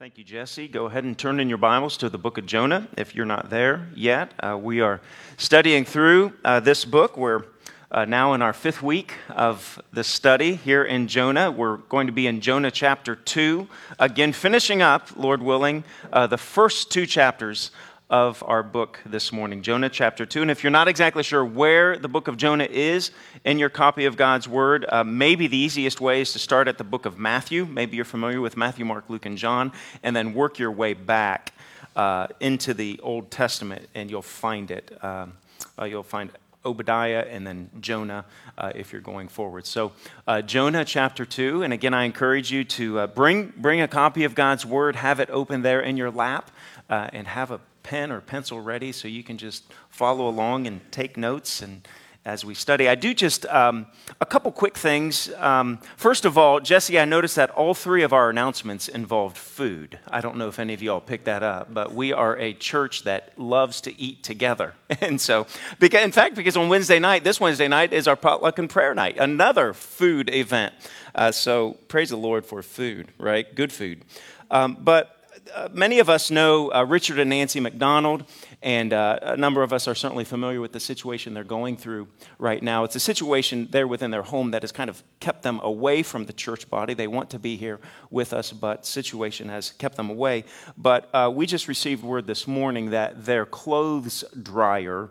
Thank 0.00 0.16
you, 0.16 0.24
Jesse. 0.24 0.66
Go 0.66 0.86
ahead 0.86 1.04
and 1.04 1.18
turn 1.18 1.40
in 1.40 1.50
your 1.50 1.58
Bibles 1.58 1.98
to 1.98 2.08
the 2.08 2.16
book 2.16 2.38
of 2.38 2.46
Jonah 2.46 2.88
if 2.96 3.14
you're 3.14 3.26
not 3.26 3.50
there 3.50 3.90
yet. 3.94 4.32
Uh, 4.40 4.56
we 4.56 4.80
are 4.80 4.98
studying 5.36 5.84
through 5.84 6.32
uh, 6.42 6.58
this 6.58 6.86
book. 6.86 7.18
We're 7.18 7.42
uh, 7.90 8.06
now 8.06 8.32
in 8.32 8.40
our 8.40 8.54
fifth 8.54 8.82
week 8.82 9.12
of 9.28 9.78
the 9.92 10.02
study 10.02 10.54
here 10.54 10.84
in 10.84 11.06
Jonah. 11.06 11.50
We're 11.50 11.76
going 11.76 12.06
to 12.06 12.14
be 12.14 12.26
in 12.26 12.40
Jonah 12.40 12.70
chapter 12.70 13.14
2. 13.14 13.68
Again, 13.98 14.32
finishing 14.32 14.80
up, 14.80 15.08
Lord 15.18 15.42
willing, 15.42 15.84
uh, 16.10 16.26
the 16.26 16.38
first 16.38 16.90
two 16.90 17.04
chapters 17.04 17.70
of 18.10 18.42
our 18.44 18.64
book 18.64 18.98
this 19.06 19.32
morning, 19.32 19.62
Jonah 19.62 19.88
chapter 19.88 20.26
2. 20.26 20.42
And 20.42 20.50
if 20.50 20.64
you're 20.64 20.70
not 20.72 20.88
exactly 20.88 21.22
sure 21.22 21.44
where 21.44 21.96
the 21.96 22.08
book 22.08 22.26
of 22.26 22.36
Jonah 22.36 22.66
is 22.68 23.12
in 23.44 23.60
your 23.60 23.68
copy 23.68 24.04
of 24.04 24.16
God's 24.16 24.48
Word, 24.48 24.84
uh, 24.88 25.04
maybe 25.04 25.46
the 25.46 25.56
easiest 25.56 26.00
way 26.00 26.20
is 26.20 26.32
to 26.32 26.40
start 26.40 26.66
at 26.66 26.76
the 26.76 26.84
book 26.84 27.06
of 27.06 27.18
Matthew. 27.18 27.64
Maybe 27.64 27.96
you're 27.96 28.04
familiar 28.04 28.40
with 28.40 28.56
Matthew, 28.56 28.84
Mark, 28.84 29.08
Luke, 29.08 29.26
and 29.26 29.38
John, 29.38 29.70
and 30.02 30.14
then 30.14 30.34
work 30.34 30.58
your 30.58 30.72
way 30.72 30.92
back 30.92 31.54
uh, 31.94 32.26
into 32.40 32.74
the 32.74 32.98
Old 33.00 33.30
Testament, 33.30 33.88
and 33.94 34.10
you'll 34.10 34.22
find 34.22 34.72
it. 34.72 34.92
Um, 35.04 35.34
uh, 35.78 35.84
you'll 35.84 36.02
find 36.02 36.30
Obadiah 36.64 37.26
and 37.30 37.46
then 37.46 37.70
Jonah 37.80 38.24
uh, 38.58 38.72
if 38.74 38.92
you're 38.92 39.00
going 39.00 39.28
forward. 39.28 39.66
So, 39.66 39.92
uh, 40.26 40.42
Jonah 40.42 40.84
chapter 40.84 41.24
2, 41.24 41.62
and 41.62 41.72
again, 41.72 41.94
I 41.94 42.04
encourage 42.04 42.50
you 42.50 42.64
to 42.64 42.98
uh, 42.98 43.06
bring, 43.06 43.52
bring 43.56 43.80
a 43.80 43.88
copy 43.88 44.24
of 44.24 44.34
God's 44.34 44.66
Word, 44.66 44.96
have 44.96 45.20
it 45.20 45.30
open 45.30 45.62
there 45.62 45.80
in 45.80 45.96
your 45.96 46.10
lap, 46.10 46.50
uh, 46.90 47.08
and 47.12 47.26
have 47.26 47.50
a 47.50 47.60
pen 47.82 48.12
or 48.12 48.20
pencil 48.20 48.60
ready 48.60 48.92
so 48.92 49.08
you 49.08 49.22
can 49.22 49.38
just 49.38 49.64
follow 49.88 50.28
along 50.28 50.66
and 50.66 50.80
take 50.92 51.16
notes 51.16 51.62
and 51.62 51.86
as 52.24 52.44
we 52.44 52.54
study. 52.54 52.86
I 52.86 52.96
do 52.96 53.14
just 53.14 53.46
um, 53.46 53.86
a 54.20 54.26
couple 54.26 54.52
quick 54.52 54.76
things. 54.76 55.32
Um, 55.38 55.78
first 55.96 56.26
of 56.26 56.36
all, 56.36 56.60
Jesse, 56.60 56.98
I 56.98 57.06
noticed 57.06 57.36
that 57.36 57.50
all 57.50 57.72
three 57.72 58.02
of 58.02 58.12
our 58.12 58.28
announcements 58.28 58.88
involved 58.88 59.38
food. 59.38 59.98
I 60.08 60.20
don't 60.20 60.36
know 60.36 60.48
if 60.48 60.58
any 60.58 60.74
of 60.74 60.82
you 60.82 60.92
all 60.92 61.00
picked 61.00 61.24
that 61.24 61.42
up, 61.42 61.72
but 61.72 61.94
we 61.94 62.12
are 62.12 62.36
a 62.36 62.52
church 62.52 63.04
that 63.04 63.38
loves 63.38 63.80
to 63.82 63.98
eat 64.00 64.22
together. 64.22 64.74
And 65.00 65.20
so, 65.20 65.46
because, 65.78 66.02
in 66.02 66.12
fact, 66.12 66.34
because 66.34 66.58
on 66.58 66.68
Wednesday 66.68 66.98
night, 66.98 67.24
this 67.24 67.40
Wednesday 67.40 67.68
night 67.68 67.92
is 67.92 68.06
our 68.06 68.16
potluck 68.16 68.58
and 68.58 68.68
prayer 68.68 68.94
night, 68.94 69.16
another 69.18 69.72
food 69.72 70.28
event. 70.28 70.74
Uh, 71.14 71.32
so 71.32 71.78
praise 71.88 72.10
the 72.10 72.16
Lord 72.16 72.44
for 72.44 72.62
food, 72.62 73.08
right? 73.18 73.52
Good 73.54 73.72
food. 73.72 74.04
Um, 74.50 74.76
but 74.78 75.19
uh, 75.54 75.68
many 75.72 75.98
of 75.98 76.08
us 76.08 76.30
know 76.30 76.72
uh, 76.72 76.84
Richard 76.84 77.18
and 77.18 77.30
Nancy 77.30 77.60
McDonald, 77.60 78.24
and 78.62 78.92
uh, 78.92 79.18
a 79.22 79.36
number 79.36 79.62
of 79.62 79.72
us 79.72 79.88
are 79.88 79.94
certainly 79.94 80.24
familiar 80.24 80.60
with 80.60 80.72
the 80.72 80.80
situation 80.80 81.34
they're 81.34 81.44
going 81.44 81.76
through 81.76 82.08
right 82.38 82.62
now. 82.62 82.84
It's 82.84 82.96
a 82.96 83.00
situation 83.00 83.68
there 83.70 83.86
within 83.86 84.10
their 84.10 84.22
home 84.22 84.50
that 84.50 84.62
has 84.62 84.72
kind 84.72 84.90
of 84.90 85.02
kept 85.20 85.42
them 85.42 85.60
away 85.62 86.02
from 86.02 86.26
the 86.26 86.32
church 86.32 86.68
body. 86.68 86.94
They 86.94 87.06
want 87.06 87.30
to 87.30 87.38
be 87.38 87.56
here 87.56 87.80
with 88.10 88.32
us, 88.32 88.52
but 88.52 88.86
situation 88.86 89.48
has 89.48 89.72
kept 89.72 89.96
them 89.96 90.10
away. 90.10 90.44
But 90.76 91.08
uh, 91.14 91.30
we 91.34 91.46
just 91.46 91.68
received 91.68 92.02
word 92.02 92.26
this 92.26 92.46
morning 92.46 92.90
that 92.90 93.24
their 93.24 93.46
clothes 93.46 94.24
dryer 94.42 95.10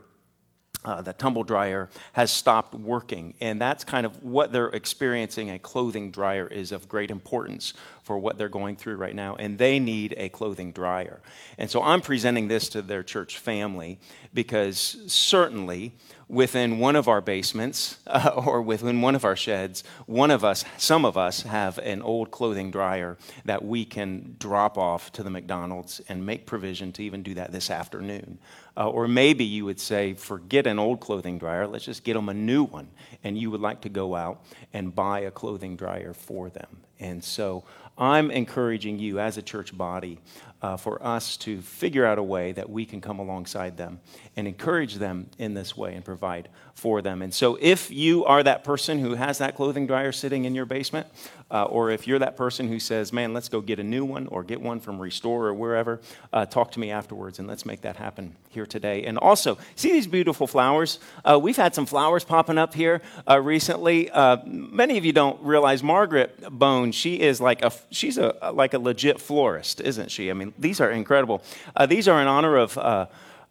uh, 0.86 1.02
the 1.02 1.12
tumble 1.12 1.44
dryer 1.44 1.90
has 2.14 2.32
stopped 2.32 2.74
working. 2.74 3.34
And 3.42 3.60
that's 3.60 3.84
kind 3.84 4.06
of 4.06 4.24
what 4.24 4.54
they're 4.54 4.70
experiencing. 4.70 5.50
A 5.50 5.60
clothing 5.60 6.10
dryer 6.10 6.48
is 6.48 6.72
of 6.72 6.88
great 6.88 7.12
importance 7.12 7.74
for 8.04 8.18
what 8.18 8.38
they're 8.38 8.50
going 8.50 8.78
through 8.78 8.96
right 8.96 9.14
now. 9.14 9.36
And 9.36 9.58
they 9.58 9.78
need 9.78 10.14
a 10.18 10.30
clothing 10.30 10.72
dryer. 10.72 11.20
And 11.58 11.70
so 11.70 11.84
I'm 11.84 12.02
presenting 12.02 12.48
this 12.48 12.70
to 12.70 12.82
their 12.82 13.04
church 13.04 13.38
family 13.38 14.00
because 14.34 14.98
certainly 15.08 15.94
within 16.30 16.80
one 16.80 16.96
of 16.96 17.08
our 17.08 17.22
basements 17.22 17.98
uh, 18.08 18.32
or 18.46 18.62
within 18.62 19.02
one 19.02 19.16
of 19.16 19.26
our 19.26 19.36
sheds, 19.36 19.84
one 20.06 20.32
of 20.32 20.46
us, 20.46 20.64
some 20.78 21.04
of 21.04 21.18
us, 21.18 21.42
have 21.42 21.78
an 21.80 22.02
old 22.02 22.32
clothing 22.32 22.72
dryer 22.72 23.18
that 23.46 23.66
we 23.66 23.84
can 23.84 24.36
drop 24.40 24.78
off 24.78 25.12
to 25.12 25.24
the 25.24 25.30
McDonald's 25.30 26.00
and 26.08 26.26
make 26.26 26.46
provision 26.46 26.92
to 26.94 27.04
even 27.04 27.24
do 27.24 27.34
that 27.34 27.52
this 27.52 27.70
afternoon. 27.70 28.40
Uh, 28.80 28.88
or 28.88 29.10
maybe 29.10 29.44
you 29.44 29.66
would 29.66 29.80
say, 29.80 30.14
forget 30.14 30.66
an 30.66 30.80
old 30.80 31.02
clothing 31.02 31.38
dryer, 31.38 31.68
let's 31.68 31.84
just 31.84 32.06
get 32.06 32.14
them 32.14 32.30
a 32.30 32.34
new 32.34 32.64
one. 32.64 32.88
And 33.26 33.38
you 33.38 33.52
would 33.52 33.60
like 33.60 33.82
to 33.82 33.90
go 33.90 34.16
out 34.16 34.42
and 34.72 34.96
buy 34.96 35.20
a 35.20 35.32
clothing 35.32 35.76
dryer 35.76 36.14
for 36.14 36.50
them. 36.50 36.80
And 36.98 37.22
so 37.22 37.66
I'm 37.98 38.32
encouraging 38.32 38.98
you 38.98 39.20
as 39.20 39.38
a 39.38 39.42
church 39.42 39.78
body 39.78 40.20
uh, 40.62 40.78
for 40.78 41.06
us 41.06 41.36
to 41.38 41.62
figure 41.62 42.06
out 42.06 42.18
a 42.18 42.24
way 42.24 42.54
that 42.54 42.70
we 42.70 42.86
can 42.86 43.02
come 43.02 43.20
alongside 43.20 43.76
them 43.76 44.00
and 44.38 44.48
encourage 44.48 44.96
them 44.96 45.30
in 45.38 45.54
this 45.54 45.76
way 45.76 45.96
and 45.96 46.06
provide 46.06 46.48
for 46.80 47.02
them. 47.02 47.22
And 47.22 47.34
so, 47.34 47.58
if 47.62 47.92
you 47.92 48.26
are 48.26 48.42
that 48.42 48.64
person 48.64 49.00
who 49.00 49.16
has 49.16 49.38
that 49.40 49.56
clothing 49.56 49.86
dryer 49.86 50.12
sitting 50.12 50.46
in 50.46 50.56
your 50.56 50.66
basement, 50.66 51.08
uh, 51.52 51.64
or 51.64 51.90
if 51.90 52.08
you're 52.08 52.20
that 52.20 52.38
person 52.38 52.68
who 52.68 52.80
says, 52.80 53.12
man, 53.12 53.34
let's 53.34 53.50
go 53.50 53.60
get 53.60 53.80
a 53.80 53.84
new 53.84 54.06
one 54.06 54.28
or 54.28 54.44
get 54.44 54.62
one 54.62 54.80
from 54.80 55.00
Restore 55.00 55.48
or 55.48 55.54
wherever, 55.54 56.00
uh, 56.32 56.46
talk 56.46 56.72
to 56.72 56.80
me 56.80 56.92
afterwards 56.92 57.40
and 57.40 57.48
let's 57.48 57.66
make 57.66 57.82
that 57.82 57.96
happen 57.96 58.36
here 58.50 58.66
today. 58.66 59.04
And 59.04 59.18
also, 59.18 59.58
see 59.76 59.92
these 59.92 60.08
beautiful 60.08 60.48
flowers? 60.48 61.00
Uh, 61.26 61.40
we've 61.42 61.58
had 61.58 61.74
some 61.74 61.86
flowers 61.86 62.24
popping 62.24 62.58
up 62.58 62.74
here 62.74 63.02
uh, 63.28 63.40
recently. 63.40 64.10
Uh, 64.12 64.38
many 64.46 64.98
of 64.98 65.06
you 65.06 65.14
don't 65.14 65.42
realize 65.42 65.82
Margaret 65.82 66.40
Bone, 66.50 66.92
she 66.92 67.20
is 67.20 67.42
like 67.42 67.64
a, 67.64 67.72
she's 67.92 68.18
a, 68.18 68.52
like 68.54 68.74
a 68.74 68.80
legit 68.80 69.20
florist, 69.20 69.82
isn't 69.82 70.12
she? 70.12 70.30
I 70.30 70.34
mean, 70.34 70.54
these 70.58 70.80
are 70.80 70.92
incredible. 70.92 71.44
Uh, 71.76 71.86
these 71.86 72.08
are 72.08 72.22
in 72.22 72.28
honor 72.28 72.58
of, 72.58 72.78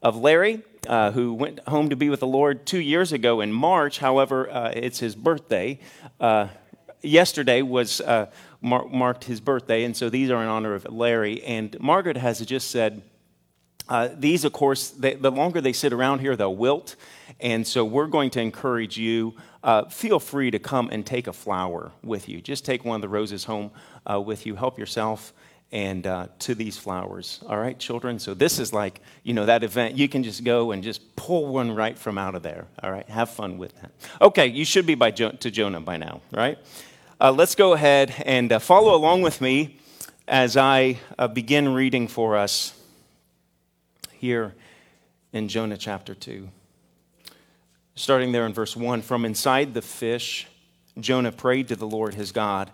of 0.02 0.16
Larry. 0.16 0.62
Uh, 0.86 1.10
who 1.10 1.34
went 1.34 1.58
home 1.68 1.90
to 1.90 1.96
be 1.96 2.08
with 2.08 2.20
the 2.20 2.26
Lord 2.26 2.64
two 2.64 2.78
years 2.80 3.12
ago 3.12 3.42
in 3.42 3.52
March. 3.52 3.98
However, 3.98 4.48
uh, 4.48 4.72
it's 4.74 5.00
his 5.00 5.14
birthday. 5.14 5.80
Uh, 6.18 6.48
yesterday 7.02 7.60
was 7.60 8.00
uh, 8.00 8.30
mar- 8.62 8.86
marked 8.86 9.24
his 9.24 9.38
birthday, 9.38 9.84
and 9.84 9.94
so 9.94 10.08
these 10.08 10.30
are 10.30 10.40
in 10.40 10.48
honor 10.48 10.72
of 10.72 10.86
Larry. 10.90 11.42
And 11.42 11.78
Margaret 11.78 12.16
has 12.16 12.40
just 12.46 12.70
said, 12.70 13.02
uh, 13.88 14.08
these, 14.16 14.44
of 14.44 14.52
course, 14.52 14.88
they, 14.90 15.14
the 15.14 15.30
longer 15.30 15.60
they 15.60 15.74
sit 15.74 15.92
around 15.92 16.20
here, 16.20 16.36
they'll 16.36 16.56
wilt. 16.56 16.96
And 17.40 17.66
so 17.66 17.84
we're 17.84 18.06
going 18.06 18.30
to 18.30 18.40
encourage 18.40 18.96
you. 18.96 19.34
Uh, 19.62 19.90
feel 19.90 20.20
free 20.20 20.50
to 20.52 20.58
come 20.58 20.88
and 20.90 21.04
take 21.04 21.26
a 21.26 21.34
flower 21.34 21.92
with 22.02 22.30
you. 22.30 22.40
Just 22.40 22.64
take 22.64 22.82
one 22.82 22.94
of 22.94 23.02
the 23.02 23.10
roses 23.10 23.44
home 23.44 23.72
with 24.06 24.46
you. 24.46 24.54
Help 24.54 24.78
yourself 24.78 25.34
and 25.70 26.06
uh, 26.06 26.28
to 26.40 26.54
these 26.54 26.78
flowers. 26.78 27.40
All 27.46 27.58
right, 27.58 27.78
children? 27.78 28.18
So 28.18 28.34
this 28.34 28.58
is 28.58 28.72
like, 28.72 29.00
you 29.22 29.34
know, 29.34 29.46
that 29.46 29.62
event. 29.62 29.96
You 29.96 30.08
can 30.08 30.22
just 30.22 30.44
go 30.44 30.72
and 30.72 30.82
just 30.82 31.14
pull 31.16 31.46
one 31.46 31.74
right 31.74 31.98
from 31.98 32.16
out 32.16 32.34
of 32.34 32.42
there. 32.42 32.66
All 32.82 32.90
right, 32.90 33.08
have 33.08 33.30
fun 33.30 33.58
with 33.58 33.78
that. 33.80 33.90
Okay, 34.20 34.46
you 34.46 34.64
should 34.64 34.86
be 34.86 34.94
by 34.94 35.10
jo- 35.10 35.32
to 35.32 35.50
Jonah 35.50 35.80
by 35.80 35.98
now, 35.98 36.20
right? 36.32 36.58
Uh, 37.20 37.32
let's 37.32 37.54
go 37.54 37.74
ahead 37.74 38.14
and 38.24 38.52
uh, 38.52 38.58
follow 38.58 38.94
along 38.94 39.22
with 39.22 39.40
me 39.40 39.78
as 40.26 40.56
I 40.56 40.98
uh, 41.18 41.28
begin 41.28 41.74
reading 41.74 42.08
for 42.08 42.36
us 42.36 42.74
here 44.12 44.54
in 45.32 45.48
Jonah 45.48 45.76
chapter 45.76 46.14
2. 46.14 46.48
Starting 47.94 48.32
there 48.32 48.46
in 48.46 48.54
verse 48.54 48.76
1 48.76 49.02
From 49.02 49.24
inside 49.24 49.74
the 49.74 49.82
fish, 49.82 50.46
Jonah 50.98 51.32
prayed 51.32 51.68
to 51.68 51.76
the 51.76 51.86
Lord 51.86 52.14
his 52.14 52.32
God, 52.32 52.70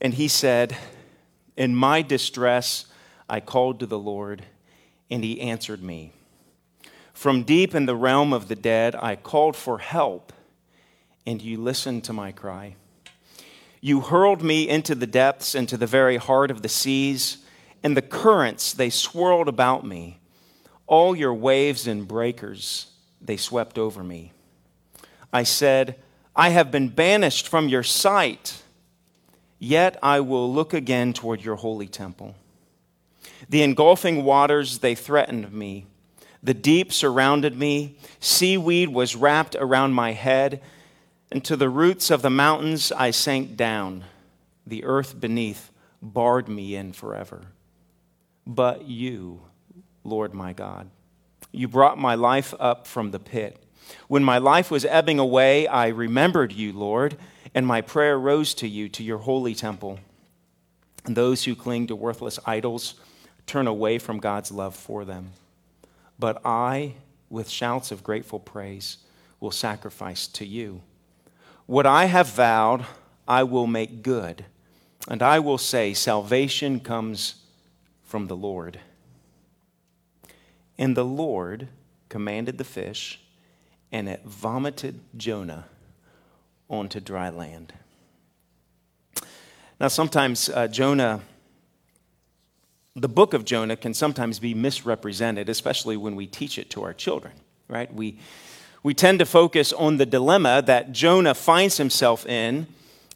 and 0.00 0.12
he 0.14 0.28
said, 0.28 0.76
In 1.56 1.74
my 1.74 2.02
distress, 2.02 2.86
I 3.28 3.40
called 3.40 3.80
to 3.80 3.86
the 3.86 3.98
Lord, 3.98 4.44
and 5.10 5.24
he 5.24 5.40
answered 5.40 5.82
me. 5.82 6.12
From 7.14 7.44
deep 7.44 7.74
in 7.74 7.86
the 7.86 7.96
realm 7.96 8.32
of 8.32 8.48
the 8.48 8.54
dead, 8.54 8.94
I 8.94 9.16
called 9.16 9.56
for 9.56 9.78
help, 9.78 10.32
and 11.24 11.40
you 11.40 11.58
listened 11.58 12.04
to 12.04 12.12
my 12.12 12.30
cry. 12.30 12.76
You 13.80 14.00
hurled 14.00 14.42
me 14.42 14.68
into 14.68 14.94
the 14.94 15.06
depths, 15.06 15.54
into 15.54 15.76
the 15.76 15.86
very 15.86 16.18
heart 16.18 16.50
of 16.50 16.62
the 16.62 16.68
seas, 16.68 17.38
and 17.82 17.96
the 17.96 18.02
currents, 18.02 18.72
they 18.72 18.90
swirled 18.90 19.48
about 19.48 19.86
me. 19.86 20.18
All 20.86 21.16
your 21.16 21.34
waves 21.34 21.86
and 21.86 22.06
breakers, 22.06 22.88
they 23.20 23.36
swept 23.36 23.78
over 23.78 24.04
me. 24.04 24.32
I 25.32 25.42
said, 25.42 25.96
I 26.34 26.50
have 26.50 26.70
been 26.70 26.88
banished 26.88 27.48
from 27.48 27.68
your 27.68 27.82
sight, 27.82 28.62
yet 29.58 29.98
I 30.02 30.20
will 30.20 30.52
look 30.52 30.74
again 30.74 31.12
toward 31.12 31.42
your 31.42 31.56
holy 31.56 31.88
temple. 31.88 32.34
The 33.48 33.62
engulfing 33.62 34.24
waters, 34.24 34.78
they 34.78 34.94
threatened 34.94 35.52
me. 35.52 35.86
The 36.42 36.54
deep 36.54 36.92
surrounded 36.92 37.58
me. 37.58 37.98
Seaweed 38.20 38.90
was 38.90 39.16
wrapped 39.16 39.56
around 39.56 39.92
my 39.92 40.12
head 40.12 40.60
and 41.30 41.44
to 41.44 41.56
the 41.56 41.68
roots 41.68 42.10
of 42.10 42.22
the 42.22 42.30
mountains 42.30 42.92
I 42.92 43.10
sank 43.10 43.56
down. 43.56 44.04
The 44.66 44.84
earth 44.84 45.20
beneath 45.20 45.70
barred 46.00 46.48
me 46.48 46.76
in 46.76 46.92
forever. 46.92 47.46
But 48.46 48.86
you, 48.86 49.42
Lord 50.04 50.34
my 50.34 50.52
God, 50.52 50.88
you 51.50 51.66
brought 51.66 51.98
my 51.98 52.14
life 52.14 52.54
up 52.60 52.86
from 52.86 53.10
the 53.10 53.18
pit. 53.18 53.62
When 54.08 54.22
my 54.22 54.38
life 54.38 54.70
was 54.70 54.84
ebbing 54.84 55.18
away, 55.18 55.66
I 55.66 55.88
remembered 55.88 56.52
you, 56.52 56.72
Lord, 56.72 57.16
and 57.56 57.66
my 57.66 57.80
prayer 57.80 58.18
rose 58.18 58.52
to 58.52 58.68
you, 58.68 58.86
to 58.90 59.02
your 59.02 59.16
holy 59.16 59.54
temple. 59.54 59.98
And 61.06 61.16
those 61.16 61.44
who 61.44 61.56
cling 61.56 61.86
to 61.86 61.96
worthless 61.96 62.38
idols 62.44 62.96
turn 63.46 63.66
away 63.66 63.98
from 63.98 64.18
God's 64.18 64.52
love 64.52 64.76
for 64.76 65.06
them. 65.06 65.30
But 66.18 66.42
I, 66.44 66.96
with 67.30 67.48
shouts 67.48 67.90
of 67.90 68.04
grateful 68.04 68.38
praise, 68.38 68.98
will 69.40 69.50
sacrifice 69.50 70.26
to 70.28 70.44
you. 70.44 70.82
What 71.64 71.86
I 71.86 72.04
have 72.04 72.28
vowed, 72.28 72.84
I 73.26 73.42
will 73.42 73.66
make 73.66 74.02
good. 74.02 74.44
And 75.08 75.22
I 75.22 75.38
will 75.38 75.58
say, 75.58 75.94
Salvation 75.94 76.78
comes 76.78 77.36
from 78.04 78.26
the 78.26 78.36
Lord. 78.36 78.80
And 80.76 80.94
the 80.94 81.06
Lord 81.06 81.68
commanded 82.10 82.58
the 82.58 82.64
fish, 82.64 83.18
and 83.90 84.10
it 84.10 84.26
vomited 84.26 85.00
Jonah 85.16 85.64
onto 86.68 87.00
dry 87.00 87.30
land. 87.30 87.72
Now, 89.78 89.88
sometimes 89.88 90.48
uh, 90.48 90.68
Jonah, 90.68 91.20
the 92.94 93.08
book 93.08 93.34
of 93.34 93.44
Jonah, 93.44 93.76
can 93.76 93.92
sometimes 93.92 94.38
be 94.38 94.54
misrepresented, 94.54 95.48
especially 95.48 95.96
when 95.96 96.16
we 96.16 96.26
teach 96.26 96.58
it 96.58 96.70
to 96.70 96.82
our 96.82 96.94
children, 96.94 97.34
right? 97.68 97.92
We, 97.92 98.18
we 98.82 98.94
tend 98.94 99.18
to 99.18 99.26
focus 99.26 99.72
on 99.72 99.98
the 99.98 100.06
dilemma 100.06 100.62
that 100.66 100.92
Jonah 100.92 101.34
finds 101.34 101.76
himself 101.76 102.24
in 102.26 102.66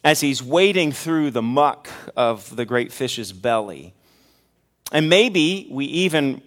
as 0.03 0.21
he's 0.21 0.41
wading 0.43 0.91
through 0.91 1.31
the 1.31 1.41
muck 1.41 1.89
of 2.15 2.55
the 2.55 2.65
great 2.65 2.91
fish's 2.91 3.31
belly. 3.31 3.93
And 4.91 5.09
maybe 5.09 5.67
we 5.71 5.85
even, 5.85 6.41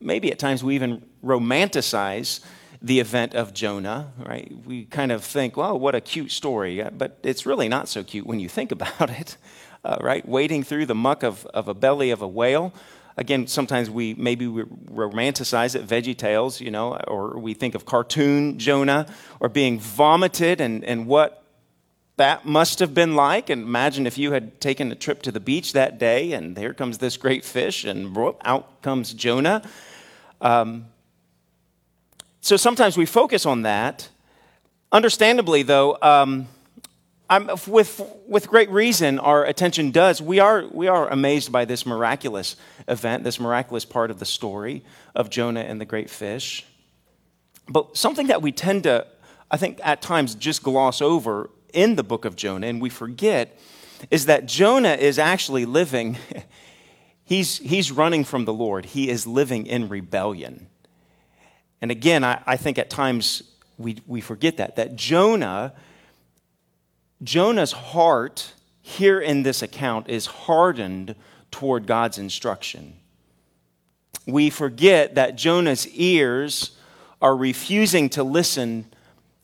maybe 0.00 0.32
at 0.32 0.38
times 0.38 0.64
we 0.64 0.74
even 0.74 1.04
romanticize 1.22 2.40
the 2.82 3.00
event 3.00 3.34
of 3.34 3.52
Jonah, 3.52 4.12
right? 4.18 4.50
We 4.64 4.84
kind 4.86 5.12
of 5.12 5.22
think, 5.22 5.56
well, 5.56 5.78
what 5.78 5.94
a 5.94 6.00
cute 6.00 6.30
story, 6.30 6.82
but 6.96 7.18
it's 7.22 7.44
really 7.44 7.68
not 7.68 7.88
so 7.88 8.02
cute 8.02 8.26
when 8.26 8.40
you 8.40 8.48
think 8.48 8.72
about 8.78 9.10
it, 9.10 9.36
uh, 9.84 9.98
right? 10.00 10.26
Wading 10.26 10.62
through 10.62 10.86
the 10.86 10.94
muck 10.94 11.22
of, 11.22 11.46
of 11.46 11.68
a 11.68 11.74
belly 11.74 12.10
of 12.10 12.22
a 12.22 12.28
whale. 12.28 12.72
Again, 13.16 13.46
sometimes 13.46 13.90
we 13.90 14.14
maybe 14.14 14.46
we 14.46 14.62
romanticize 14.62 15.74
it, 15.74 15.86
Veggie 15.86 16.16
Tales, 16.16 16.60
you 16.60 16.70
know, 16.70 16.96
or 17.06 17.38
we 17.38 17.52
think 17.52 17.74
of 17.74 17.84
cartoon 17.84 18.58
Jonah 18.58 19.06
or 19.40 19.50
being 19.50 19.78
vomited 19.78 20.60
and, 20.60 20.82
and 20.84 21.06
what 21.06 21.40
that 22.16 22.46
must 22.46 22.78
have 22.78 22.94
been 22.94 23.16
like. 23.16 23.50
And 23.50 23.62
imagine 23.62 24.06
if 24.06 24.16
you 24.16 24.32
had 24.32 24.58
taken 24.60 24.90
a 24.92 24.94
trip 24.94 25.22
to 25.22 25.32
the 25.32 25.40
beach 25.40 25.74
that 25.74 25.98
day, 25.98 26.32
and 26.32 26.56
here 26.56 26.72
comes 26.72 26.98
this 26.98 27.16
great 27.16 27.44
fish, 27.44 27.84
and 27.84 28.16
out 28.42 28.80
comes 28.80 29.12
Jonah. 29.12 29.62
Um, 30.40 30.86
so 32.50 32.56
sometimes 32.56 32.96
we 32.96 33.06
focus 33.06 33.46
on 33.46 33.62
that. 33.62 34.08
Understandably, 34.90 35.62
though, 35.62 35.96
um, 36.02 36.48
with, 37.68 38.02
with 38.26 38.48
great 38.48 38.68
reason, 38.70 39.20
our 39.20 39.44
attention 39.44 39.92
does. 39.92 40.20
We 40.20 40.40
are, 40.40 40.64
we 40.72 40.88
are 40.88 41.08
amazed 41.08 41.52
by 41.52 41.64
this 41.64 41.86
miraculous 41.86 42.56
event, 42.88 43.22
this 43.22 43.38
miraculous 43.38 43.84
part 43.84 44.10
of 44.10 44.18
the 44.18 44.24
story 44.24 44.82
of 45.14 45.30
Jonah 45.30 45.60
and 45.60 45.80
the 45.80 45.84
great 45.84 46.10
fish. 46.10 46.66
But 47.68 47.96
something 47.96 48.26
that 48.26 48.42
we 48.42 48.50
tend 48.50 48.82
to, 48.82 49.06
I 49.48 49.56
think, 49.56 49.78
at 49.84 50.02
times 50.02 50.34
just 50.34 50.64
gloss 50.64 51.00
over 51.00 51.50
in 51.72 51.94
the 51.94 52.02
book 52.02 52.24
of 52.24 52.34
Jonah 52.34 52.66
and 52.66 52.82
we 52.82 52.90
forget 52.90 53.56
is 54.10 54.26
that 54.26 54.46
Jonah 54.46 54.94
is 54.94 55.20
actually 55.20 55.66
living, 55.66 56.18
he's, 57.22 57.58
he's 57.58 57.92
running 57.92 58.24
from 58.24 58.44
the 58.44 58.52
Lord. 58.52 58.86
He 58.86 59.08
is 59.08 59.24
living 59.24 59.66
in 59.66 59.88
rebellion. 59.88 60.66
And 61.80 61.90
again, 61.90 62.24
I, 62.24 62.42
I 62.46 62.56
think 62.56 62.78
at 62.78 62.90
times 62.90 63.42
we, 63.78 63.98
we 64.06 64.20
forget 64.20 64.58
that, 64.58 64.76
that 64.76 64.96
Jonah, 64.96 65.72
Jonah's 67.22 67.72
heart 67.72 68.52
here 68.82 69.20
in 69.20 69.42
this 69.42 69.62
account 69.62 70.08
is 70.08 70.26
hardened 70.26 71.14
toward 71.50 71.86
God's 71.86 72.18
instruction. 72.18 72.94
We 74.26 74.50
forget 74.50 75.14
that 75.14 75.36
Jonah's 75.36 75.88
ears 75.88 76.76
are 77.22 77.36
refusing 77.36 78.08
to 78.10 78.22
listen 78.22 78.86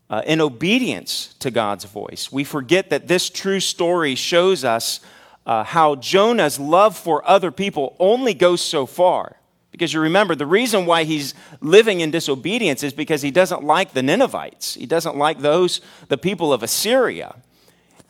uh, 0.08 0.22
in 0.26 0.40
obedience 0.40 1.34
to 1.40 1.50
God's 1.50 1.84
voice. 1.84 2.30
We 2.30 2.44
forget 2.44 2.90
that 2.90 3.08
this 3.08 3.28
true 3.28 3.60
story 3.60 4.14
shows 4.14 4.64
us 4.64 5.00
uh, 5.46 5.64
how 5.64 5.96
Jonah's 5.96 6.58
love 6.58 6.96
for 6.96 7.28
other 7.28 7.50
people 7.50 7.96
only 7.98 8.34
goes 8.34 8.60
so 8.60 8.86
far. 8.86 9.36
Because 9.76 9.92
you 9.92 10.00
remember, 10.00 10.34
the 10.34 10.46
reason 10.46 10.86
why 10.86 11.04
he's 11.04 11.34
living 11.60 12.00
in 12.00 12.10
disobedience 12.10 12.82
is 12.82 12.94
because 12.94 13.20
he 13.20 13.30
doesn't 13.30 13.62
like 13.62 13.92
the 13.92 14.02
Ninevites. 14.02 14.72
He 14.72 14.86
doesn't 14.86 15.16
like 15.18 15.40
those, 15.40 15.82
the 16.08 16.16
people 16.16 16.50
of 16.50 16.62
Assyria. 16.62 17.36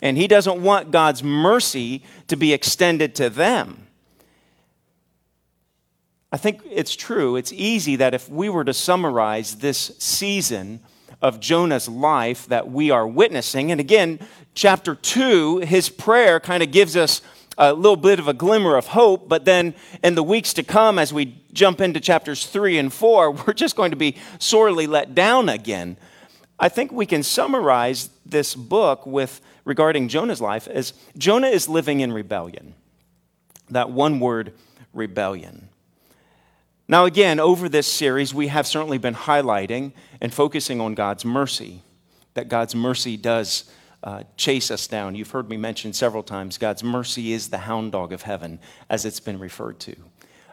And 0.01 0.17
he 0.17 0.29
doesn't 0.29 0.63
want 0.63 0.93
God's 0.93 1.25
mercy 1.25 2.05
to 2.29 2.37
be 2.37 2.53
extended 2.53 3.17
to 3.17 3.29
them. 3.29 3.89
I 6.31 6.37
think 6.37 6.63
it's 6.71 6.95
true. 6.95 7.35
It's 7.35 7.53
easy 7.53 7.97
that 7.97 8.15
if 8.15 8.29
we 8.29 8.49
were 8.49 8.65
to 8.65 8.73
summarize 8.73 9.57
this 9.57 9.91
season 9.99 10.79
of 11.21 11.41
Jonah's 11.41 11.89
life 11.89 12.47
that 12.47 12.71
we 12.71 12.93
are 12.93 13.09
witnessing. 13.09 13.73
And 13.73 13.81
again, 13.81 14.21
chapter 14.55 14.95
2, 14.95 15.59
his 15.59 15.89
prayer 15.89 16.39
kind 16.39 16.63
of 16.63 16.71
gives 16.71 16.97
us 16.97 17.23
a 17.59 17.73
little 17.73 17.97
bit 17.97 18.19
of 18.19 18.29
a 18.29 18.35
glimmer 18.35 18.77
of 18.77 18.89
hope, 18.89 19.29
but 19.29 19.45
then 19.45 19.75
in 20.03 20.15
the 20.15 20.23
weeks 20.23 20.53
to 20.55 20.63
come, 20.63 20.99
as 20.99 21.13
we 21.13 21.41
jump 21.53 21.81
into 21.81 22.01
chapters 22.01 22.47
3 22.47 22.79
and 22.79 22.93
4, 22.93 23.31
we're 23.47 23.55
just 23.55 23.77
going 23.77 23.91
to 23.91 23.97
be 23.97 24.17
sorely 24.39 24.87
let 24.87 25.15
down 25.15 25.49
again. 25.49 25.97
I 26.59 26.69
think 26.69 26.93
we 26.93 27.07
can 27.07 27.23
summarize 27.23 28.11
this 28.25 28.55
book 28.55 29.07
with 29.07 29.41
regarding 29.65 30.09
Jonah's 30.09 30.41
life 30.41 30.69
as 30.69 30.93
Jonah 31.19 31.49
is 31.49 31.69
living 31.69 32.01
in 32.01 32.13
rebellion. 32.13 32.75
That 33.71 33.91
one 33.91 34.21
word, 34.21 34.53
rebellion. 34.95 35.69
Now, 36.89 37.05
again, 37.05 37.41
over 37.41 37.69
this 37.69 37.87
series, 37.87 38.33
we 38.33 38.47
have 38.47 38.67
certainly 38.67 38.99
been 38.99 39.15
highlighting 39.15 39.93
and 40.21 40.33
focusing 40.33 40.81
on 40.81 40.95
God's 40.95 41.25
mercy, 41.25 41.83
that 42.35 42.49
God's 42.49 42.77
mercy 42.77 43.17
does 43.17 43.65
uh, 44.03 44.23
chase 44.37 44.71
us 44.71 44.87
down. 44.87 45.15
You've 45.15 45.31
heard 45.31 45.49
me 45.49 45.57
mention 45.57 45.93
several 45.93 46.23
times 46.23 46.59
God's 46.59 46.85
mercy 46.85 47.33
is 47.33 47.49
the 47.49 47.59
hound 47.59 47.93
dog 47.93 48.13
of 48.13 48.23
heaven, 48.23 48.59
as 48.89 49.05
it's 49.05 49.21
been 49.21 49.39
referred 49.39 49.79
to, 49.81 49.97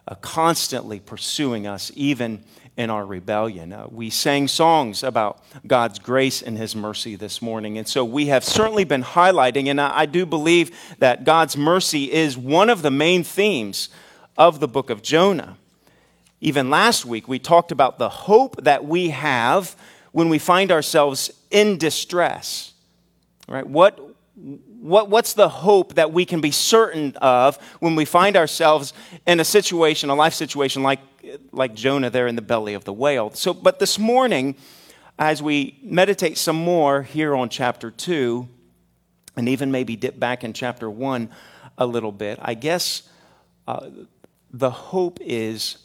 uh, 0.08 0.16
constantly 0.16 1.00
pursuing 1.00 1.68
us, 1.68 1.92
even 1.96 2.44
in 2.76 2.90
our 2.90 3.06
rebellion. 3.06 3.72
Uh, 3.72 3.88
we 3.90 4.10
sang 4.10 4.48
songs 4.48 5.04
about 5.04 5.44
God's 5.68 6.00
grace 6.00 6.42
and 6.42 6.58
His 6.58 6.76
mercy 6.76 7.16
this 7.16 7.42
morning. 7.42 7.78
And 7.78 7.88
so 7.88 8.04
we 8.04 8.28
have 8.28 8.44
certainly 8.44 8.84
been 8.84 9.04
highlighting, 9.04 9.68
and 9.68 9.80
I, 9.80 10.00
I 10.00 10.06
do 10.06 10.26
believe 10.26 10.76
that 11.00 11.24
God's 11.24 11.56
mercy 11.56 12.12
is 12.12 12.38
one 12.38 12.70
of 12.70 12.82
the 12.82 12.92
main 12.92 13.24
themes 13.24 13.90
of 14.38 14.60
the 14.60 14.68
book 14.68 14.90
of 14.90 15.04
Jonah. 15.04 15.58
Even 16.42 16.70
last 16.70 17.06
week, 17.06 17.28
we 17.28 17.40
talked 17.40 17.72
about 17.72 18.00
the 18.00 18.10
hope 18.10 18.64
that 18.64 18.84
we 18.84 19.10
have 19.10 19.76
when 20.12 20.30
we 20.30 20.40
find 20.40 20.72
ourselves 20.72 21.32
in 21.52 21.78
distress. 21.78 22.73
Right? 23.48 23.66
What, 23.66 24.00
what, 24.36 25.10
what's 25.10 25.34
the 25.34 25.50
hope 25.50 25.96
that 25.96 26.12
we 26.12 26.26
can 26.26 26.42
be 26.42 26.52
certain 26.52 27.16
of 27.18 27.58
when 27.80 27.96
we 27.96 28.06
find 28.06 28.36
ourselves 28.36 28.94
in 29.26 29.40
a 29.40 29.46
situation, 29.46 30.10
a 30.10 30.16
life 30.16 30.34
situation 30.34 30.84
like, 30.84 31.00
like 31.52 31.74
Jonah 31.74 32.10
there 32.10 32.28
in 32.28 32.36
the 32.36 32.42
belly 32.42 32.74
of 32.74 32.84
the 32.86 32.94
whale? 32.94 33.32
So, 33.32 33.54
but 33.54 33.80
this 33.80 34.00
morning, 34.00 34.56
as 35.20 35.42
we 35.42 35.80
meditate 35.84 36.38
some 36.38 36.56
more 36.56 37.04
here 37.04 37.36
on 37.36 37.50
chapter 37.50 37.92
2, 37.92 38.48
and 39.36 39.50
even 39.50 39.72
maybe 39.72 39.96
dip 39.96 40.20
back 40.20 40.44
in 40.44 40.54
chapter 40.54 40.90
1 40.90 41.30
a 41.78 41.86
little 41.86 42.12
bit, 42.12 42.40
I 42.42 42.54
guess 42.54 43.04
uh, 43.68 43.90
the 44.52 44.70
hope 44.70 45.20
is 45.22 45.78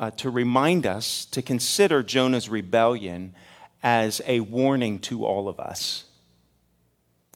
uh, 0.00 0.10
to 0.12 0.30
remind 0.30 0.86
us 0.86 1.24
to 1.26 1.42
consider 1.42 2.02
Jonah's 2.02 2.48
rebellion 2.48 3.34
as 3.82 4.20
a 4.26 4.40
warning 4.40 4.98
to 5.00 5.24
all 5.24 5.48
of 5.48 5.60
us. 5.60 6.04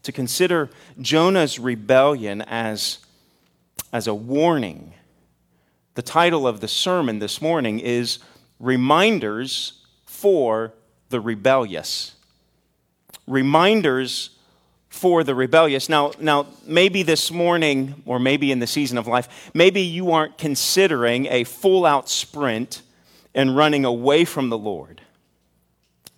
To 0.03 0.11
consider 0.11 0.69
Jonah's 1.01 1.59
rebellion 1.59 2.41
as, 2.41 2.99
as 3.91 4.07
a 4.07 4.13
warning. 4.13 4.93
The 5.95 6.01
title 6.01 6.45
of 6.47 6.59
the 6.59 6.67
sermon 6.67 7.19
this 7.19 7.41
morning 7.41 7.79
is 7.79 8.19
Reminders 8.59 9.83
for 10.05 10.73
the 11.09 11.19
Rebellious. 11.19 12.15
Reminders 13.27 14.31
for 14.93 15.23
the 15.23 15.33
rebellious. 15.33 15.89
Now, 15.89 16.11
now, 16.19 16.45
maybe 16.67 17.01
this 17.01 17.31
morning, 17.31 18.03
or 18.05 18.19
maybe 18.19 18.51
in 18.51 18.59
the 18.59 18.67
season 18.67 18.99
of 18.99 19.07
life, 19.07 19.51
maybe 19.53 19.81
you 19.81 20.11
aren't 20.11 20.37
considering 20.37 21.25
a 21.27 21.45
full 21.45 21.83
out 21.83 22.09
sprint 22.09 22.83
and 23.33 23.57
running 23.57 23.85
away 23.85 24.23
from 24.23 24.49
the 24.49 24.57
Lord. 24.57 25.01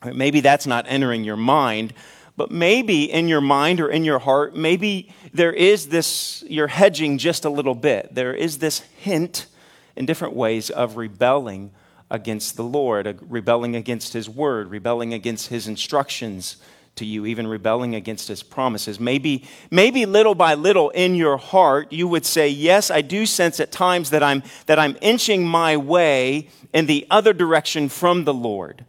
Maybe 0.04 0.42
that's 0.42 0.68
not 0.68 0.86
entering 0.90 1.24
your 1.24 1.38
mind, 1.38 1.94
but 2.38 2.52
maybe 2.52 3.12
in 3.12 3.28
your 3.28 3.42
mind 3.42 3.80
or 3.80 3.90
in 3.90 4.04
your 4.04 4.20
heart, 4.20 4.56
maybe 4.56 5.14
there 5.34 5.54
is 5.54 5.88
this, 5.88 6.44
you're 6.48 6.68
hedging 6.68 7.18
just 7.18 7.46
a 7.46 7.50
little 7.50 7.76
bit. 7.76 8.14
There 8.14 8.34
is 8.34 8.58
this 8.58 8.80
hint 8.80 9.48
in 9.96 10.06
different 10.06 10.36
ways 10.36 10.70
of 10.70 10.98
rebelling 10.98 11.72
against 12.12 12.58
the 12.58 12.64
Lord, 12.64 13.20
rebelling 13.30 13.76
against 13.76 14.14
His 14.14 14.30
word, 14.30 14.70
rebelling 14.70 15.14
against 15.14 15.48
His 15.48 15.68
instructions 15.68 16.58
to 16.96 17.06
you, 17.06 17.26
even 17.26 17.48
rebelling 17.48 17.94
against 17.96 18.28
his 18.28 18.42
promises. 18.42 19.00
Maybe, 19.00 19.44
maybe 19.70 20.06
little 20.06 20.36
by 20.36 20.54
little 20.54 20.90
in 20.92 21.16
your 21.16 21.38
heart, 21.38 21.92
you 21.92 22.08
would 22.08 22.26
say, 22.26 22.48
Yes, 22.48 22.90
I 22.90 23.02
do 23.02 23.26
sense 23.26 23.60
at 23.60 23.72
times 23.72 24.12
that 24.12 24.24
I'm, 24.24 24.44
that 24.66 24.80
I'm 24.80 24.98
inching 25.02 25.46
my 25.46 25.78
way 25.78 26.50
in 26.74 26.86
the 26.86 27.06
other 27.12 27.34
direction 27.34 27.90
from 27.90 28.24
the 28.24 28.34
Lord. 28.34 28.86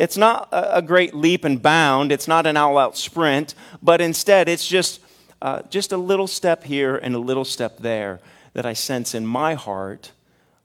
It's 0.00 0.16
not 0.16 0.48
a 0.50 0.80
great 0.80 1.12
leap 1.14 1.44
and 1.44 1.60
bound, 1.60 2.10
it's 2.10 2.26
not 2.26 2.46
an 2.46 2.56
all 2.56 2.78
out 2.78 2.96
sprint, 2.96 3.54
but 3.82 4.00
instead 4.00 4.48
it's 4.48 4.66
just, 4.66 4.98
uh, 5.42 5.60
just 5.68 5.92
a 5.92 5.98
little 5.98 6.26
step 6.26 6.64
here 6.64 6.96
and 6.96 7.14
a 7.14 7.18
little 7.18 7.44
step 7.44 7.76
there 7.76 8.18
that 8.54 8.64
I 8.64 8.72
sense 8.72 9.14
in 9.14 9.26
my 9.26 9.52
heart 9.52 10.12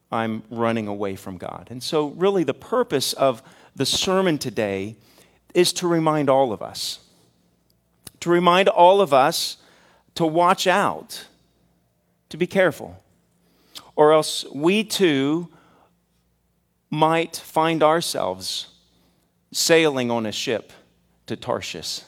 I'm 0.09 0.43
running 0.49 0.87
away 0.87 1.17
from 1.17 1.37
God. 1.37 1.67
And 1.69 1.83
so, 1.83 2.07
really, 2.11 2.45
the 2.45 2.53
purpose 2.53 3.11
of 3.11 3.43
the 3.75 3.85
sermon 3.85 4.37
today 4.37 4.95
is 5.53 5.73
to 5.73 5.87
remind 5.89 6.29
all 6.29 6.53
of 6.53 6.61
us, 6.61 6.99
to 8.21 8.29
remind 8.29 8.69
all 8.69 9.01
of 9.01 9.13
us 9.13 9.57
to 10.13 10.25
watch 10.25 10.65
out, 10.65 11.25
to 12.29 12.37
be 12.37 12.47
careful, 12.47 13.03
or 13.97 14.13
else 14.13 14.45
we 14.53 14.85
too 14.85 15.49
might 16.89 17.35
find 17.35 17.83
ourselves 17.83 18.69
sailing 19.55 20.11
on 20.11 20.25
a 20.25 20.31
ship 20.31 20.73
to 21.27 21.35
Tarshish 21.35 22.01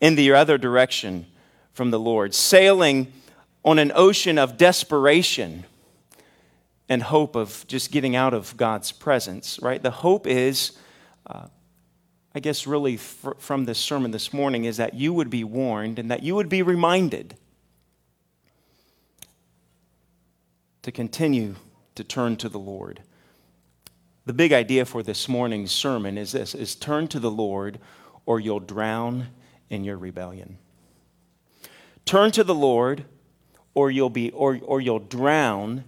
in 0.00 0.16
the 0.16 0.32
other 0.32 0.58
direction 0.58 1.26
from 1.72 1.90
the 1.90 2.00
Lord, 2.00 2.34
sailing 2.34 3.12
on 3.64 3.78
an 3.78 3.92
ocean 3.94 4.38
of 4.38 4.56
desperation 4.56 5.64
and 6.88 7.02
hope 7.02 7.36
of 7.36 7.64
just 7.68 7.92
getting 7.92 8.16
out 8.16 8.34
of 8.34 8.56
God's 8.56 8.90
presence, 8.90 9.60
right? 9.62 9.82
The 9.82 9.90
hope 9.90 10.26
is, 10.26 10.72
uh, 11.26 11.46
I 12.34 12.40
guess, 12.40 12.66
really 12.66 12.96
fr- 12.96 13.32
from 13.38 13.64
this 13.66 13.78
sermon 13.78 14.10
this 14.10 14.32
morning, 14.32 14.64
is 14.64 14.78
that 14.78 14.94
you 14.94 15.12
would 15.12 15.30
be 15.30 15.44
warned 15.44 15.98
and 15.98 16.10
that 16.10 16.22
you 16.22 16.34
would 16.34 16.48
be 16.48 16.62
reminded 16.62 17.36
to 20.82 20.90
continue 20.90 21.54
to 21.94 22.02
turn 22.02 22.36
to 22.36 22.48
the 22.48 22.58
Lord. 22.58 23.02
The 24.28 24.34
big 24.34 24.52
idea 24.52 24.84
for 24.84 25.02
this 25.02 25.26
morning's 25.26 25.72
sermon 25.72 26.18
is 26.18 26.32
this 26.32 26.54
is 26.54 26.74
turn 26.74 27.08
to 27.08 27.18
the 27.18 27.30
Lord 27.30 27.78
or 28.26 28.38
you'll 28.38 28.60
drown 28.60 29.28
in 29.70 29.84
your 29.84 29.96
rebellion. 29.96 30.58
Turn 32.04 32.30
to 32.32 32.44
the 32.44 32.54
Lord 32.54 33.06
or 33.72 33.90
you'll 33.90 34.10
be 34.10 34.30
or, 34.32 34.60
or 34.62 34.82
you'll 34.82 34.98
drown 34.98 35.84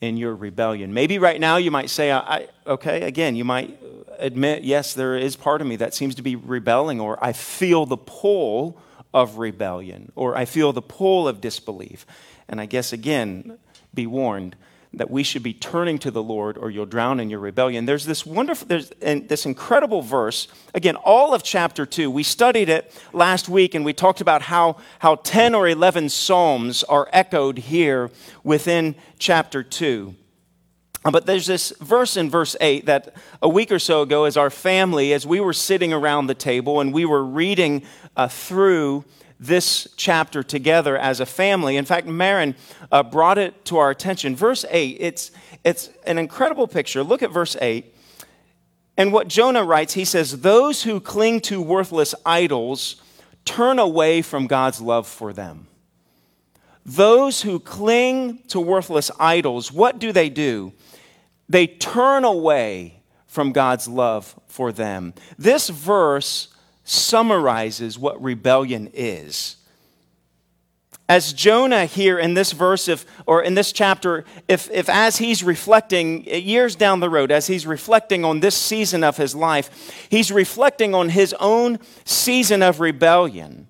in 0.00 0.16
your 0.16 0.34
rebellion. 0.34 0.92
Maybe 0.92 1.20
right 1.20 1.38
now 1.38 1.58
you 1.58 1.70
might 1.70 1.90
say, 1.90 2.10
I, 2.10 2.18
I, 2.18 2.48
okay, 2.66 3.02
again, 3.02 3.36
you 3.36 3.44
might 3.44 3.80
admit, 4.18 4.64
yes, 4.64 4.92
there 4.92 5.16
is 5.16 5.36
part 5.36 5.60
of 5.60 5.68
me 5.68 5.76
that 5.76 5.94
seems 5.94 6.16
to 6.16 6.22
be 6.22 6.34
rebelling, 6.34 7.00
or 7.00 7.24
I 7.24 7.32
feel 7.32 7.86
the 7.86 7.96
pull 7.96 8.80
of 9.14 9.38
rebellion, 9.38 10.10
or 10.16 10.36
I 10.36 10.44
feel 10.44 10.72
the 10.72 10.82
pull 10.82 11.28
of 11.28 11.40
disbelief. 11.40 12.04
And 12.48 12.60
I 12.60 12.66
guess, 12.66 12.92
again, 12.92 13.58
be 13.94 14.08
warned 14.08 14.56
that 14.92 15.10
we 15.10 15.22
should 15.22 15.42
be 15.42 15.52
turning 15.52 15.98
to 16.00 16.10
the 16.10 16.22
Lord 16.22 16.58
or 16.58 16.68
you'll 16.68 16.86
drown 16.86 17.20
in 17.20 17.30
your 17.30 17.38
rebellion. 17.38 17.86
There's 17.86 18.06
this 18.06 18.26
wonderful, 18.26 18.66
there's 18.66 18.90
this 18.98 19.46
incredible 19.46 20.02
verse. 20.02 20.48
Again, 20.74 20.96
all 20.96 21.32
of 21.32 21.44
chapter 21.44 21.86
2. 21.86 22.10
We 22.10 22.24
studied 22.24 22.68
it 22.68 22.92
last 23.12 23.48
week 23.48 23.74
and 23.74 23.84
we 23.84 23.92
talked 23.92 24.20
about 24.20 24.42
how, 24.42 24.78
how 24.98 25.16
10 25.16 25.54
or 25.54 25.68
11 25.68 26.08
Psalms 26.08 26.82
are 26.84 27.08
echoed 27.12 27.58
here 27.58 28.10
within 28.42 28.96
chapter 29.18 29.62
2. 29.62 30.14
Uh, 31.04 31.10
but 31.10 31.24
there's 31.24 31.46
this 31.46 31.72
verse 31.80 32.16
in 32.16 32.28
verse 32.28 32.56
8 32.60 32.86
that 32.86 33.14
a 33.40 33.48
week 33.48 33.70
or 33.70 33.78
so 33.78 34.02
ago, 34.02 34.24
as 34.24 34.36
our 34.36 34.50
family, 34.50 35.12
as 35.12 35.24
we 35.24 35.40
were 35.40 35.52
sitting 35.52 35.92
around 35.92 36.26
the 36.26 36.34
table 36.34 36.80
and 36.80 36.92
we 36.92 37.04
were 37.04 37.24
reading 37.24 37.82
uh, 38.16 38.28
through 38.28 39.04
this 39.40 39.88
chapter 39.96 40.42
together 40.42 40.98
as 40.98 41.18
a 41.18 41.26
family. 41.26 41.78
In 41.78 41.86
fact, 41.86 42.06
Marin 42.06 42.54
uh, 42.92 43.02
brought 43.02 43.38
it 43.38 43.64
to 43.64 43.78
our 43.78 43.90
attention. 43.90 44.36
Verse 44.36 44.66
8, 44.68 44.98
it's, 45.00 45.30
it's 45.64 45.88
an 46.06 46.18
incredible 46.18 46.68
picture. 46.68 47.02
Look 47.02 47.22
at 47.22 47.32
verse 47.32 47.56
8. 47.60 47.94
And 48.98 49.14
what 49.14 49.28
Jonah 49.28 49.64
writes, 49.64 49.94
he 49.94 50.04
says, 50.04 50.42
Those 50.42 50.82
who 50.82 51.00
cling 51.00 51.40
to 51.40 51.62
worthless 51.62 52.14
idols 52.26 53.00
turn 53.46 53.78
away 53.78 54.20
from 54.20 54.46
God's 54.46 54.82
love 54.82 55.06
for 55.06 55.32
them. 55.32 55.68
Those 56.84 57.40
who 57.40 57.60
cling 57.60 58.42
to 58.48 58.60
worthless 58.60 59.10
idols, 59.18 59.72
what 59.72 59.98
do 59.98 60.12
they 60.12 60.28
do? 60.28 60.74
They 61.48 61.66
turn 61.66 62.24
away 62.24 63.00
from 63.26 63.52
God's 63.52 63.88
love 63.88 64.38
for 64.48 64.70
them. 64.70 65.14
This 65.38 65.70
verse 65.70 66.48
summarizes 66.90 67.98
what 67.98 68.20
rebellion 68.20 68.90
is. 68.92 69.56
As 71.08 71.32
Jonah 71.32 71.86
here 71.86 72.18
in 72.18 72.34
this 72.34 72.52
verse, 72.52 72.88
if, 72.88 73.04
or 73.26 73.42
in 73.42 73.54
this 73.54 73.72
chapter, 73.72 74.24
if, 74.48 74.70
if 74.70 74.88
as 74.88 75.16
he's 75.16 75.42
reflecting 75.42 76.24
years 76.24 76.76
down 76.76 77.00
the 77.00 77.10
road, 77.10 77.32
as 77.32 77.48
he's 77.48 77.66
reflecting 77.66 78.24
on 78.24 78.40
this 78.40 78.56
season 78.56 79.02
of 79.02 79.16
his 79.16 79.34
life, 79.34 80.06
he's 80.08 80.30
reflecting 80.30 80.94
on 80.94 81.08
his 81.08 81.34
own 81.40 81.78
season 82.04 82.62
of 82.62 82.78
rebellion. 82.80 83.66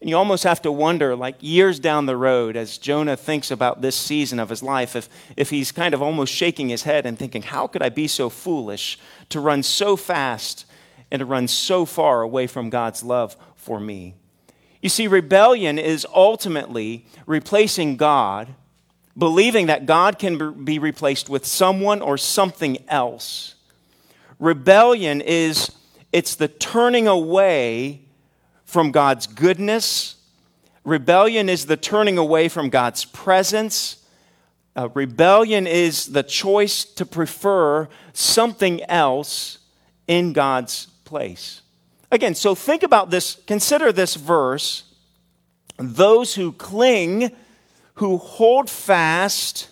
And 0.00 0.08
you 0.08 0.16
almost 0.16 0.44
have 0.44 0.62
to 0.62 0.70
wonder, 0.70 1.16
like 1.16 1.36
years 1.40 1.80
down 1.80 2.06
the 2.06 2.16
road, 2.16 2.56
as 2.56 2.78
Jonah 2.78 3.16
thinks 3.16 3.50
about 3.50 3.82
this 3.82 3.96
season 3.96 4.38
of 4.38 4.48
his 4.48 4.62
life, 4.62 4.94
if, 4.94 5.08
if 5.36 5.50
he's 5.50 5.72
kind 5.72 5.94
of 5.94 6.02
almost 6.02 6.32
shaking 6.32 6.68
his 6.68 6.84
head 6.84 7.06
and 7.06 7.18
thinking, 7.18 7.42
How 7.42 7.66
could 7.66 7.82
I 7.82 7.88
be 7.88 8.06
so 8.06 8.28
foolish 8.28 9.00
to 9.30 9.40
run 9.40 9.64
so 9.64 9.96
fast 9.96 10.64
and 11.10 11.20
to 11.20 11.26
run 11.26 11.48
so 11.48 11.84
far 11.84 12.22
away 12.22 12.46
from 12.46 12.70
God's 12.70 13.02
love 13.02 13.36
for 13.56 13.80
me. 13.80 14.14
You 14.80 14.88
see, 14.88 15.06
rebellion 15.08 15.78
is 15.78 16.06
ultimately 16.14 17.06
replacing 17.26 17.96
God, 17.96 18.54
believing 19.16 19.66
that 19.66 19.86
God 19.86 20.18
can 20.18 20.64
be 20.64 20.78
replaced 20.78 21.28
with 21.28 21.44
someone 21.44 22.00
or 22.00 22.16
something 22.16 22.78
else. 22.88 23.56
Rebellion 24.38 25.20
is 25.20 25.72
it's 26.12 26.36
the 26.36 26.48
turning 26.48 27.08
away 27.08 28.02
from 28.64 28.92
God's 28.92 29.26
goodness. 29.26 30.16
Rebellion 30.84 31.48
is 31.48 31.66
the 31.66 31.76
turning 31.76 32.16
away 32.16 32.48
from 32.48 32.70
God's 32.70 33.04
presence. 33.04 34.04
Uh, 34.76 34.88
rebellion 34.94 35.66
is 35.66 36.06
the 36.06 36.22
choice 36.22 36.84
to 36.84 37.04
prefer 37.04 37.88
something 38.12 38.82
else 38.84 39.58
in 40.06 40.32
God's 40.32 40.86
place. 41.08 41.62
Again, 42.10 42.34
so 42.34 42.54
think 42.54 42.82
about 42.82 43.08
this, 43.10 43.36
consider 43.46 43.92
this 43.92 44.14
verse. 44.14 44.84
Those 45.78 46.34
who 46.34 46.52
cling, 46.52 47.32
who 47.94 48.18
hold 48.18 48.68
fast, 48.68 49.68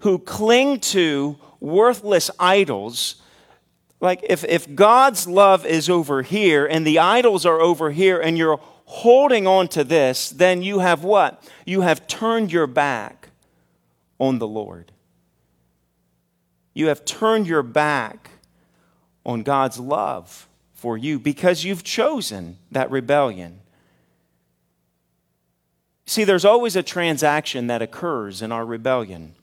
who 0.00 0.18
cling 0.18 0.80
to 0.80 1.36
worthless 1.60 2.30
idols, 2.40 3.22
like 4.00 4.24
if, 4.28 4.44
if 4.44 4.74
God's 4.74 5.28
love 5.28 5.64
is 5.64 5.88
over 5.88 6.22
here 6.22 6.66
and 6.66 6.84
the 6.84 6.98
idols 6.98 7.46
are 7.46 7.60
over 7.60 7.92
here 7.92 8.20
and 8.20 8.36
you're 8.36 8.60
holding 8.84 9.46
on 9.46 9.68
to 9.68 9.84
this, 9.84 10.30
then 10.30 10.62
you 10.62 10.80
have 10.80 11.04
what? 11.04 11.48
You 11.64 11.82
have 11.82 12.06
turned 12.08 12.50
your 12.50 12.66
back 12.66 13.28
on 14.18 14.38
the 14.38 14.48
Lord. 14.48 14.90
You 16.74 16.88
have 16.88 17.04
turned 17.04 17.46
your 17.46 17.62
back 17.62 18.30
on 19.24 19.42
God's 19.42 19.78
love 19.78 20.47
for 20.78 20.96
you 20.96 21.18
because 21.18 21.64
you've 21.64 21.82
chosen 21.82 22.56
that 22.70 22.88
rebellion. 22.88 23.58
See, 26.06 26.22
there's 26.22 26.44
always 26.44 26.76
a 26.76 26.84
transaction 26.84 27.66
that 27.66 27.82
occurs 27.82 28.42
in 28.42 28.52
our 28.52 28.64
rebellion. 28.64 29.34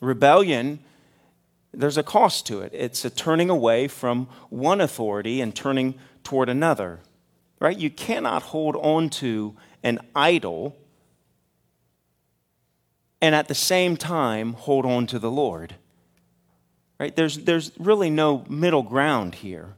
Rebellion, 0.00 0.80
there's 1.72 1.96
a 1.96 2.02
cost 2.02 2.44
to 2.48 2.60
it. 2.60 2.72
It's 2.74 3.04
a 3.04 3.10
turning 3.10 3.50
away 3.50 3.86
from 3.86 4.26
one 4.50 4.80
authority 4.80 5.40
and 5.40 5.54
turning 5.54 5.94
toward 6.24 6.48
another. 6.48 6.98
Right? 7.60 7.78
You 7.78 7.88
cannot 7.88 8.42
hold 8.42 8.74
on 8.74 9.10
to 9.10 9.54
an 9.84 10.00
idol 10.16 10.76
and 13.20 13.36
at 13.36 13.46
the 13.46 13.54
same 13.54 13.96
time 13.96 14.54
hold 14.54 14.84
on 14.84 15.06
to 15.06 15.20
the 15.20 15.30
Lord. 15.30 15.76
Right? 17.02 17.16
There's, 17.16 17.38
there's 17.38 17.72
really 17.80 18.10
no 18.10 18.44
middle 18.48 18.84
ground 18.84 19.34
here. 19.34 19.74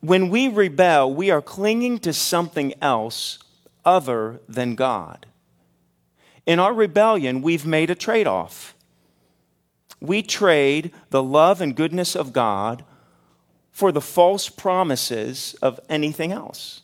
When 0.00 0.28
we 0.28 0.48
rebel, 0.48 1.10
we 1.14 1.30
are 1.30 1.40
clinging 1.40 2.00
to 2.00 2.12
something 2.12 2.74
else 2.82 3.38
other 3.82 4.42
than 4.46 4.74
God. 4.74 5.24
In 6.44 6.60
our 6.60 6.74
rebellion, 6.74 7.40
we've 7.40 7.64
made 7.64 7.88
a 7.88 7.94
trade 7.94 8.26
off. 8.26 8.74
We 10.02 10.20
trade 10.20 10.92
the 11.08 11.22
love 11.22 11.62
and 11.62 11.74
goodness 11.74 12.14
of 12.14 12.34
God 12.34 12.84
for 13.72 13.90
the 13.90 14.02
false 14.02 14.50
promises 14.50 15.56
of 15.62 15.80
anything 15.88 16.30
else. 16.30 16.82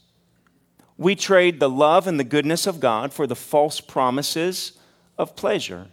We 0.97 1.15
trade 1.15 1.61
the 1.61 1.69
love 1.69 2.07
and 2.07 2.19
the 2.19 2.25
goodness 2.25 2.67
of 2.67 2.81
God 2.81 3.13
for 3.13 3.27
the 3.27 3.37
false 3.37 3.79
promises 3.79 4.73
of 5.19 5.37
pleasure. 5.37 5.89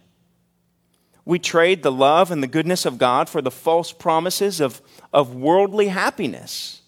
We 1.24 1.38
trade 1.38 1.82
the 1.82 1.92
love 1.92 2.30
and 2.30 2.42
the 2.42 2.48
goodness 2.48 2.84
of 2.84 2.98
God 2.98 3.28
for 3.28 3.40
the 3.40 3.50
false 3.50 3.92
promises 3.92 4.60
of, 4.60 4.82
of 5.12 5.34
worldly 5.34 5.88
happiness 5.88 6.82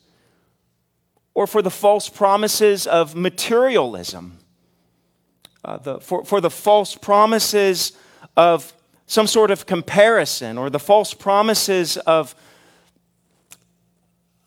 or 1.35 1.47
for 1.47 1.63
the 1.63 1.71
false 1.71 2.09
promises 2.09 2.87
of 2.87 3.15
materialism, 3.15 4.39
uh, 5.65 5.79
the, 5.79 6.01
for, 6.01 6.25
for 6.25 6.41
the 6.41 6.51
false 6.51 6.95
promises 6.95 7.93
of 8.37 8.73
some 9.07 9.27
sort 9.27 9.51
of 9.51 9.67
comparison 9.67 10.57
or 10.59 10.71
the 10.71 10.79
false 10.79 11.13
promises 11.13 11.97
of, 11.99 12.35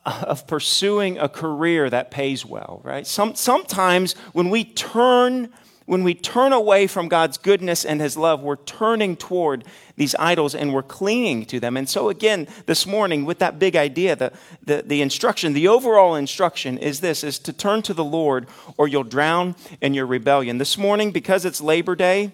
of 0.05 0.47
pursuing 0.47 1.17
a 1.17 1.29
career 1.29 1.89
that 1.89 2.11
pays 2.11 2.45
well, 2.45 2.81
right? 2.83 3.05
Some, 3.05 3.35
sometimes 3.35 4.13
when 4.33 4.49
we 4.49 4.63
turn 4.63 5.49
when 5.87 6.03
we 6.03 6.13
turn 6.13 6.51
away 6.51 6.85
from 6.85 7.07
God's 7.07 7.37
goodness 7.37 7.85
and 7.85 8.01
His 8.01 8.17
love, 8.17 8.41
we're 8.41 8.57
turning 8.57 9.15
toward 9.15 9.63
these 9.95 10.15
idols 10.19 10.53
and 10.53 10.73
we're 10.73 10.83
clinging 10.83 11.45
to 11.45 11.61
them. 11.61 11.77
And 11.77 11.87
so, 11.87 12.09
again, 12.09 12.45
this 12.65 12.85
morning, 12.85 13.23
with 13.23 13.39
that 13.39 13.57
big 13.57 13.77
idea, 13.77 14.17
the, 14.17 14.33
the, 14.61 14.83
the 14.85 15.01
instruction, 15.01 15.53
the 15.53 15.69
overall 15.69 16.15
instruction 16.15 16.77
is 16.77 16.99
this 16.99 17.23
is 17.23 17.39
to 17.39 17.53
turn 17.53 17.81
to 17.83 17.93
the 17.93 18.03
Lord 18.03 18.47
or 18.75 18.89
you'll 18.89 19.05
drown 19.05 19.55
in 19.79 19.93
your 19.93 20.05
rebellion. 20.05 20.57
This 20.57 20.77
morning, 20.77 21.11
because 21.11 21.45
it's 21.45 21.61
Labor 21.61 21.95
Day, 21.95 22.33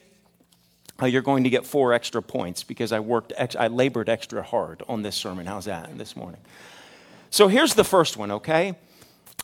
uh, 0.99 1.05
you're 1.05 1.21
going 1.21 1.43
to 1.43 1.51
get 1.51 1.63
four 1.63 1.93
extra 1.93 2.23
points 2.23 2.63
because 2.63 2.91
I 2.91 3.01
worked, 3.01 3.33
ex- 3.37 3.55
I 3.55 3.67
labored 3.67 4.09
extra 4.09 4.41
hard 4.41 4.81
on 4.89 5.03
this 5.03 5.15
sermon. 5.15 5.45
How's 5.45 5.65
that 5.65 5.95
this 5.95 6.15
morning? 6.15 6.41
So 7.29 7.47
here's 7.47 7.75
the 7.75 7.83
first 7.83 8.17
one, 8.17 8.31
okay? 8.31 8.73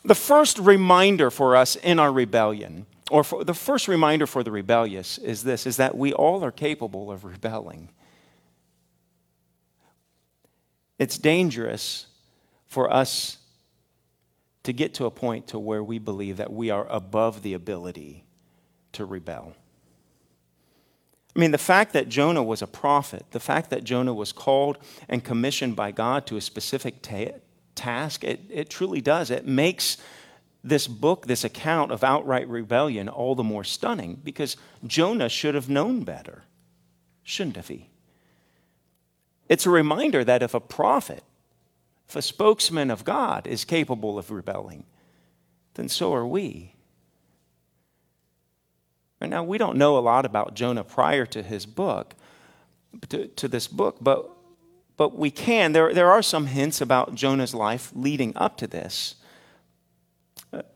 The 0.04 0.16
first 0.16 0.58
reminder 0.58 1.30
for 1.30 1.56
us 1.56 1.76
in 1.76 2.00
our 2.00 2.12
rebellion 2.12 2.88
or 3.10 3.24
the 3.44 3.54
first 3.54 3.88
reminder 3.88 4.28
for 4.28 4.44
the 4.44 4.52
rebellious 4.52 5.18
is 5.18 5.44
this 5.44 5.66
is 5.66 5.78
that 5.78 5.98
we 5.98 6.14
all 6.14 6.44
are 6.44 6.52
capable 6.52 7.12
of 7.12 7.24
rebelling 7.24 7.90
it's 10.98 11.18
dangerous 11.18 12.08
for 12.68 12.92
us 12.92 13.38
to 14.64 14.74
get 14.74 14.94
to 14.94 15.06
a 15.06 15.12
point 15.12 15.48
to 15.48 15.58
where 15.58 15.84
we 15.84 15.98
believe 15.98 16.38
that 16.38 16.52
we 16.52 16.70
are 16.70 16.88
above 16.90 17.42
the 17.42 17.54
ability 17.54 18.24
to 18.92 19.06
rebel 19.06 19.54
I 21.36 21.40
mean, 21.40 21.52
the 21.52 21.58
fact 21.58 21.94
that 21.94 22.10
Jonah 22.10 22.44
was 22.44 22.62
a 22.62 22.68
prophet, 22.68 23.26
the 23.32 23.40
fact 23.40 23.70
that 23.70 23.84
Jonah 23.84 24.14
was 24.14 24.32
called 24.32 24.78
and 25.08 25.24
commissioned 25.24 25.76
by 25.76 25.92
God 25.92 26.26
to 26.28 26.38
a 26.38 26.42
specific 26.42 27.02
ta- 27.02 27.38
task, 27.76 28.24
it, 28.24 28.42
it 28.50 28.70
truly 28.70 29.00
does. 29.00 29.30
It 29.30 29.46
makes 29.48 29.98
this 30.64 30.88
book, 30.88 31.26
this 31.26 31.44
account 31.44 31.92
of 31.92 32.04
outright 32.04 32.48
rebellion, 32.48 33.08
all 33.08 33.36
the 33.36 33.44
more 33.44 33.64
stunning 33.64 34.20
because 34.24 34.58
Jonah 34.86 35.30
should 35.30 35.56
have 35.56 35.70
known 35.70 36.04
better, 36.04 36.44
shouldn't 37.24 37.56
have 37.56 37.70
he? 37.70 37.90
It's 39.48 39.66
a 39.66 39.70
reminder 39.70 40.24
that 40.24 40.44
if 40.44 40.54
a 40.54 40.60
prophet, 40.60 41.24
if 42.08 42.16
a 42.16 42.22
spokesman 42.22 42.92
of 42.92 43.06
God 43.06 43.48
is 43.48 43.66
capable 43.66 44.18
of 44.18 44.32
rebelling, 44.32 44.86
then 45.76 45.90
so 45.90 46.14
are 46.14 46.28
we. 46.28 46.76
And 49.22 49.32
now, 49.32 49.44
we 49.44 49.58
don't 49.58 49.78
know 49.78 49.98
a 49.98 50.00
lot 50.00 50.26
about 50.26 50.54
Jonah 50.54 50.84
prior 50.84 51.26
to 51.26 51.44
his 51.44 51.66
book, 51.66 52.16
to, 53.10 53.28
to 53.28 53.48
this 53.48 53.68
book, 53.68 53.98
but, 54.00 54.30
but 54.96 55.18
we 55.18 55.30
can. 55.30 55.74
There, 55.74 55.94
there 55.94 56.10
are 56.10 56.22
some 56.22 56.48
hints 56.48 56.80
about 56.80 57.16
Jonah's 57.16 57.54
life 57.54 57.92
leading 57.94 58.36
up 58.38 58.56
to 58.58 58.68
this 58.68 59.16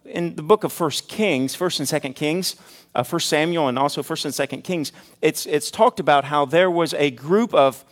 in 0.06 0.36
the 0.36 0.44
book 0.44 0.64
of 0.64 0.72
First 0.72 1.08
Kings, 1.08 1.56
First 1.56 1.80
and 1.80 1.88
Second 1.88 2.14
Kings, 2.14 2.56
uh, 2.94 3.04
First 3.04 3.30
Samuel, 3.30 3.68
and 3.68 3.80
also 3.80 4.04
First 4.04 4.26
and 4.26 4.34
Second 4.34 4.64
Kings, 4.64 4.92
it's 5.22 5.46
it's 5.46 5.72
talked 5.72 6.00
about 6.00 6.26
how 6.26 6.46
there 6.46 6.70
was 6.70 6.94
a 6.94 7.12
group 7.12 7.54
of 7.54 7.84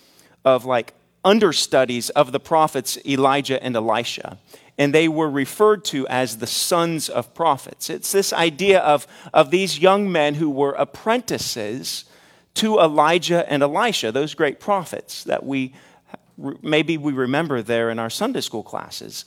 of 0.46 0.66
like 0.66 0.94
understudies 1.24 2.10
of 2.12 2.32
the 2.32 2.40
prophets 2.40 2.98
Elijah 3.06 3.62
and 3.64 3.76
Elisha, 3.76 4.38
and 4.78 4.94
they 4.94 5.08
were 5.08 5.30
referred 5.30 5.84
to 5.86 6.08
as 6.08 6.38
the 6.38 6.48
sons 6.48 7.10
of 7.10 7.34
prophets. 7.34 7.90
It's 7.90 8.12
this 8.12 8.32
idea 8.32 8.80
of 8.80 9.08
of 9.34 9.50
these 9.50 9.80
young 9.80 10.12
men 10.12 10.36
who 10.36 10.50
were 10.50 10.74
apprentices 10.74 12.06
to 12.54 12.80
Elijah 12.80 13.50
and 13.52 13.64
Elisha, 13.64 14.12
those 14.12 14.36
great 14.36 14.60
prophets 14.60 15.24
that 15.24 15.44
we 15.44 15.74
maybe 16.62 16.98
we 16.98 17.14
remember 17.14 17.62
there 17.62 17.90
in 17.90 17.98
our 18.00 18.10
Sunday 18.10 18.42
school 18.42 18.64
classes. 18.64 19.26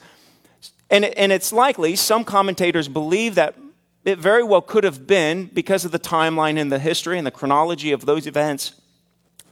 And, 0.91 1.05
and 1.05 1.33
it's 1.33 1.53
likely, 1.53 1.97
some 1.97 2.25
commentators 2.25 2.89
believe 2.89 3.35
that 3.37 3.57
it 4.05 4.19
very 4.19 4.45
well 4.45 4.61
could 4.61 4.85
have 4.85 5.07
been, 5.07 5.51
because 5.53 5.85
of 5.85 5.91
the 5.91 5.99
timeline 5.99 6.59
and 6.59 6.71
the 6.71 6.79
history 6.79 7.17
and 7.17 7.27
the 7.27 7.31
chronology 7.31 7.91
of 7.91 8.05
those 8.05 8.27
events, 8.27 8.75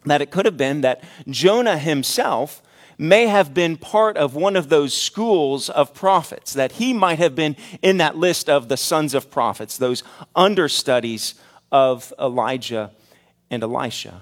that 0.05 0.21
it 0.21 0.31
could 0.31 0.45
have 0.45 0.57
been 0.57 0.83
that 0.83 1.03
Jonah 1.29 1.79
himself 1.79 2.63
may 2.99 3.27
have 3.27 3.55
been 3.55 3.77
part 3.77 4.17
of 4.17 4.35
one 4.35 4.55
of 4.55 4.69
those 4.69 4.95
schools 4.95 5.71
of 5.71 5.95
prophets, 5.95 6.53
that 6.53 6.73
he 6.73 6.93
might 6.93 7.19
have 7.19 7.35
been 7.35 7.57
in 7.81 7.97
that 7.97 8.17
list 8.17 8.51
of 8.51 8.69
the 8.69 8.77
sons 8.77 9.15
of 9.15 9.31
prophets, 9.31 9.79
those 9.79 10.05
understudies 10.37 11.35
of 11.73 12.13
Elijah 12.21 12.93
and 13.51 13.63
Elisha. 13.63 14.21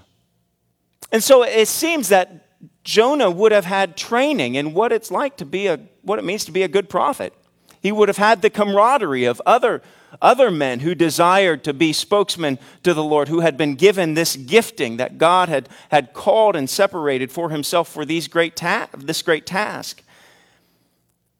And 1.11 1.23
so 1.25 1.43
it 1.43 1.67
seems 1.67 2.09
that 2.11 2.47
Jonah 2.85 3.31
would 3.31 3.53
have 3.53 3.65
had 3.65 3.97
training 3.97 4.55
in 4.55 4.75
what 4.75 4.93
it's 4.93 5.11
like 5.11 5.37
to 5.39 5.45
be 5.45 5.67
a 5.67 5.81
what 6.03 6.19
it 6.19 6.25
means 6.25 6.45
to 6.45 6.53
be 6.53 6.63
a 6.63 6.69
good 6.69 6.89
prophet. 6.89 7.35
He 7.81 7.93
would 7.93 8.09
have 8.09 8.19
had 8.19 8.43
the 8.43 8.51
camaraderie 8.51 9.25
of 9.25 9.41
other 9.47 9.83
other 10.21 10.51
men 10.51 10.81
who 10.81 10.95
desired 10.95 11.63
to 11.65 11.73
be 11.73 11.93
spokesmen 11.93 12.59
to 12.83 12.95
the 12.95 13.03
Lord, 13.03 13.29
who 13.29 13.41
had 13.41 13.57
been 13.57 13.75
given 13.75 14.15
this 14.15 14.37
gifting 14.37 14.97
that 14.97 15.19
God 15.19 15.49
had, 15.49 15.69
had 15.91 16.13
called 16.13 16.57
and 16.57 16.69
separated 16.69 17.31
for 17.31 17.51
himself 17.51 17.89
for 17.89 18.05
these 18.05 18.29
great 18.29 18.57
ta- 18.57 18.89
this 18.97 19.23
great 19.23 19.47
task. 19.47 20.03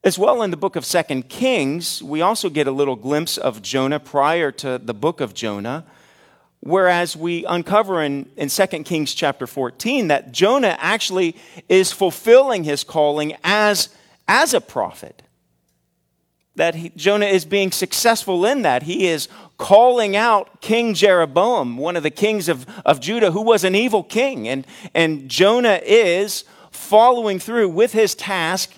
As 0.03 0.17
well, 0.17 0.41
in 0.41 0.49
the 0.49 0.57
book 0.57 0.75
of 0.75 0.85
Second 0.85 1.29
Kings, 1.29 2.01
we 2.01 2.21
also 2.21 2.49
get 2.49 2.65
a 2.65 2.71
little 2.71 2.95
glimpse 2.95 3.37
of 3.37 3.61
Jonah 3.61 3.99
prior 3.99 4.51
to 4.53 4.79
the 4.79 4.95
book 4.95 5.21
of 5.21 5.33
Jonah. 5.33 5.85
Whereas 6.61 7.15
we 7.15 7.45
uncover 7.45 8.01
in, 8.01 8.29
in 8.35 8.49
2 8.49 8.67
Kings 8.83 9.13
chapter 9.13 9.47
14 9.47 10.07
that 10.07 10.31
Jonah 10.31 10.75
actually 10.79 11.35
is 11.69 11.91
fulfilling 11.91 12.63
his 12.63 12.83
calling 12.83 13.35
as, 13.43 13.89
as 14.27 14.53
a 14.53 14.61
prophet. 14.61 15.21
That 16.55 16.75
he, 16.75 16.89
Jonah 16.89 17.27
is 17.27 17.45
being 17.45 17.71
successful 17.71 18.45
in 18.45 18.61
that. 18.63 18.83
He 18.83 19.07
is 19.07 19.29
calling 19.57 20.15
out 20.15 20.61
King 20.61 20.93
Jeroboam, 20.93 21.77
one 21.77 21.95
of 21.95 22.03
the 22.03 22.09
kings 22.09 22.49
of, 22.49 22.65
of 22.85 22.99
Judah, 22.99 23.31
who 23.31 23.41
was 23.41 23.63
an 23.63 23.73
evil 23.73 24.03
king. 24.03 24.47
And, 24.47 24.67
and 24.93 25.29
Jonah 25.29 25.79
is 25.83 26.43
following 26.69 27.39
through 27.39 27.69
with 27.69 27.93
his 27.93 28.15
task 28.15 28.73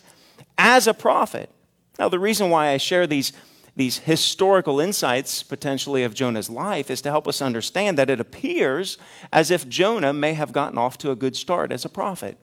as 0.57 0.87
a 0.87 0.93
prophet. 0.93 1.49
Now, 1.97 2.09
the 2.09 2.19
reason 2.19 2.49
why 2.49 2.69
I 2.69 2.77
share 2.77 3.07
these 3.07 3.33
these 3.75 3.99
historical 3.99 4.79
insights 4.79 5.41
potentially 5.41 6.03
of 6.03 6.13
Jonah's 6.13 6.49
life 6.49 6.91
is 6.91 7.01
to 7.01 7.09
help 7.09 7.27
us 7.27 7.41
understand 7.41 7.97
that 7.97 8.09
it 8.09 8.19
appears 8.19 8.97
as 9.31 9.49
if 9.49 9.67
Jonah 9.67 10.13
may 10.13 10.33
have 10.33 10.53
gotten 10.53 10.77
off 10.77 10.97
to 10.99 11.11
a 11.11 11.15
good 11.15 11.35
start 11.35 11.71
as 11.71 11.83
a 11.83 11.89
prophet. 11.89 12.37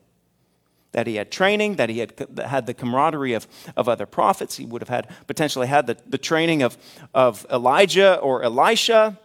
That 0.93 1.07
he 1.07 1.15
had 1.15 1.31
training, 1.31 1.75
that 1.77 1.89
he 1.89 1.99
had 1.99 2.13
had 2.45 2.65
the 2.65 2.73
camaraderie 2.73 3.33
of, 3.33 3.47
of 3.77 3.87
other 3.87 4.05
prophets. 4.05 4.57
He 4.57 4.65
would 4.65 4.81
have 4.81 4.89
had 4.89 5.07
potentially 5.25 5.67
had 5.67 5.87
the, 5.87 5.97
the 6.05 6.17
training 6.17 6.63
of, 6.63 6.77
of 7.13 7.45
Elijah 7.49 8.17
or 8.17 8.43
Elisha. 8.43 9.17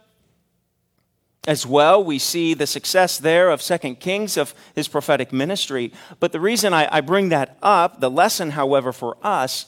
As 1.45 1.65
well, 1.65 2.03
we 2.03 2.19
see 2.19 2.53
the 2.53 2.67
success 2.67 3.17
there 3.17 3.49
of 3.49 3.61
Second 3.61 3.99
Kings 3.99 4.37
of 4.37 4.53
his 4.75 4.87
prophetic 4.87 5.31
ministry. 5.31 5.93
But 6.19 6.31
the 6.31 6.39
reason 6.39 6.73
I, 6.73 6.87
I 6.91 7.01
bring 7.01 7.29
that 7.29 7.57
up, 7.61 8.01
the 8.01 8.11
lesson, 8.11 8.51
however, 8.51 8.91
for 8.91 9.17
us 9.23 9.65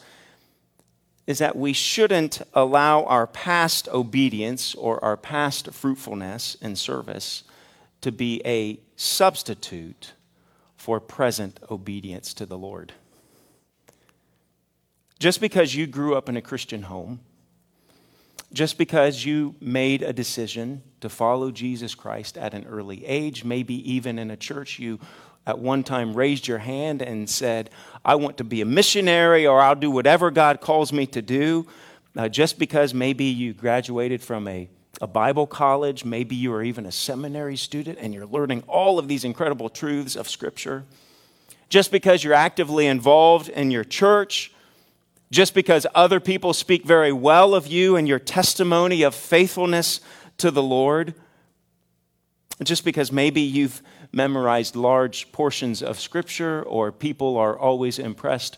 is 1.26 1.38
that 1.38 1.56
we 1.56 1.74
shouldn't 1.74 2.42
allow 2.54 3.04
our 3.04 3.28
past 3.28 3.88
obedience 3.90 4.74
or 4.74 5.04
our 5.06 5.16
past 5.16 5.72
fruitfulness 5.72 6.56
in 6.56 6.76
service 6.76 7.44
to 8.02 8.12
be 8.12 8.42
a 8.46 8.80
substitute 8.96 10.14
for 10.80 11.02
present 11.02 11.60
obedience 11.70 12.34
to 12.34 12.46
the 12.46 12.58
Lord. 12.58 12.94
Just 15.20 15.42
because 15.42 15.76
you 15.76 15.86
grew 15.86 16.16
up 16.16 16.30
in 16.30 16.38
a 16.38 16.42
Christian 16.42 16.84
home, 16.84 17.20
just 18.54 18.78
because 18.78 19.26
you 19.26 19.56
made 19.60 20.02
a 20.02 20.14
decision 20.14 20.82
to 21.02 21.10
follow 21.10 21.52
Jesus 21.52 21.94
Christ 21.96 22.38
at 22.38 22.54
an 22.54 22.66
early 22.66 23.06
age, 23.06 23.44
maybe 23.44 23.92
even 23.92 24.18
in 24.18 24.32
a 24.32 24.38
church 24.38 24.80
you 24.80 25.02
at 25.46 25.60
one 25.60 25.84
time 25.84 26.14
raised 26.14 26.48
your 26.48 26.60
hand 26.60 27.02
and 27.02 27.30
said, 27.30 27.72
I 28.06 28.16
want 28.16 28.38
to 28.38 28.46
be 28.46 28.62
a 28.62 28.66
missionary 28.66 29.46
or 29.46 29.60
I'll 29.60 29.76
do 29.76 29.92
whatever 29.92 30.32
God 30.32 30.62
calls 30.62 30.94
me 30.94 31.06
to 31.08 31.22
do, 31.22 31.68
uh, 32.16 32.30
just 32.30 32.58
because 32.58 32.94
maybe 32.94 33.26
you 33.26 33.54
graduated 33.54 34.22
from 34.22 34.48
a, 34.48 34.70
a 35.02 35.08
Bible 35.08 35.48
college, 35.48 36.04
maybe 36.04 36.36
you 36.36 36.54
are 36.54 36.64
even 36.64 36.86
a 36.86 36.92
seminary 36.92 37.56
student 37.56 37.98
and 38.02 38.14
you're 38.14 38.26
learning 38.26 38.64
all 38.68 39.00
of 39.00 39.08
these 39.08 39.24
incredible 39.24 39.70
truths 39.70 40.16
of 40.16 40.28
Scripture, 40.30 40.84
just 41.70 41.92
because 41.92 42.24
you're 42.24 42.34
actively 42.34 42.86
involved 42.86 43.50
in 43.50 43.72
your 43.72 43.84
church, 43.84 44.52
just 45.32 45.54
because 45.54 45.86
other 45.96 46.20
people 46.20 46.54
speak 46.54 46.84
very 46.84 47.12
well 47.12 47.54
of 47.54 47.68
you 47.68 47.96
and 47.96 48.08
your 48.08 48.20
testimony 48.20 49.04
of 49.04 49.14
faithfulness 49.16 50.02
to 50.38 50.52
the 50.52 50.64
Lord, 50.64 51.14
just 52.64 52.84
because 52.84 53.12
maybe 53.12 53.42
you've 53.42 53.82
memorized 54.12 54.76
large 54.76 55.32
portions 55.32 55.82
of 55.84 56.00
Scripture 56.00 56.64
or 56.64 56.92
people 56.92 57.38
are 57.38 57.58
always 57.58 58.00
impressed 58.00 58.58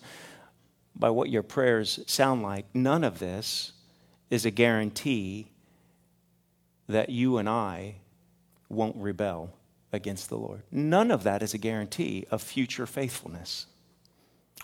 by 0.95 1.10
what 1.10 1.30
your 1.30 1.43
prayers 1.43 1.99
sound 2.08 2.41
like. 2.41 2.65
None 2.73 3.04
of 3.04 3.19
this 3.19 3.73
is 4.30 4.45
a 4.45 4.51
guarantee 4.51 5.50
that 6.91 7.10
you 7.10 7.38
and 7.38 7.49
I 7.49 7.95
won't 8.69 8.95
rebel 8.97 9.51
against 9.91 10.30
the 10.30 10.38
Lord. 10.38 10.62
None 10.71 11.12
of 11.12 11.23
that 11.23 11.43
is 11.43 11.54
a 11.54 11.58
guarantee 11.58 12.25
of 12.32 12.41
future 12.41 12.86
faithfulness. 12.86 13.67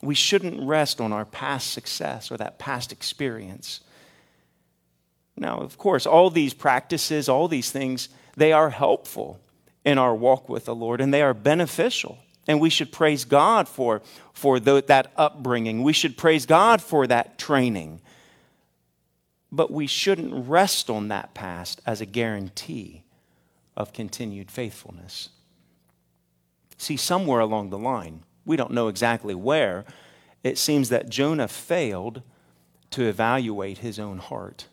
We 0.01 0.15
shouldn't 0.15 0.67
rest 0.67 1.01
on 1.01 1.11
our 1.13 1.25
past 1.25 1.71
success 1.71 2.31
or 2.31 2.37
that 2.37 2.59
past 2.59 2.91
experience 2.91 3.81
Now, 5.37 5.59
of 5.59 5.77
course, 5.77 6.05
all 6.05 6.29
these 6.29 6.53
practices, 6.53 7.29
all 7.29 7.47
these 7.47 7.71
things, 7.71 8.09
they 8.35 8.51
are 8.51 8.71
helpful 8.71 9.39
in 9.85 9.97
our 9.97 10.15
walk 10.15 10.49
with 10.49 10.65
the 10.65 10.75
Lord 10.75 10.99
and 10.99 11.13
they 11.13 11.21
are 11.21 11.33
beneficial. 11.33 12.17
And 12.47 12.59
we 12.59 12.69
should 12.69 12.91
praise 12.91 13.25
God 13.25 13.67
for, 13.67 14.01
for 14.33 14.59
the, 14.59 14.83
that 14.87 15.11
upbringing. 15.17 15.83
We 15.83 15.93
should 15.93 16.17
praise 16.17 16.45
God 16.45 16.81
for 16.81 17.05
that 17.07 17.37
training. 17.37 18.01
But 19.51 19.71
we 19.71 19.87
shouldn't 19.87 20.47
rest 20.47 20.89
on 20.89 21.07
that 21.07 21.33
past 21.33 21.81
as 21.85 22.01
a 22.01 22.05
guarantee 22.05 23.03
of 23.75 23.93
continued 23.93 24.51
faithfulness. 24.51 25.29
See, 26.77 26.97
somewhere 26.97 27.39
along 27.39 27.69
the 27.69 27.77
line, 27.77 28.23
we 28.45 28.55
don't 28.55 28.71
know 28.71 28.87
exactly 28.87 29.35
where, 29.35 29.85
it 30.43 30.57
seems 30.57 30.89
that 30.89 31.09
Jonah 31.09 31.47
failed 31.47 32.21
to 32.91 33.03
evaluate 33.03 33.79
his 33.79 33.99
own 33.99 34.19
heart. 34.19 34.67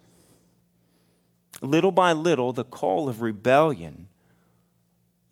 Little 1.61 1.93
by 1.93 2.13
little, 2.13 2.53
the 2.53 2.65
call 2.65 3.09
of 3.09 3.23
rebellion 3.23 4.09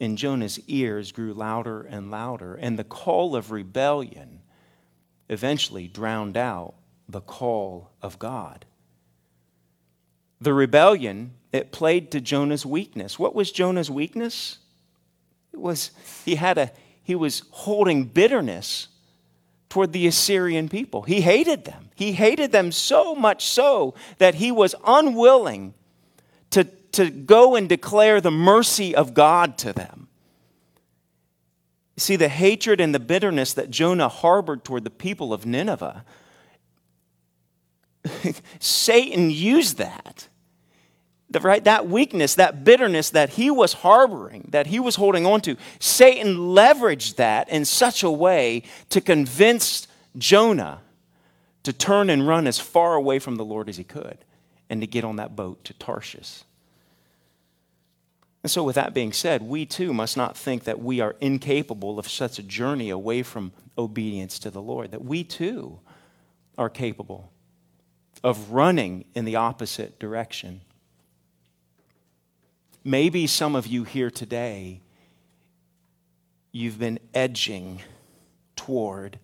in 0.00 0.16
Jonah's 0.16 0.58
ears 0.66 1.12
grew 1.12 1.32
louder 1.32 1.82
and 1.82 2.10
louder, 2.10 2.54
and 2.54 2.78
the 2.78 2.84
call 2.84 3.36
of 3.36 3.50
rebellion 3.50 4.40
eventually 5.28 5.86
drowned 5.86 6.36
out 6.36 6.74
the 7.08 7.20
call 7.20 7.90
of 8.00 8.18
God. 8.18 8.64
The 10.42 10.52
rebellion, 10.52 11.34
it 11.52 11.70
played 11.70 12.10
to 12.10 12.20
Jonah's 12.20 12.66
weakness. 12.66 13.18
What 13.18 13.34
was 13.34 13.52
Jonah's 13.52 13.90
weakness? 13.90 14.58
It 15.52 15.60
was 15.60 15.92
he 16.24 16.34
had 16.34 16.58
a 16.58 16.72
he 17.02 17.14
was 17.14 17.42
holding 17.50 18.04
bitterness 18.04 18.88
toward 19.68 19.92
the 19.92 20.06
Assyrian 20.06 20.68
people. 20.68 21.02
He 21.02 21.20
hated 21.20 21.64
them. 21.64 21.90
He 21.94 22.12
hated 22.12 22.52
them 22.52 22.72
so 22.72 23.14
much 23.14 23.46
so 23.46 23.94
that 24.18 24.36
he 24.36 24.52
was 24.52 24.74
unwilling 24.86 25.74
to, 26.50 26.64
to 26.64 27.10
go 27.10 27.54
and 27.54 27.68
declare 27.68 28.20
the 28.20 28.30
mercy 28.30 28.94
of 28.94 29.14
God 29.14 29.56
to 29.58 29.72
them. 29.72 30.08
See, 31.96 32.16
the 32.16 32.28
hatred 32.28 32.80
and 32.80 32.94
the 32.94 33.00
bitterness 33.00 33.54
that 33.54 33.70
Jonah 33.70 34.08
harbored 34.08 34.64
toward 34.64 34.84
the 34.84 34.90
people 34.90 35.32
of 35.32 35.46
Nineveh, 35.46 36.04
Satan 38.58 39.30
used 39.30 39.78
that 39.78 40.28
right, 41.40 41.64
that 41.64 41.88
weakness, 41.88 42.34
that 42.34 42.64
bitterness 42.64 43.10
that 43.10 43.30
he 43.30 43.50
was 43.50 43.72
harboring, 43.74 44.48
that 44.50 44.66
he 44.66 44.80
was 44.80 44.96
holding 44.96 45.26
on 45.26 45.40
to, 45.42 45.56
Satan 45.78 46.36
leveraged 46.36 47.16
that 47.16 47.48
in 47.48 47.64
such 47.64 48.02
a 48.02 48.10
way 48.10 48.62
to 48.90 49.00
convince 49.00 49.86
Jonah 50.18 50.80
to 51.62 51.72
turn 51.72 52.10
and 52.10 52.26
run 52.26 52.46
as 52.46 52.58
far 52.58 52.94
away 52.94 53.18
from 53.18 53.36
the 53.36 53.44
Lord 53.44 53.68
as 53.68 53.76
he 53.76 53.84
could 53.84 54.18
and 54.68 54.80
to 54.80 54.86
get 54.86 55.04
on 55.04 55.16
that 55.16 55.36
boat 55.36 55.64
to 55.64 55.74
Tarshish. 55.74 56.42
And 58.42 58.50
so, 58.50 58.64
with 58.64 58.74
that 58.74 58.92
being 58.92 59.12
said, 59.12 59.42
we 59.42 59.64
too 59.64 59.94
must 59.94 60.16
not 60.16 60.36
think 60.36 60.64
that 60.64 60.80
we 60.80 61.00
are 61.00 61.14
incapable 61.20 61.98
of 61.98 62.08
such 62.08 62.38
a 62.38 62.42
journey 62.42 62.90
away 62.90 63.22
from 63.22 63.52
obedience 63.78 64.38
to 64.40 64.50
the 64.50 64.60
Lord, 64.60 64.90
that 64.90 65.04
we 65.04 65.22
too 65.22 65.78
are 66.58 66.68
capable 66.68 67.30
of 68.24 68.50
running 68.50 69.04
in 69.14 69.24
the 69.24 69.36
opposite 69.36 69.98
direction 70.00 70.60
Maybe 72.84 73.26
some 73.26 73.54
of 73.54 73.66
you 73.66 73.84
here 73.84 74.10
today, 74.10 74.80
you've 76.50 76.78
been 76.78 76.98
edging 77.14 77.80
toward 78.56 79.18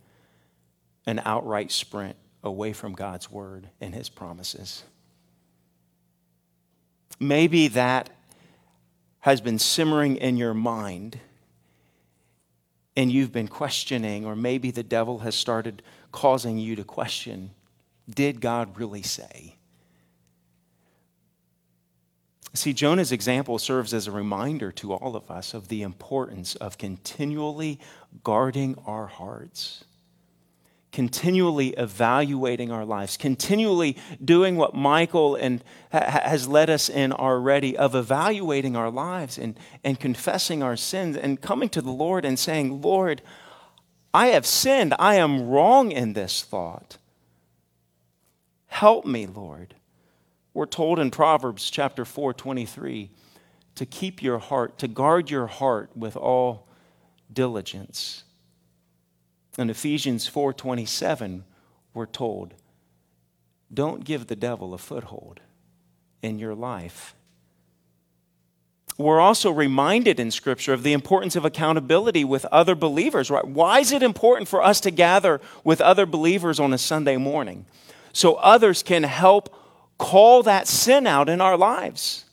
an 1.07 1.21
outright 1.25 1.73
sprint 1.73 2.17
away 2.43 2.73
from 2.73 2.93
God's 2.93 3.31
word 3.31 3.69
and 3.81 3.95
his 3.95 4.09
promises. 4.09 4.85
Maybe 7.19 7.69
that 7.69 8.11
has 9.21 9.41
been 9.41 9.59
simmering 9.59 10.17
in 10.17 10.37
your 10.37 10.55
mind 10.55 11.19
and 12.97 13.13
you've 13.13 13.31
been 13.31 13.47
questioning, 13.47 14.27
or 14.27 14.35
maybe 14.35 14.73
the 14.73 14.83
devil 14.83 15.21
has 15.21 15.37
started 15.37 15.83
causing 16.11 16.59
you 16.59 16.75
to 16.77 16.85
question 16.85 17.51
did 18.13 18.41
God 18.41 18.79
really 18.79 19.03
say? 19.03 19.58
See, 22.55 22.73
Jonah's 22.73 23.13
example 23.13 23.59
serves 23.59 23.93
as 23.93 24.07
a 24.07 24.13
reminder 24.13 24.73
to 24.73 24.93
all 24.93 25.17
of 25.17 25.31
us 25.31 25.53
of 25.55 25.69
the 25.69 25.83
importance 25.83 26.55
of 26.57 26.79
continually 26.79 27.79
guarding 28.25 28.77
our 28.87 29.07
hearts, 29.07 29.85
continually 30.91 31.69
evaluating 31.77 32.73
our 32.73 32.87
lives, 32.87 33.19
continually 33.19 33.99
doing 34.25 34.57
what 34.57 34.75
Michael 34.75 35.37
and, 35.37 35.63
ha, 35.93 36.23
has 36.25 36.49
led 36.49 36.71
us 36.71 36.89
in 36.89 37.13
already 37.13 37.77
of 37.77 37.95
evaluating 37.95 38.77
our 38.77 38.91
lives 38.91 39.37
and, 39.37 39.59
and 39.85 40.01
confessing 40.01 40.63
our 40.63 40.77
sins 40.77 41.17
and 41.17 41.43
coming 41.43 41.69
to 41.69 41.83
the 41.83 41.91
Lord 41.91 42.25
and 42.25 42.39
saying, 42.39 42.81
Lord, 42.81 43.21
I 44.15 44.29
have 44.29 44.47
sinned. 44.47 44.95
I 44.99 45.17
am 45.17 45.49
wrong 45.49 45.93
in 45.93 46.15
this 46.15 46.43
thought. 46.43 46.97
Help 48.69 49.05
me, 49.05 49.27
Lord. 49.27 49.75
We're 50.59 50.67
told 50.67 50.99
in 50.99 51.13
Proverbs 51.13 51.71
chapter 51.71 52.05
4, 52.05 52.35
23, 52.35 53.13
to 53.77 53.87
keep 53.87 54.21
your 54.21 54.41
heart, 54.41 54.77
to 54.79 54.89
guard 54.89 55.31
your 55.31 55.47
heart 55.47 55.97
with 55.97 56.17
all 56.17 56.67
diligence. 57.33 58.25
In 59.57 59.71
Ephesians 59.71 60.29
4:27, 60.29 61.45
we're 61.95 62.07
told, 62.07 62.55
don't 63.73 64.03
give 64.03 64.27
the 64.27 64.35
devil 64.35 64.75
a 64.75 64.79
foothold 64.79 65.39
in 66.23 66.41
your 66.41 66.57
life. 66.57 67.15
We're 68.97 69.21
also 69.21 69.53
reminded 69.53 70.19
in 70.19 70.33
Scripture 70.33 70.73
of 70.73 70.83
the 70.83 70.93
importance 70.93 71.37
of 71.37 71.45
accountability 71.45 72.25
with 72.25 72.45
other 72.47 72.75
believers, 72.75 73.31
right? 73.31 73.47
Why 73.47 73.79
is 73.79 73.93
it 73.93 74.03
important 74.03 74.49
for 74.49 74.61
us 74.61 74.81
to 74.81 74.91
gather 74.91 75.41
with 75.63 75.81
other 75.81 76.05
believers 76.05 76.59
on 76.59 76.73
a 76.73 76.79
Sunday 76.79 77.17
morning? 77.17 77.65
So 78.13 78.35
others 78.35 78.83
can 78.83 79.05
help 79.05 79.55
call 79.99 80.43
that 80.45 80.67
sin 80.67 81.07
out 81.07 81.29
in 81.29 81.41
our 81.41 81.57
lives 81.57 82.25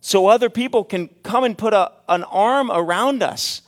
so 0.00 0.26
other 0.26 0.50
people 0.50 0.82
can 0.84 1.08
come 1.22 1.44
and 1.44 1.56
put 1.56 1.72
a, 1.72 1.92
an 2.08 2.24
arm 2.24 2.70
around 2.72 3.22
us 3.22 3.62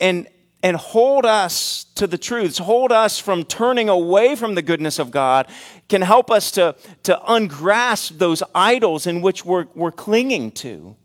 and, 0.00 0.26
and 0.62 0.78
hold 0.78 1.26
us 1.26 1.84
to 1.94 2.06
the 2.06 2.16
truths, 2.16 2.56
hold 2.56 2.90
us 2.90 3.18
from 3.18 3.44
turning 3.44 3.90
away 3.90 4.34
from 4.34 4.54
the 4.54 4.62
goodness 4.62 4.98
of 4.98 5.10
God, 5.10 5.46
can 5.90 6.00
help 6.00 6.30
us 6.30 6.50
to, 6.52 6.74
to 7.02 7.20
ungrasp 7.28 8.18
those 8.18 8.42
idols 8.54 9.06
in 9.06 9.20
which 9.20 9.44
we're, 9.44 9.66
we're 9.74 9.92
clinging 9.92 10.50
to. 10.52 10.96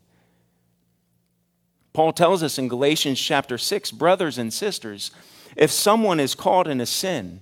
Paul 1.92 2.14
tells 2.14 2.42
us 2.42 2.58
in 2.58 2.70
Galatians 2.70 3.20
chapter 3.20 3.58
6 3.58 3.92
brothers 3.92 4.38
and 4.38 4.54
sisters, 4.54 5.12
if 5.58 5.72
someone 5.72 6.22
is 6.22 6.36
caught 6.36 6.68
in 6.68 6.80
a 6.80 6.86
sin, 6.86 7.42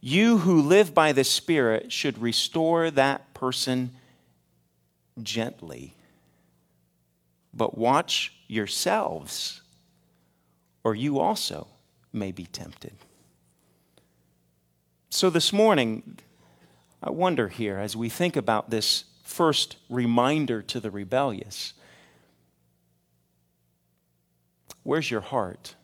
you 0.00 0.38
who 0.38 0.62
live 0.62 0.94
by 0.94 1.12
the 1.12 1.24
Spirit 1.24 1.92
should 1.92 2.20
restore 2.20 2.90
that 2.90 3.34
person 3.34 3.90
gently. 5.22 5.94
But 7.52 7.76
watch 7.76 8.32
yourselves, 8.46 9.60
or 10.84 10.94
you 10.94 11.18
also 11.18 11.66
may 12.12 12.32
be 12.32 12.46
tempted. 12.46 12.94
So, 15.10 15.28
this 15.28 15.52
morning, 15.52 16.18
I 17.02 17.10
wonder 17.10 17.48
here 17.48 17.78
as 17.78 17.96
we 17.96 18.08
think 18.08 18.36
about 18.36 18.70
this 18.70 19.04
first 19.24 19.76
reminder 19.88 20.62
to 20.62 20.80
the 20.80 20.90
rebellious 20.90 21.74
where's 24.82 25.10
your 25.10 25.20
heart? 25.20 25.74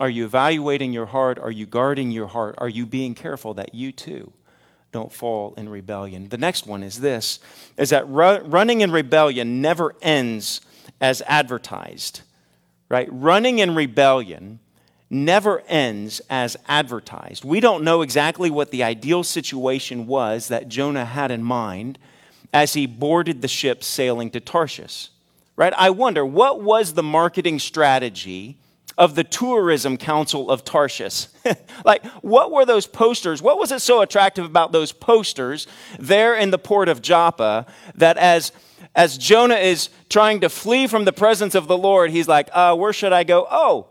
Are 0.00 0.08
you 0.08 0.24
evaluating 0.24 0.92
your 0.92 1.06
heart? 1.06 1.38
Are 1.38 1.50
you 1.50 1.66
guarding 1.66 2.10
your 2.10 2.26
heart? 2.26 2.56
Are 2.58 2.68
you 2.68 2.86
being 2.86 3.14
careful 3.14 3.54
that 3.54 3.74
you 3.74 3.92
too 3.92 4.32
don't 4.92 5.12
fall 5.12 5.54
in 5.56 5.68
rebellion? 5.68 6.28
The 6.28 6.38
next 6.38 6.66
one 6.66 6.82
is 6.82 7.00
this 7.00 7.38
is 7.76 7.90
that 7.90 8.08
ru- 8.08 8.40
running 8.40 8.80
in 8.80 8.90
rebellion 8.90 9.60
never 9.60 9.94
ends 10.02 10.60
as 11.00 11.22
advertised. 11.26 12.22
Right? 12.88 13.08
Running 13.10 13.60
in 13.60 13.74
rebellion 13.74 14.60
never 15.10 15.62
ends 15.68 16.20
as 16.28 16.56
advertised. 16.66 17.44
We 17.44 17.60
don't 17.60 17.84
know 17.84 18.02
exactly 18.02 18.50
what 18.50 18.70
the 18.70 18.82
ideal 18.82 19.22
situation 19.22 20.06
was 20.06 20.48
that 20.48 20.68
Jonah 20.68 21.04
had 21.04 21.30
in 21.30 21.44
mind 21.44 21.98
as 22.52 22.74
he 22.74 22.86
boarded 22.86 23.42
the 23.42 23.48
ship 23.48 23.84
sailing 23.84 24.30
to 24.30 24.40
Tarshish. 24.40 25.10
Right? 25.56 25.72
I 25.76 25.90
wonder 25.90 26.26
what 26.26 26.62
was 26.62 26.94
the 26.94 27.02
marketing 27.02 27.60
strategy 27.60 28.58
of 28.96 29.14
the 29.14 29.24
Tourism 29.24 29.96
Council 29.96 30.50
of 30.50 30.64
Tarshish. 30.64 31.26
like, 31.84 32.04
what 32.22 32.52
were 32.52 32.64
those 32.64 32.86
posters? 32.86 33.42
What 33.42 33.58
was 33.58 33.72
it 33.72 33.80
so 33.80 34.00
attractive 34.00 34.44
about 34.44 34.72
those 34.72 34.92
posters 34.92 35.66
there 35.98 36.34
in 36.34 36.50
the 36.50 36.58
port 36.58 36.88
of 36.88 37.02
Joppa 37.02 37.66
that 37.96 38.16
as 38.16 38.52
as 38.94 39.18
Jonah 39.18 39.56
is 39.56 39.88
trying 40.08 40.40
to 40.42 40.48
flee 40.48 40.86
from 40.86 41.04
the 41.04 41.12
presence 41.12 41.56
of 41.56 41.66
the 41.66 41.76
Lord, 41.76 42.10
he's 42.10 42.28
like, 42.28 42.48
uh, 42.52 42.76
where 42.76 42.92
should 42.92 43.12
I 43.12 43.24
go? 43.24 43.46
Oh, 43.50 43.88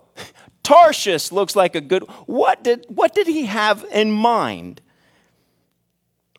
Tarshish 0.63 1.31
looks 1.31 1.55
like 1.55 1.75
a 1.75 1.81
good. 1.81 2.03
What 2.25 2.63
did 2.63 2.85
what 2.87 3.13
did 3.13 3.27
he 3.27 3.45
have 3.45 3.85
in 3.91 4.11
mind? 4.11 4.81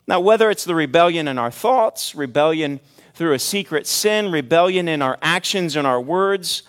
Now, 0.07 0.19
whether 0.19 0.49
it's 0.49 0.65
the 0.65 0.75
rebellion 0.75 1.27
in 1.27 1.37
our 1.37 1.51
thoughts, 1.51 2.15
rebellion 2.15 2.79
through 3.13 3.33
a 3.33 3.39
secret 3.39 3.87
sin, 3.87 4.31
rebellion 4.31 4.87
in 4.87 5.01
our 5.01 5.17
actions 5.21 5.75
and 5.75 5.87
our 5.87 6.01
words, 6.01 6.63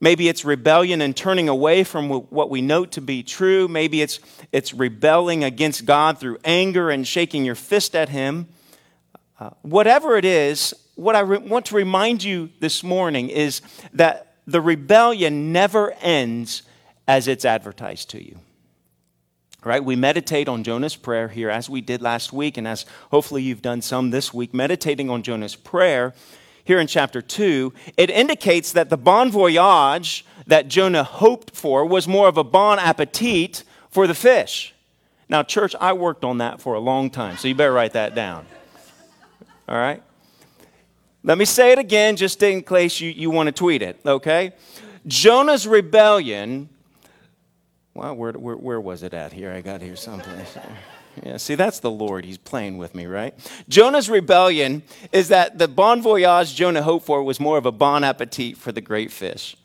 maybe 0.00 0.28
it's 0.28 0.44
rebellion 0.44 1.00
and 1.00 1.16
turning 1.16 1.48
away 1.48 1.84
from 1.84 2.08
what 2.08 2.50
we 2.50 2.60
note 2.60 2.92
to 2.92 3.00
be 3.00 3.22
true, 3.22 3.68
maybe 3.68 4.02
it's, 4.02 4.20
it's 4.52 4.72
rebelling 4.72 5.44
against 5.44 5.84
God 5.84 6.18
through 6.18 6.38
anger 6.44 6.90
and 6.90 7.06
shaking 7.06 7.44
your 7.44 7.54
fist 7.54 7.94
at 7.94 8.08
Him. 8.08 8.48
Uh, 9.40 9.50
whatever 9.62 10.16
it 10.16 10.24
is, 10.24 10.74
what 10.94 11.14
I 11.14 11.20
re- 11.20 11.38
want 11.38 11.66
to 11.66 11.76
remind 11.76 12.22
you 12.22 12.50
this 12.60 12.82
morning 12.82 13.28
is 13.28 13.60
that 13.92 14.34
the 14.46 14.60
rebellion 14.60 15.52
never 15.52 15.92
ends 16.00 16.62
as 17.06 17.28
it's 17.28 17.44
advertised 17.44 18.10
to 18.10 18.24
you 18.24 18.38
right? 19.64 19.84
We 19.84 19.96
meditate 19.96 20.48
on 20.48 20.62
Jonah's 20.62 20.96
prayer 20.96 21.28
here 21.28 21.50
as 21.50 21.68
we 21.68 21.80
did 21.80 22.00
last 22.00 22.32
week, 22.32 22.56
and 22.56 22.66
as 22.66 22.86
hopefully 23.10 23.42
you've 23.42 23.62
done 23.62 23.82
some 23.82 24.10
this 24.10 24.32
week, 24.32 24.54
meditating 24.54 25.10
on 25.10 25.22
Jonah's 25.22 25.56
prayer 25.56 26.14
here 26.68 26.78
in 26.78 26.86
chapter 26.86 27.22
2. 27.22 27.72
It 27.96 28.10
indicates 28.10 28.72
that 28.72 28.90
the 28.90 28.98
bon 28.98 29.30
voyage 29.30 30.24
that 30.46 30.68
Jonah 30.68 31.02
hoped 31.02 31.56
for 31.56 31.84
was 31.86 32.06
more 32.06 32.28
of 32.28 32.36
a 32.36 32.44
bon 32.44 32.78
appetit 32.78 33.64
for 33.90 34.06
the 34.06 34.14
fish. 34.14 34.74
Now, 35.30 35.42
church, 35.42 35.74
I 35.80 35.94
worked 35.94 36.24
on 36.24 36.38
that 36.38 36.60
for 36.60 36.74
a 36.74 36.78
long 36.78 37.08
time, 37.08 37.38
so 37.38 37.48
you 37.48 37.54
better 37.54 37.72
write 37.72 37.94
that 37.94 38.14
down. 38.14 38.44
All 39.66 39.76
right? 39.76 40.02
Let 41.24 41.38
me 41.38 41.46
say 41.46 41.72
it 41.72 41.78
again 41.78 42.16
just 42.16 42.42
in 42.42 42.62
case 42.62 43.00
you, 43.00 43.10
you 43.10 43.30
want 43.30 43.46
to 43.46 43.52
tweet 43.52 43.80
it, 43.80 43.98
okay? 44.04 44.52
Jonah's 45.06 45.66
rebellion 45.66 46.68
well, 47.94 48.14
where, 48.14 48.32
where, 48.32 48.56
where 48.56 48.80
was 48.80 49.02
it 49.02 49.12
at 49.12 49.32
here? 49.32 49.50
I 49.50 49.60
got 49.60 49.80
here 49.80 49.96
someplace. 49.96 50.56
Yeah, 51.24 51.36
see, 51.36 51.54
that's 51.54 51.80
the 51.80 51.90
Lord. 51.90 52.24
He's 52.24 52.38
playing 52.38 52.78
with 52.78 52.94
me, 52.94 53.06
right? 53.06 53.34
Jonah's 53.68 54.08
rebellion 54.08 54.82
is 55.12 55.28
that 55.28 55.58
the 55.58 55.68
bon 55.68 56.02
voyage 56.02 56.54
Jonah 56.54 56.82
hoped 56.82 57.06
for 57.06 57.22
was 57.22 57.40
more 57.40 57.58
of 57.58 57.66
a 57.66 57.72
bon 57.72 58.04
appetit 58.04 58.56
for 58.56 58.72
the 58.72 58.80
great 58.80 59.10
fish. 59.10 59.56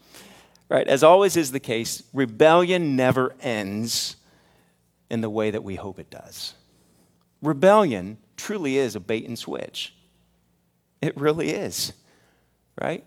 Right? 0.70 0.88
As 0.88 1.04
always 1.04 1.38
is 1.38 1.52
the 1.52 1.60
case, 1.60 2.04
rebellion 2.14 2.96
never 2.96 3.36
ends 3.42 4.16
in 5.10 5.22
the 5.22 5.30
way 5.30 5.52
that 5.52 5.64
we 5.64 5.76
hope 5.76 6.00
it 6.00 6.10
does. 6.10 6.54
Rebellion 7.42 8.18
truly 8.38 8.78
is 8.78 8.96
a 8.96 9.00
bait 9.00 9.28
and 9.28 9.38
switch. 9.38 9.94
It 11.02 11.16
really 11.18 11.52
is, 11.52 11.94
right? 12.82 13.04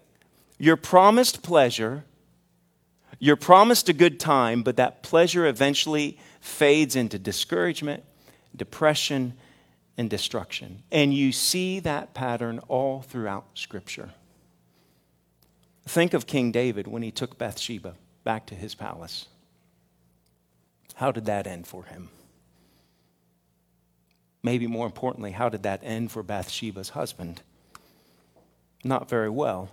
Your 0.59 0.77
promised 0.77 1.43
pleasure 1.43 2.05
you're 3.19 3.37
promised 3.37 3.89
a 3.89 3.93
good 3.93 4.21
time, 4.21 4.63
but 4.63 4.77
that 4.77 5.03
pleasure 5.03 5.47
eventually 5.47 6.19
fades 6.41 6.97
into 6.97 7.19
discouragement, 7.19 8.05
depression, 8.57 9.35
and 9.97 10.11
destruction. 10.11 10.83
And 10.91 11.15
you 11.15 11.33
see 11.33 11.81
that 11.81 12.15
pattern 12.15 12.61
all 12.69 13.03
throughout 13.03 13.47
Scripture. 13.55 14.11
Think 15.87 16.15
of 16.15 16.27
King 16.27 16.53
David 16.53 16.87
when 16.87 17.03
he 17.03 17.11
took 17.11 17.39
Bathsheba 17.39 17.95
back 18.25 18.47
to 18.47 18.55
his 18.55 18.75
palace. 18.75 19.27
How 20.95 21.13
did 21.13 21.27
that 21.27 21.47
end 21.47 21.67
for 21.67 21.85
him? 21.85 22.09
Maybe 24.43 24.67
more 24.67 24.87
importantly, 24.87 25.33
how 25.33 25.49
did 25.49 25.63
that 25.63 25.81
end 25.83 26.13
for 26.13 26.23
Bathsheba's 26.23 26.91
husband? 26.91 27.43
Not 28.85 29.09
very 29.09 29.31
well. 29.31 29.71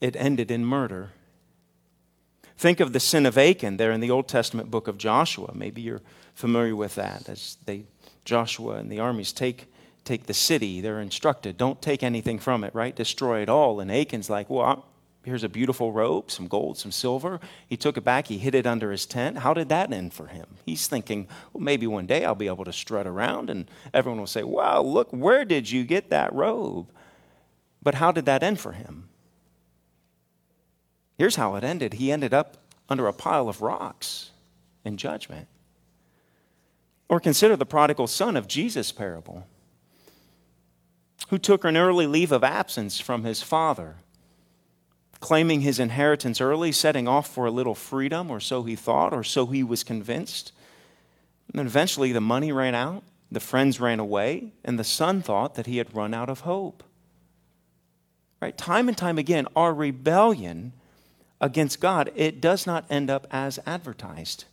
It 0.00 0.16
ended 0.16 0.50
in 0.50 0.64
murder 0.64 1.10
Think 2.62 2.78
of 2.78 2.92
the 2.92 3.00
sin 3.00 3.26
of 3.26 3.36
Achan 3.36 3.76
there 3.76 3.90
in 3.90 4.00
the 4.00 4.12
Old 4.12 4.28
Testament 4.28 4.70
book 4.70 4.86
of 4.86 4.96
Joshua. 4.96 5.50
Maybe 5.52 5.82
you're 5.82 6.00
familiar 6.34 6.76
with 6.76 6.94
that. 6.96 7.28
As 7.28 7.56
they, 7.66 7.84
Joshua 8.24 8.76
and 8.76 8.90
the 8.90 9.00
armies 9.00 9.32
take, 9.32 9.72
take 10.04 10.26
the 10.26 10.34
city, 10.34 10.80
they're 10.80 11.00
instructed, 11.00 11.56
don't 11.56 11.80
take 11.80 12.02
anything 12.02 12.38
from 12.38 12.64
it, 12.64 12.74
right? 12.74 12.94
Destroy 12.94 13.40
it 13.40 13.48
all. 13.48 13.80
And 13.80 13.90
Achan's 13.90 14.30
like, 14.30 14.48
well, 14.50 14.86
here's 15.24 15.44
a 15.44 15.48
beautiful 15.48 15.92
robe, 15.92 16.30
some 16.30 16.48
gold, 16.48 16.78
some 16.78 16.90
silver. 16.92 17.40
He 17.68 17.76
took 17.76 17.96
it 17.96 18.04
back, 18.04 18.26
he 18.26 18.38
hid 18.38 18.54
it 18.54 18.66
under 18.66 18.90
his 18.90 19.06
tent. 19.06 19.38
How 19.38 19.54
did 19.54 19.68
that 19.68 19.92
end 19.92 20.12
for 20.12 20.26
him? 20.26 20.46
He's 20.66 20.86
thinking, 20.88 21.28
well, 21.52 21.62
maybe 21.62 21.86
one 21.86 22.06
day 22.06 22.24
I'll 22.24 22.34
be 22.34 22.48
able 22.48 22.64
to 22.64 22.72
strut 22.72 23.06
around 23.06 23.50
and 23.50 23.70
everyone 23.94 24.18
will 24.18 24.26
say, 24.26 24.42
wow, 24.42 24.82
look, 24.82 25.10
where 25.10 25.44
did 25.44 25.70
you 25.70 25.84
get 25.84 26.10
that 26.10 26.32
robe? 26.32 26.88
But 27.82 27.94
how 27.96 28.12
did 28.12 28.26
that 28.26 28.42
end 28.42 28.60
for 28.60 28.72
him? 28.72 29.08
Here's 31.18 31.36
how 31.36 31.54
it 31.56 31.64
ended 31.64 31.94
he 31.94 32.10
ended 32.10 32.34
up 32.34 32.56
under 32.88 33.06
a 33.06 33.12
pile 33.12 33.48
of 33.48 33.62
rocks 33.62 34.30
in 34.84 34.96
judgment. 34.96 35.46
Or 37.08 37.20
consider 37.20 37.56
the 37.56 37.66
prodigal 37.66 38.06
son 38.06 38.36
of 38.36 38.48
Jesus' 38.48 38.92
parable, 38.92 39.46
who 41.28 41.38
took 41.38 41.64
an 41.64 41.76
early 41.76 42.06
leave 42.06 42.32
of 42.32 42.44
absence 42.44 43.00
from 43.00 43.24
his 43.24 43.42
father, 43.42 43.96
claiming 45.20 45.60
his 45.60 45.78
inheritance 45.78 46.40
early, 46.40 46.72
setting 46.72 47.06
off 47.06 47.28
for 47.28 47.46
a 47.46 47.50
little 47.50 47.74
freedom, 47.74 48.30
or 48.30 48.40
so 48.40 48.62
he 48.64 48.74
thought, 48.74 49.12
or 49.12 49.22
so 49.22 49.46
he 49.46 49.62
was 49.62 49.84
convinced. 49.84 50.52
And 51.52 51.66
eventually 51.66 52.12
the 52.12 52.20
money 52.20 52.50
ran 52.50 52.74
out, 52.74 53.04
the 53.30 53.40
friends 53.40 53.80
ran 53.80 54.00
away, 54.00 54.52
and 54.64 54.78
the 54.78 54.84
son 54.84 55.22
thought 55.22 55.54
that 55.54 55.66
he 55.66 55.76
had 55.76 55.94
run 55.94 56.12
out 56.12 56.28
of 56.28 56.40
hope. 56.40 56.82
Right? 58.40 58.56
Time 58.58 58.88
and 58.88 58.98
time 58.98 59.18
again, 59.18 59.46
our 59.54 59.72
rebellion 59.72 60.72
against 61.40 61.80
God, 61.80 62.10
it 62.16 62.40
does 62.40 62.66
not 62.66 62.84
end 62.90 63.08
up 63.08 63.26
as 63.30 63.58
advertised. 63.64 64.44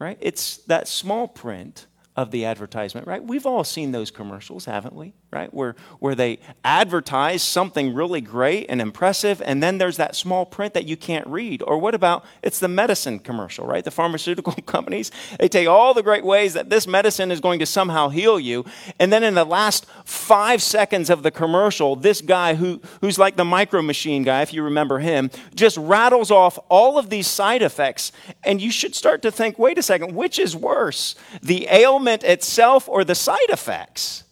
Right? 0.00 0.18
It's 0.20 0.56
that 0.64 0.88
small 0.88 1.28
print 1.28 1.86
of 2.16 2.32
the 2.32 2.46
advertisement, 2.46 3.06
right? 3.06 3.22
We've 3.22 3.46
all 3.46 3.62
seen 3.62 3.92
those 3.92 4.10
commercials, 4.10 4.64
haven't 4.64 4.94
we? 4.94 5.12
Right? 5.32 5.52
Where, 5.54 5.76
where 6.00 6.14
they 6.14 6.40
advertise 6.64 7.42
something 7.42 7.94
really 7.94 8.20
great 8.20 8.66
and 8.68 8.80
impressive, 8.80 9.40
and 9.44 9.62
then 9.62 9.78
there's 9.78 9.96
that 9.96 10.16
small 10.16 10.44
print 10.44 10.74
that 10.74 10.86
you 10.86 10.96
can't 10.96 11.26
read. 11.26 11.62
Or 11.62 11.78
what 11.78 11.94
about 11.94 12.24
it's 12.42 12.58
the 12.58 12.68
medicine 12.68 13.20
commercial, 13.20 13.66
right? 13.66 13.84
The 13.84 13.90
pharmaceutical 13.90 14.52
companies, 14.66 15.12
they 15.38 15.48
take 15.48 15.68
all 15.68 15.94
the 15.94 16.02
great 16.02 16.24
ways 16.24 16.54
that 16.54 16.68
this 16.68 16.86
medicine 16.86 17.30
is 17.30 17.40
going 17.40 17.60
to 17.60 17.66
somehow 17.66 18.08
heal 18.08 18.40
you, 18.40 18.64
and 18.98 19.12
then 19.12 19.22
in 19.22 19.34
the 19.34 19.44
last 19.44 19.86
five 20.04 20.62
seconds 20.62 21.10
of 21.10 21.22
the 21.22 21.30
commercial, 21.30 21.94
this 21.94 22.20
guy 22.20 22.54
who, 22.54 22.80
who's 23.00 23.18
like 23.18 23.36
the 23.36 23.44
micro 23.44 23.82
machine 23.82 24.24
guy, 24.24 24.42
if 24.42 24.52
you 24.52 24.62
remember 24.62 24.98
him, 24.98 25.30
just 25.54 25.76
rattles 25.76 26.30
off 26.30 26.58
all 26.68 26.98
of 26.98 27.08
these 27.08 27.28
side 27.28 27.62
effects, 27.62 28.10
and 28.42 28.60
you 28.60 28.70
should 28.70 28.94
start 28.94 29.22
to 29.22 29.30
think 29.30 29.58
wait 29.58 29.78
a 29.78 29.82
second, 29.82 30.14
which 30.14 30.38
is 30.38 30.56
worse? 30.56 31.14
The 31.42 31.68
ailment 31.70 32.00
ailment 32.00 32.24
itself 32.24 32.88
or 32.88 33.04
the 33.04 33.14
side 33.14 33.50
effects. 33.50 34.24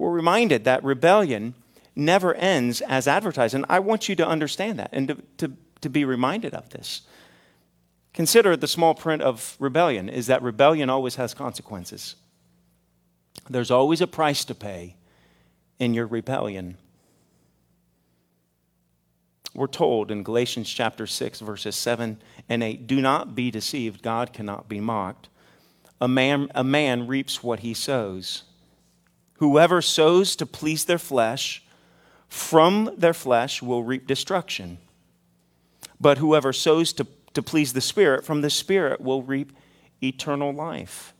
We're 0.00 0.10
reminded 0.10 0.64
that 0.64 0.82
rebellion 0.82 1.52
never 1.94 2.34
ends 2.34 2.80
as 2.80 3.06
advertised. 3.06 3.54
And 3.54 3.66
I 3.68 3.80
want 3.80 4.08
you 4.08 4.16
to 4.16 4.26
understand 4.26 4.78
that 4.78 4.88
and 4.92 5.08
to, 5.08 5.16
to, 5.36 5.52
to 5.82 5.90
be 5.90 6.06
reminded 6.06 6.54
of 6.54 6.70
this. 6.70 7.02
Consider 8.14 8.56
the 8.56 8.66
small 8.66 8.94
print 8.94 9.20
of 9.20 9.56
rebellion 9.60 10.08
is 10.08 10.26
that 10.28 10.42
rebellion 10.42 10.88
always 10.88 11.16
has 11.16 11.34
consequences. 11.34 12.16
There's 13.50 13.70
always 13.70 14.00
a 14.00 14.06
price 14.06 14.42
to 14.46 14.54
pay 14.54 14.96
in 15.78 15.92
your 15.92 16.06
rebellion. 16.06 16.78
We're 19.54 19.66
told 19.66 20.10
in 20.10 20.22
Galatians 20.22 20.70
chapter 20.70 21.06
6, 21.06 21.40
verses 21.40 21.76
7 21.76 22.22
and 22.48 22.62
8 22.62 22.86
do 22.86 23.02
not 23.02 23.34
be 23.34 23.50
deceived, 23.50 24.00
God 24.00 24.32
cannot 24.32 24.66
be 24.66 24.80
mocked. 24.80 25.28
A 26.00 26.08
man, 26.08 26.50
a 26.54 26.64
man 26.64 27.06
reaps 27.06 27.44
what 27.44 27.60
he 27.60 27.74
sows. 27.74 28.44
Whoever 29.40 29.80
sows 29.80 30.36
to 30.36 30.44
please 30.44 30.84
their 30.84 30.98
flesh, 30.98 31.62
from 32.28 32.92
their 32.96 33.14
flesh 33.14 33.62
will 33.62 33.82
reap 33.82 34.06
destruction. 34.06 34.76
But 35.98 36.18
whoever 36.18 36.52
sows 36.52 36.92
to, 36.94 37.06
to 37.32 37.42
please 37.42 37.72
the 37.72 37.80
Spirit, 37.80 38.26
from 38.26 38.42
the 38.42 38.50
Spirit 38.50 39.00
will 39.00 39.22
reap 39.22 39.52
eternal 40.02 40.52
life. 40.52 41.14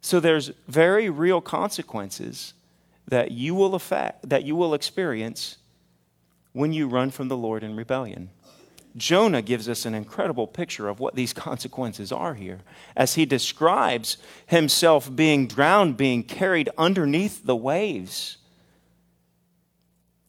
So 0.00 0.18
there's 0.18 0.52
very 0.66 1.10
real 1.10 1.42
consequences 1.42 2.54
that 3.06 3.32
you 3.32 3.54
will 3.54 3.74
affect, 3.74 4.30
that 4.30 4.44
you 4.44 4.56
will 4.56 4.72
experience 4.72 5.58
when 6.52 6.72
you 6.72 6.88
run 6.88 7.10
from 7.10 7.28
the 7.28 7.36
Lord 7.36 7.62
in 7.62 7.76
rebellion. 7.76 8.30
Jonah 8.96 9.42
gives 9.42 9.68
us 9.68 9.84
an 9.86 9.94
incredible 9.94 10.46
picture 10.46 10.88
of 10.88 11.00
what 11.00 11.14
these 11.14 11.32
consequences 11.46 12.12
are 12.12 12.34
here 12.34 12.60
as 12.96 13.14
he 13.14 13.24
describes 13.24 14.16
himself 14.46 15.14
being 15.14 15.46
drowned, 15.46 15.96
being 15.96 16.22
carried 16.22 16.70
underneath 16.78 17.44
the 17.44 17.56
waves. 17.56 18.38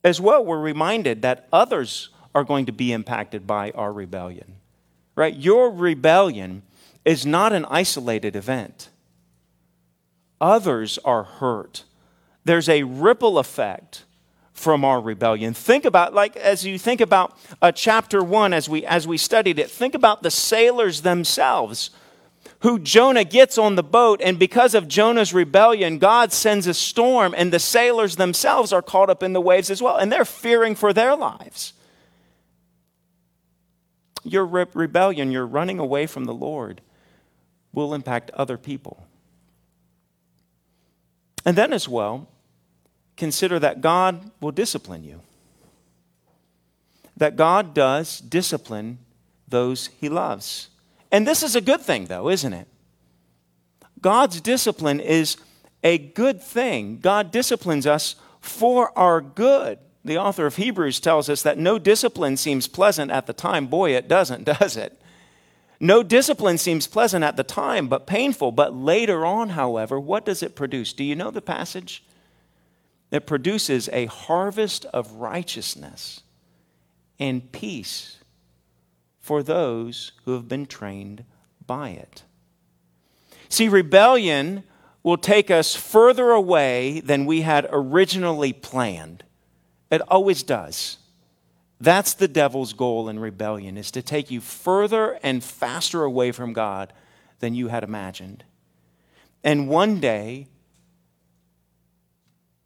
As 0.03 0.21
well, 0.21 0.43
we're 0.45 0.59
reminded 0.59 1.21
that 1.23 1.47
others 1.51 2.09
are 2.33 2.43
going 2.43 2.65
to 2.65 2.71
be 2.71 2.91
impacted 2.91 3.47
by 3.47 3.71
our 3.71 3.91
rebellion. 3.91 4.55
Right? 5.15 5.35
Your 5.35 5.71
rebellion 5.71 6.63
is 7.05 7.25
not 7.25 7.53
an 7.53 7.65
isolated 7.65 8.35
event. 8.35 8.89
Others 10.41 10.99
are 11.05 11.23
hurt. 11.23 11.83
There's 12.43 12.67
a 12.67 12.83
ripple 12.83 13.39
effect 13.39 14.04
from 14.55 14.83
our 14.85 15.01
rebellion. 15.01 15.53
Think 15.53 15.85
about, 15.85 16.13
like, 16.13 16.35
as 16.37 16.65
you 16.65 16.79
think 16.79 17.01
about 17.01 17.37
uh, 17.61 17.71
chapter 17.71 18.23
one, 18.23 18.53
as 18.53 18.67
we, 18.67 18.85
as 18.85 19.05
we 19.05 19.17
studied 19.17 19.59
it, 19.59 19.69
think 19.69 19.93
about 19.93 20.23
the 20.23 20.31
sailors 20.31 21.01
themselves 21.01 21.91
who 22.59 22.79
Jonah 22.79 23.25
gets 23.25 23.57
on 23.57 23.75
the 23.75 23.83
boat, 23.83 24.21
and 24.23 24.39
because 24.39 24.73
of 24.73 24.87
Jonah's 24.87 25.33
rebellion, 25.33 25.99
God 25.99 26.31
sends 26.31 26.65
a 26.67 26.73
storm, 26.73 27.35
and 27.37 27.51
the 27.51 27.59
sailors 27.59 28.15
themselves 28.15 28.71
are 28.73 28.81
caught 28.81 29.09
up 29.09 29.21
in 29.21 29.33
the 29.33 29.41
waves 29.41 29.69
as 29.69 29.81
well, 29.81 29.97
and 29.97 30.11
they're 30.11 30.25
fearing 30.25 30.73
for 30.73 30.93
their 30.93 31.15
lives. 31.15 31.73
Your 34.23 34.45
re- 34.45 34.65
rebellion, 34.73 35.31
your 35.31 35.45
running 35.45 35.79
away 35.79 36.07
from 36.07 36.25
the 36.25 36.33
Lord, 36.33 36.81
will 37.73 37.93
impact 37.93 38.31
other 38.31 38.57
people. 38.57 39.05
And 41.45 41.55
then, 41.55 41.73
as 41.73 41.87
well, 41.87 42.29
consider 43.17 43.59
that 43.59 43.81
God 43.81 44.31
will 44.41 44.51
discipline 44.51 45.03
you. 45.03 45.21
That 47.17 47.35
God 47.35 47.73
does 47.73 48.19
discipline 48.19 48.99
those 49.47 49.87
he 49.99 50.09
loves. 50.09 50.69
And 51.11 51.25
this 51.25 51.43
is 51.43 51.55
a 51.55 51.61
good 51.61 51.81
thing, 51.81 52.05
though, 52.05 52.29
isn't 52.29 52.53
it? 52.53 52.67
God's 54.01 54.41
discipline 54.41 54.99
is 54.99 55.37
a 55.83 55.97
good 55.97 56.41
thing. 56.41 56.99
God 56.99 57.31
disciplines 57.31 57.87
us 57.87 58.15
for 58.41 58.97
our 58.97 59.21
good. 59.21 59.79
The 60.03 60.17
author 60.17 60.45
of 60.45 60.57
Hebrews 60.57 60.99
tells 60.99 61.29
us 61.29 61.41
that 61.43 61.57
no 61.57 61.79
discipline 61.79 62.37
seems 62.37 62.67
pleasant 62.67 63.11
at 63.11 63.25
the 63.25 63.33
time. 63.33 63.67
Boy, 63.67 63.95
it 63.95 64.07
doesn't, 64.07 64.43
does 64.59 64.77
it? 64.77 64.99
No 65.79 66.03
discipline 66.03 66.57
seems 66.57 66.87
pleasant 66.87 67.23
at 67.23 67.37
the 67.37 67.43
time, 67.43 67.87
but 67.87 68.07
painful. 68.07 68.51
But 68.51 68.75
later 68.75 69.25
on, 69.25 69.49
however, 69.49 69.99
what 69.99 70.25
does 70.25 70.41
it 70.41 70.55
produce? 70.55 70.93
Do 70.93 71.03
you 71.03 71.15
know 71.15 71.31
the 71.31 71.41
passage? 71.41 72.03
It 73.11 73.27
produces 73.27 73.89
a 73.91 74.07
harvest 74.07 74.85
of 74.85 75.11
righteousness 75.13 76.21
and 77.19 77.51
peace 77.51 78.17
for 79.19 79.41
those 79.41 80.11
who 80.25 80.33
have 80.33 80.47
been 80.47 80.65
trained 80.65 81.23
by 81.65 81.89
it. 81.89 82.23
See, 83.49 83.69
rebellion 83.69 84.63
will 85.01 85.17
take 85.17 85.51
us 85.51 85.75
further 85.75 86.31
away 86.31 86.99
than 86.99 87.25
we 87.25 87.41
had 87.41 87.67
originally 87.71 88.53
planned. 88.53 89.23
It 89.91 90.01
always 90.09 90.43
does. 90.43 90.97
That's 91.79 92.13
the 92.13 92.27
devil's 92.27 92.73
goal 92.73 93.09
in 93.09 93.19
rebellion 93.19 93.77
is 93.77 93.91
to 93.91 94.01
take 94.01 94.31
you 94.31 94.41
further 94.41 95.19
and 95.21 95.43
faster 95.43 96.03
away 96.03 96.31
from 96.31 96.53
God 96.53 96.91
than 97.39 97.53
you 97.53 97.67
had 97.67 97.83
imagined. 97.83 98.43
And 99.43 99.69
one 99.69 99.99
day 99.99 100.47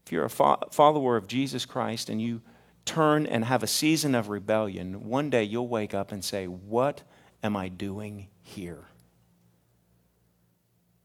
if 0.09 0.13
you're 0.13 0.25
a 0.25 0.29
fo- 0.29 0.57
follower 0.71 1.17
of 1.17 1.27
Jesus 1.27 1.67
Christ 1.67 2.09
and 2.09 2.19
you 2.19 2.41
turn 2.83 3.27
and 3.27 3.45
have 3.45 3.61
a 3.61 3.67
season 3.67 4.15
of 4.15 4.27
rebellion, 4.27 5.07
one 5.07 5.29
day 5.29 5.43
you'll 5.43 5.67
wake 5.67 5.93
up 5.93 6.11
and 6.11 6.25
say, 6.25 6.47
What 6.47 7.03
am 7.43 7.55
I 7.55 7.67
doing 7.67 8.27
here? 8.41 8.85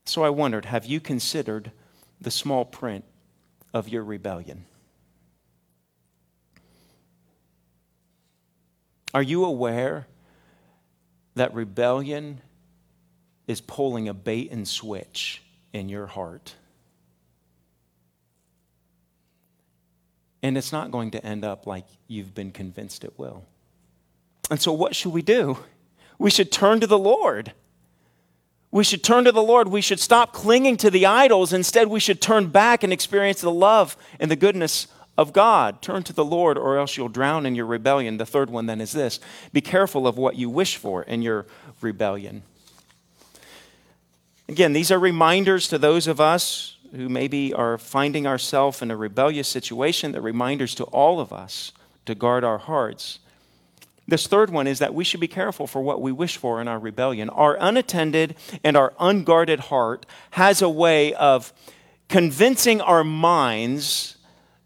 So 0.07 0.25
I 0.25 0.31
wondered 0.31 0.65
have 0.65 0.87
you 0.87 1.01
considered 1.01 1.71
the 2.19 2.31
small 2.31 2.65
print 2.65 3.05
of 3.75 3.91
your 3.91 4.03
rebellion? 4.03 4.65
Are 9.13 9.23
you 9.23 9.45
aware 9.45 10.07
that 11.35 11.53
rebellion 11.53 12.41
is 13.47 13.61
pulling 13.61 14.09
a 14.09 14.15
bait 14.15 14.51
and 14.51 14.67
switch 14.67 15.43
in 15.75 15.91
your 15.91 16.07
heart? 16.07 16.55
And 20.45 20.59
it's 20.59 20.73
not 20.73 20.91
going 20.91 21.11
to 21.13 21.25
end 21.25 21.43
up 21.43 21.67
like 21.67 21.87
you've 22.07 22.35
been 22.35 22.53
convinced 22.53 23.03
it 23.03 23.19
will. 23.19 23.47
And 24.51 24.61
so, 24.61 24.75
what 24.75 24.95
should 24.95 25.13
we 25.15 25.23
do? 25.23 25.57
We 26.19 26.31
should 26.31 26.53
turn 26.53 26.81
to 26.81 26.87
the 26.87 26.99
Lord. 26.99 27.55
We 28.71 28.85
should 28.85 29.03
turn 29.03 29.25
to 29.25 29.33
the 29.33 29.43
Lord. 29.43 29.69
We 29.69 29.81
should 29.81 30.01
stop 30.01 30.35
clinging 30.35 30.77
to 30.79 30.91
the 30.91 31.07
idols. 31.07 31.55
Instead, 31.55 31.89
we 31.89 31.99
should 31.99 32.21
turn 32.21 32.49
back 32.49 32.83
and 32.83 32.93
experience 32.93 33.41
the 33.41 33.51
love 33.51 33.97
and 34.21 34.31
the 34.31 34.37
goodness 34.37 34.87
of 35.17 35.33
God. 35.33 35.81
Turn 35.81 36.03
to 36.03 36.13
the 36.13 36.25
Lord, 36.27 36.59
or 36.59 36.77
else 36.77 36.99
you'll 36.99 37.09
drown 37.09 37.47
in 37.47 37.55
your 37.55 37.65
rebellion. 37.65 38.19
The 38.19 38.27
third 38.27 38.51
one 38.51 38.67
then 38.67 38.83
is 38.83 38.93
this 38.93 39.21
be 39.55 39.63
careful 39.63 40.07
of 40.07 40.19
what 40.19 40.37
you 40.37 40.51
wish 40.51 40.77
for 40.77 41.05
in 41.05 41.23
your 41.23 41.47
rebellion. 41.81 42.43
Again, 44.47 44.75
these 44.75 44.91
are 44.91 44.99
reminders 44.99 45.69
to 45.69 45.79
those 45.79 46.07
of 46.07 46.21
us 46.21 46.74
who 46.95 47.09
maybe 47.09 47.53
are 47.53 47.79
finding 47.79 48.27
ourselves 48.27 48.81
in 48.83 48.91
a 48.91 48.97
rebellious 48.97 49.49
situation, 49.49 50.13
the 50.13 50.21
reminders 50.21 50.75
to 50.77 50.85
all 50.85 51.21
of 51.21 51.33
us 51.33 51.73
to 52.07 52.15
guard 52.15 52.45
our 52.45 52.59
hearts. 52.59 53.19
This 54.07 54.27
third 54.27 54.51
one 54.51 54.67
is 54.67 54.81
that 54.81 54.95
we 54.95 55.03
should 55.03 55.21
be 55.21 55.29
careful 55.29 55.67
for 55.67 55.83
what 55.83 56.01
we 56.01 56.13
wish 56.13 56.37
for 56.37 56.61
in 56.61 56.69
our 56.69 56.79
rebellion. 56.79 57.31
Our 57.31 57.57
unattended 57.59 58.37
and 58.63 58.77
our 58.77 58.93
unguarded 59.01 59.61
heart 59.61 60.05
has 60.33 60.61
a 60.61 60.69
way 60.69 61.15
of 61.15 61.53
convincing 62.09 62.81
our 62.81 63.03
minds 63.03 64.17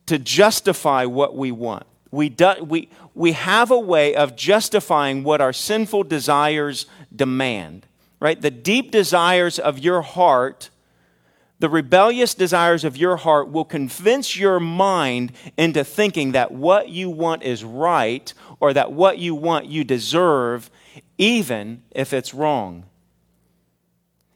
to 0.07 0.19
justify 0.19 1.05
what 1.05 1.37
we 1.37 1.53
want. 1.53 1.87
We, 2.11 2.31
do, 2.31 2.55
we, 2.67 2.89
we 3.15 3.33
have 3.33 3.71
a 3.71 3.79
way 3.79 4.15
of 4.15 4.35
justifying 4.35 5.23
what 5.23 5.41
our 5.41 5.53
sinful 5.53 6.05
desires 6.05 6.87
demand, 7.15 7.87
right? 8.19 8.41
The 8.41 8.51
deep 8.51 8.91
desires 8.91 9.59
of 9.59 9.79
your 9.79 10.03
heart 10.03 10.71
the 11.61 11.69
rebellious 11.69 12.35
desires 12.35 12.85
of 12.85 12.97
your 12.97 13.17
heart 13.17 13.51
will 13.51 13.65
convince 13.65 14.37
your 14.37 14.61
mind 14.61 15.33
into 15.57 15.83
thinking 15.83 16.33
that 16.33 16.53
what 16.53 16.89
you 16.89 17.11
want 17.11 17.43
is 17.43 17.65
right 17.65 18.33
or 18.61 18.73
that 18.73 18.93
what 18.93 19.19
you 19.19 19.35
want 19.35 19.67
you 19.67 19.83
deserve, 19.83 20.71
even 21.17 21.83
if 21.91 22.13
it's 22.13 22.33
wrong. 22.33 22.85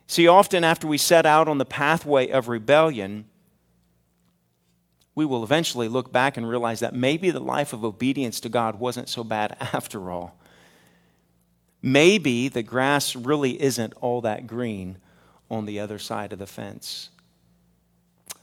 See, 0.08 0.26
often 0.26 0.64
after 0.64 0.87
we 0.87 0.98
set 0.98 1.24
out 1.24 1.46
on 1.46 1.58
the 1.58 1.64
pathway 1.64 2.28
of 2.28 2.48
rebellion, 2.48 3.26
we 5.14 5.24
will 5.24 5.44
eventually 5.44 5.88
look 5.88 6.11
back 6.11 6.37
and 6.37 6.48
realize 6.48 6.80
that 6.80 6.94
maybe 6.94 7.30
the 7.30 7.40
life 7.40 7.72
of 7.72 7.85
obedience 7.85 8.40
to 8.40 8.48
God 8.48 8.80
wasn't 8.80 9.08
so 9.08 9.22
bad 9.22 9.56
after 9.72 10.11
all. 10.11 10.37
Maybe 11.80 12.48
the 12.48 12.62
grass 12.62 13.14
really 13.14 13.61
isn't 13.62 13.94
all 14.00 14.20
that 14.22 14.46
green 14.46 14.98
on 15.53 15.67
the 15.67 15.79
other 15.79 15.99
side 15.99 16.33
of 16.33 16.38
the 16.38 16.47
fence. 16.47 17.11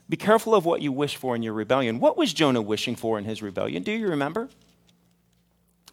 Be 0.08 0.16
careful 0.16 0.56
of 0.56 0.64
what 0.64 0.82
you 0.82 0.92
wish 0.92 1.16
for 1.16 1.36
in 1.36 1.44
your 1.44 1.54
rebellion. 1.54 2.00
What 2.00 2.18
was 2.18 2.34
Jonah 2.34 2.62
wishing 2.62 2.96
for 2.96 3.18
in 3.18 3.26
his 3.26 3.42
rebellion? 3.42 3.84
Do 3.84 3.92
you 3.92 4.08
remember? 4.08 4.50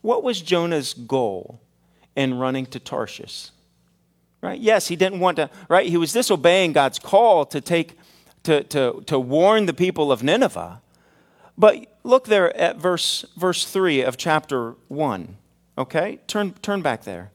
What 0.02 0.22
was 0.22 0.40
Jonah's 0.40 0.94
goal 0.94 1.60
in 2.14 2.34
running 2.34 2.66
to 2.66 2.78
Tarshish? 2.78 3.50
Right? 4.42 4.60
Yes, 4.60 4.88
he 4.88 4.96
didn't 4.96 5.20
want 5.20 5.38
to, 5.38 5.50
right? 5.68 5.86
He 5.86 5.96
was 5.96 6.12
disobeying 6.12 6.72
God's 6.72 6.98
call 6.98 7.46
to 7.46 7.60
take 7.60 7.98
to, 8.44 8.62
to, 8.64 9.02
to 9.06 9.18
warn 9.18 9.66
the 9.66 9.74
people 9.74 10.12
of 10.12 10.22
Nineveh. 10.22 10.80
But 11.58 11.86
look 12.04 12.26
there 12.26 12.56
at 12.56 12.76
verse 12.76 13.24
verse 13.36 13.66
3 13.66 14.02
of 14.02 14.16
chapter 14.16 14.76
1. 14.88 15.36
Okay? 15.78 16.20
Turn 16.26 16.52
turn 16.62 16.80
back 16.82 17.04
there. 17.04 17.32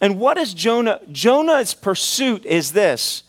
And 0.00 0.18
what 0.18 0.36
is 0.38 0.54
Jonah? 0.54 1.00
Jonah's 1.10 1.74
pursuit 1.74 2.44
is 2.44 2.72
this 2.72 3.22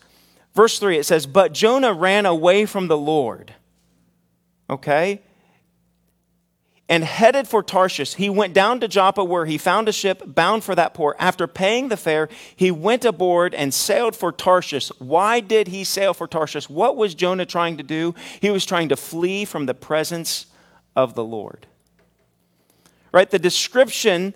Verse 0.58 0.80
3, 0.80 0.98
it 0.98 1.06
says, 1.06 1.24
But 1.24 1.52
Jonah 1.52 1.92
ran 1.92 2.26
away 2.26 2.66
from 2.66 2.88
the 2.88 2.96
Lord. 2.96 3.54
Okay? 4.68 5.22
And 6.88 7.04
headed 7.04 7.46
for 7.46 7.62
Tarshish. 7.62 8.14
He 8.16 8.28
went 8.28 8.54
down 8.54 8.80
to 8.80 8.88
Joppa 8.88 9.22
where 9.22 9.46
he 9.46 9.56
found 9.56 9.88
a 9.88 9.92
ship 9.92 10.20
bound 10.26 10.64
for 10.64 10.74
that 10.74 10.94
port. 10.94 11.14
After 11.20 11.46
paying 11.46 11.90
the 11.90 11.96
fare, 11.96 12.28
he 12.56 12.72
went 12.72 13.04
aboard 13.04 13.54
and 13.54 13.72
sailed 13.72 14.16
for 14.16 14.32
Tarshish. 14.32 14.88
Why 14.98 15.38
did 15.38 15.68
he 15.68 15.84
sail 15.84 16.12
for 16.12 16.26
Tarshish? 16.26 16.68
What 16.68 16.96
was 16.96 17.14
Jonah 17.14 17.46
trying 17.46 17.76
to 17.76 17.84
do? 17.84 18.16
He 18.40 18.50
was 18.50 18.66
trying 18.66 18.88
to 18.88 18.96
flee 18.96 19.44
from 19.44 19.66
the 19.66 19.74
presence 19.74 20.46
of 20.96 21.14
the 21.14 21.24
Lord. 21.24 21.68
Right? 23.12 23.30
The 23.30 23.38
description 23.38 24.34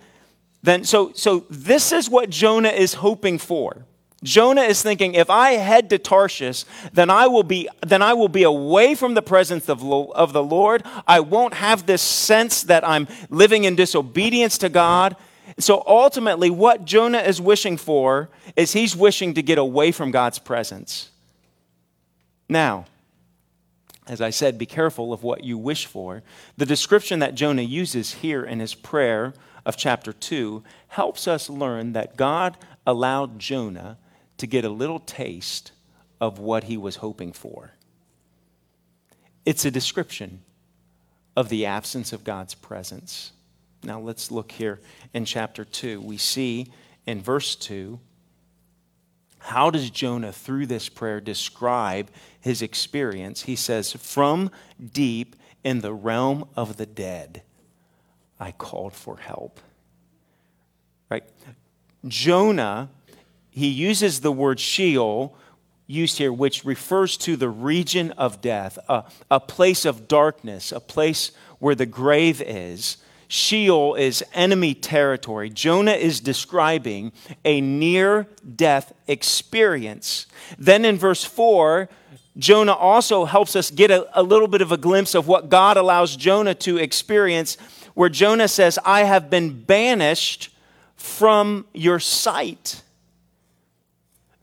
then 0.62 0.84
so 0.84 1.12
so 1.14 1.44
this 1.50 1.92
is 1.92 2.08
what 2.08 2.30
Jonah 2.30 2.68
is 2.68 2.94
hoping 2.94 3.38
for. 3.38 3.84
Jonah 4.22 4.62
is 4.62 4.82
thinking, 4.82 5.14
if 5.14 5.28
I 5.30 5.52
head 5.52 5.90
to 5.90 5.98
Tarshish, 5.98 6.64
then 6.92 7.10
I 7.10 7.26
will 7.26 7.42
be, 7.42 7.68
then 7.84 8.02
I 8.02 8.14
will 8.14 8.28
be 8.28 8.44
away 8.44 8.94
from 8.94 9.14
the 9.14 9.22
presence 9.22 9.68
of, 9.68 9.82
of 9.82 10.32
the 10.32 10.42
Lord. 10.42 10.84
I 11.08 11.20
won't 11.20 11.54
have 11.54 11.86
this 11.86 12.02
sense 12.02 12.62
that 12.64 12.86
I'm 12.86 13.08
living 13.30 13.64
in 13.64 13.74
disobedience 13.74 14.58
to 14.58 14.68
God. 14.68 15.16
So 15.58 15.82
ultimately, 15.86 16.50
what 16.50 16.84
Jonah 16.84 17.18
is 17.18 17.40
wishing 17.40 17.76
for 17.76 18.30
is 18.54 18.72
he's 18.72 18.94
wishing 18.94 19.34
to 19.34 19.42
get 19.42 19.58
away 19.58 19.90
from 19.90 20.12
God's 20.12 20.38
presence. 20.38 21.10
Now, 22.48 22.84
as 24.06 24.20
I 24.20 24.30
said, 24.30 24.56
be 24.56 24.66
careful 24.66 25.12
of 25.12 25.22
what 25.22 25.42
you 25.42 25.58
wish 25.58 25.86
for. 25.86 26.22
The 26.56 26.66
description 26.66 27.18
that 27.20 27.34
Jonah 27.34 27.62
uses 27.62 28.14
here 28.14 28.44
in 28.44 28.60
his 28.60 28.74
prayer 28.74 29.34
of 29.64 29.76
chapter 29.76 30.12
2 30.12 30.62
helps 30.88 31.28
us 31.28 31.48
learn 31.48 31.92
that 31.92 32.16
God 32.16 32.56
allowed 32.86 33.38
Jonah 33.38 33.98
to 34.38 34.46
get 34.46 34.64
a 34.64 34.70
little 34.70 34.98
taste 34.98 35.72
of 36.20 36.38
what 36.38 36.64
he 36.64 36.76
was 36.76 36.96
hoping 36.96 37.32
for. 37.32 37.72
It's 39.44 39.64
a 39.64 39.70
description 39.70 40.42
of 41.36 41.48
the 41.48 41.66
absence 41.66 42.12
of 42.12 42.24
God's 42.24 42.54
presence. 42.54 43.32
Now 43.82 44.00
let's 44.00 44.30
look 44.30 44.52
here 44.52 44.80
in 45.12 45.24
chapter 45.24 45.64
2. 45.64 46.00
We 46.00 46.16
see 46.16 46.72
in 47.06 47.20
verse 47.20 47.56
2 47.56 47.98
How 49.38 49.70
does 49.70 49.90
Jonah, 49.90 50.32
through 50.32 50.66
this 50.66 50.88
prayer, 50.88 51.20
describe 51.20 52.10
his 52.40 52.62
experience? 52.62 53.42
He 53.42 53.56
says, 53.56 53.92
From 53.92 54.50
deep 54.92 55.36
in 55.64 55.80
the 55.80 55.92
realm 55.92 56.48
of 56.54 56.76
the 56.76 56.86
dead, 56.86 57.42
I 58.42 58.50
called 58.50 58.92
for 58.92 59.18
help. 59.18 59.60
Right? 61.08 61.22
Jonah, 62.08 62.90
he 63.50 63.68
uses 63.68 64.20
the 64.20 64.32
word 64.32 64.58
Sheol 64.58 65.36
used 65.86 66.18
here, 66.18 66.32
which 66.32 66.64
refers 66.64 67.16
to 67.18 67.36
the 67.36 67.48
region 67.48 68.10
of 68.12 68.40
death, 68.40 68.80
a, 68.88 69.04
a 69.30 69.38
place 69.38 69.84
of 69.84 70.08
darkness, 70.08 70.72
a 70.72 70.80
place 70.80 71.30
where 71.60 71.76
the 71.76 71.86
grave 71.86 72.42
is. 72.42 72.96
Sheol 73.28 73.94
is 73.94 74.24
enemy 74.34 74.74
territory. 74.74 75.48
Jonah 75.48 75.92
is 75.92 76.18
describing 76.18 77.12
a 77.44 77.60
near 77.60 78.26
death 78.56 78.92
experience. 79.06 80.26
Then 80.58 80.84
in 80.84 80.98
verse 80.98 81.22
4, 81.22 81.88
Jonah 82.36 82.72
also 82.72 83.24
helps 83.24 83.54
us 83.54 83.70
get 83.70 83.90
a, 83.90 84.08
a, 84.18 84.22
little 84.22 84.48
bit 84.48 84.62
of 84.62 84.72
a 84.72 84.76
glimpse 84.76 85.14
of 85.14 85.28
what 85.28 85.48
God 85.48 85.76
allows 85.76 86.16
Jonah 86.16 86.54
to 86.56 86.78
experience, 86.78 87.58
where 87.94 88.08
Jonah 88.08 88.48
says, 88.48 88.78
I 88.84 89.04
have 89.04 89.30
been 89.30 89.62
banished 89.62 90.50
from 90.96 91.66
your 91.72 92.00
sight. 92.00 92.82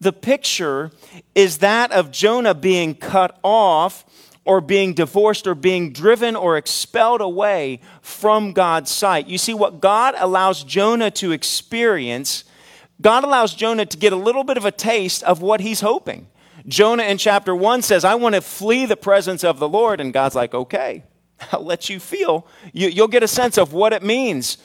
The 0.01 0.13
picture 0.13 0.91
is 1.35 1.57
that 1.59 1.91
of 1.91 2.11
Jonah 2.11 2.53
being 2.53 2.95
cut 2.95 3.37
off 3.43 4.05
or 4.45 4.61
being 4.61 4.93
divorced 4.93 5.45
or 5.45 5.55
being 5.55 5.91
driven 5.91 6.35
or 6.35 6.57
expelled 6.57 7.21
away 7.21 7.81
from 8.01 8.53
God's 8.53 8.89
sight. 8.89 9.27
You 9.27 9.37
see, 9.37 9.53
what 9.53 9.81
God 9.81 10.15
allows 10.17 10.63
Jonah 10.63 11.11
to 11.11 11.31
experience, 11.31 12.45
God 13.01 13.23
allows 13.23 13.53
Jonah 13.53 13.85
to 13.85 13.97
get 13.97 14.13
a 14.13 14.17
little 14.17 14.43
bit 14.43 14.57
of 14.57 14.65
a 14.65 14.71
taste 14.71 15.21
of 15.23 15.41
what 15.41 15.59
he's 15.59 15.81
hoping. 15.81 16.27
Jonah 16.67 17.03
in 17.03 17.17
chapter 17.17 17.55
1 17.55 17.81
says, 17.81 18.03
I 18.03 18.15
want 18.15 18.35
to 18.35 18.41
flee 18.41 18.85
the 18.85 18.97
presence 18.97 19.43
of 19.43 19.59
the 19.59 19.69
Lord. 19.69 19.99
And 19.99 20.13
God's 20.13 20.35
like, 20.35 20.53
okay, 20.53 21.03
I'll 21.51 21.63
let 21.63 21.89
you 21.89 21.99
feel. 21.99 22.47
You, 22.73 23.03
will 23.03 23.07
get 23.07 23.23
a 23.23 23.27
sense 23.27 23.57
of 23.57 23.73
what 23.73 23.93
it 23.93 24.03
means 24.03 24.57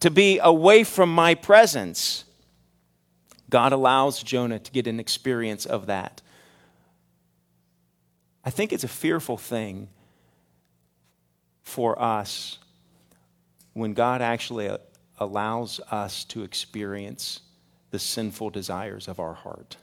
to 0.00 0.10
be 0.10 0.38
away 0.38 0.84
from 0.84 1.14
my 1.14 1.34
presence. 1.34 2.24
God 3.50 3.72
allows 3.72 4.22
Jonah 4.22 4.58
to 4.58 4.72
get 4.72 4.86
an 4.86 4.98
experience 4.98 5.66
of 5.66 5.86
that. 5.86 6.22
I 8.44 8.50
think 8.50 8.72
it's 8.72 8.84
a 8.84 8.88
fearful 8.88 9.36
thing 9.36 9.88
for 11.62 12.00
us 12.00 12.58
when 13.72 13.94
God 13.94 14.20
actually 14.20 14.68
uh, 14.68 14.78
allows 15.18 15.80
us 15.90 16.24
to 16.26 16.42
experience 16.42 17.40
the 17.90 17.98
sinful 17.98 18.50
desires 18.50 19.08
of 19.08 19.18
our 19.18 19.34
heart. 19.34 19.76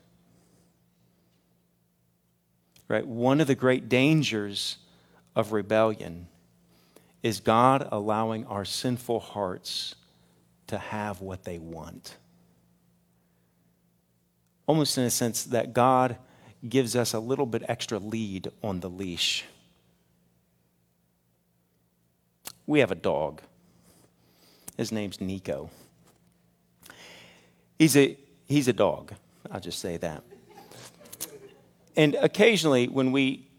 Right? 2.88 3.08
One 3.08 3.42
of 3.42 3.48
the 3.48 3.56
great 3.56 3.90
dangers 3.90 4.78
of 5.36 5.52
rebellion 5.52 6.28
is 7.24 7.40
God 7.40 7.88
allowing 7.92 8.46
our 8.46 8.66
sinful 8.66 9.20
hearts 9.20 9.96
to 10.68 10.78
have 10.78 11.22
what 11.22 11.44
they 11.44 11.60
want 11.60 12.18
almost 14.72 14.98
in 14.98 15.04
a 15.04 15.10
sense 15.10 15.44
that 15.44 15.74
God 15.74 16.16
gives 16.70 16.96
us 16.96 17.14
a 17.14 17.20
little 17.20 17.46
bit 17.46 17.62
extra 17.68 18.00
lead 18.00 18.50
on 18.64 18.80
the 18.80 18.90
leash. 18.90 19.44
We 22.66 22.80
have 22.80 22.90
a 22.90 22.96
dog. 22.96 23.42
His 24.78 24.94
name's 24.94 25.20
Nico. 25.20 25.70
He's 27.78 27.98
a, 27.98 28.18
he's 28.48 28.70
a 28.70 28.74
dog. 28.74 29.14
I'll 29.52 29.60
just 29.60 29.80
say 29.80 29.98
that. 29.98 30.24
And 31.98 32.16
occasionally, 32.16 32.88
when 32.88 33.12
we 33.12 33.50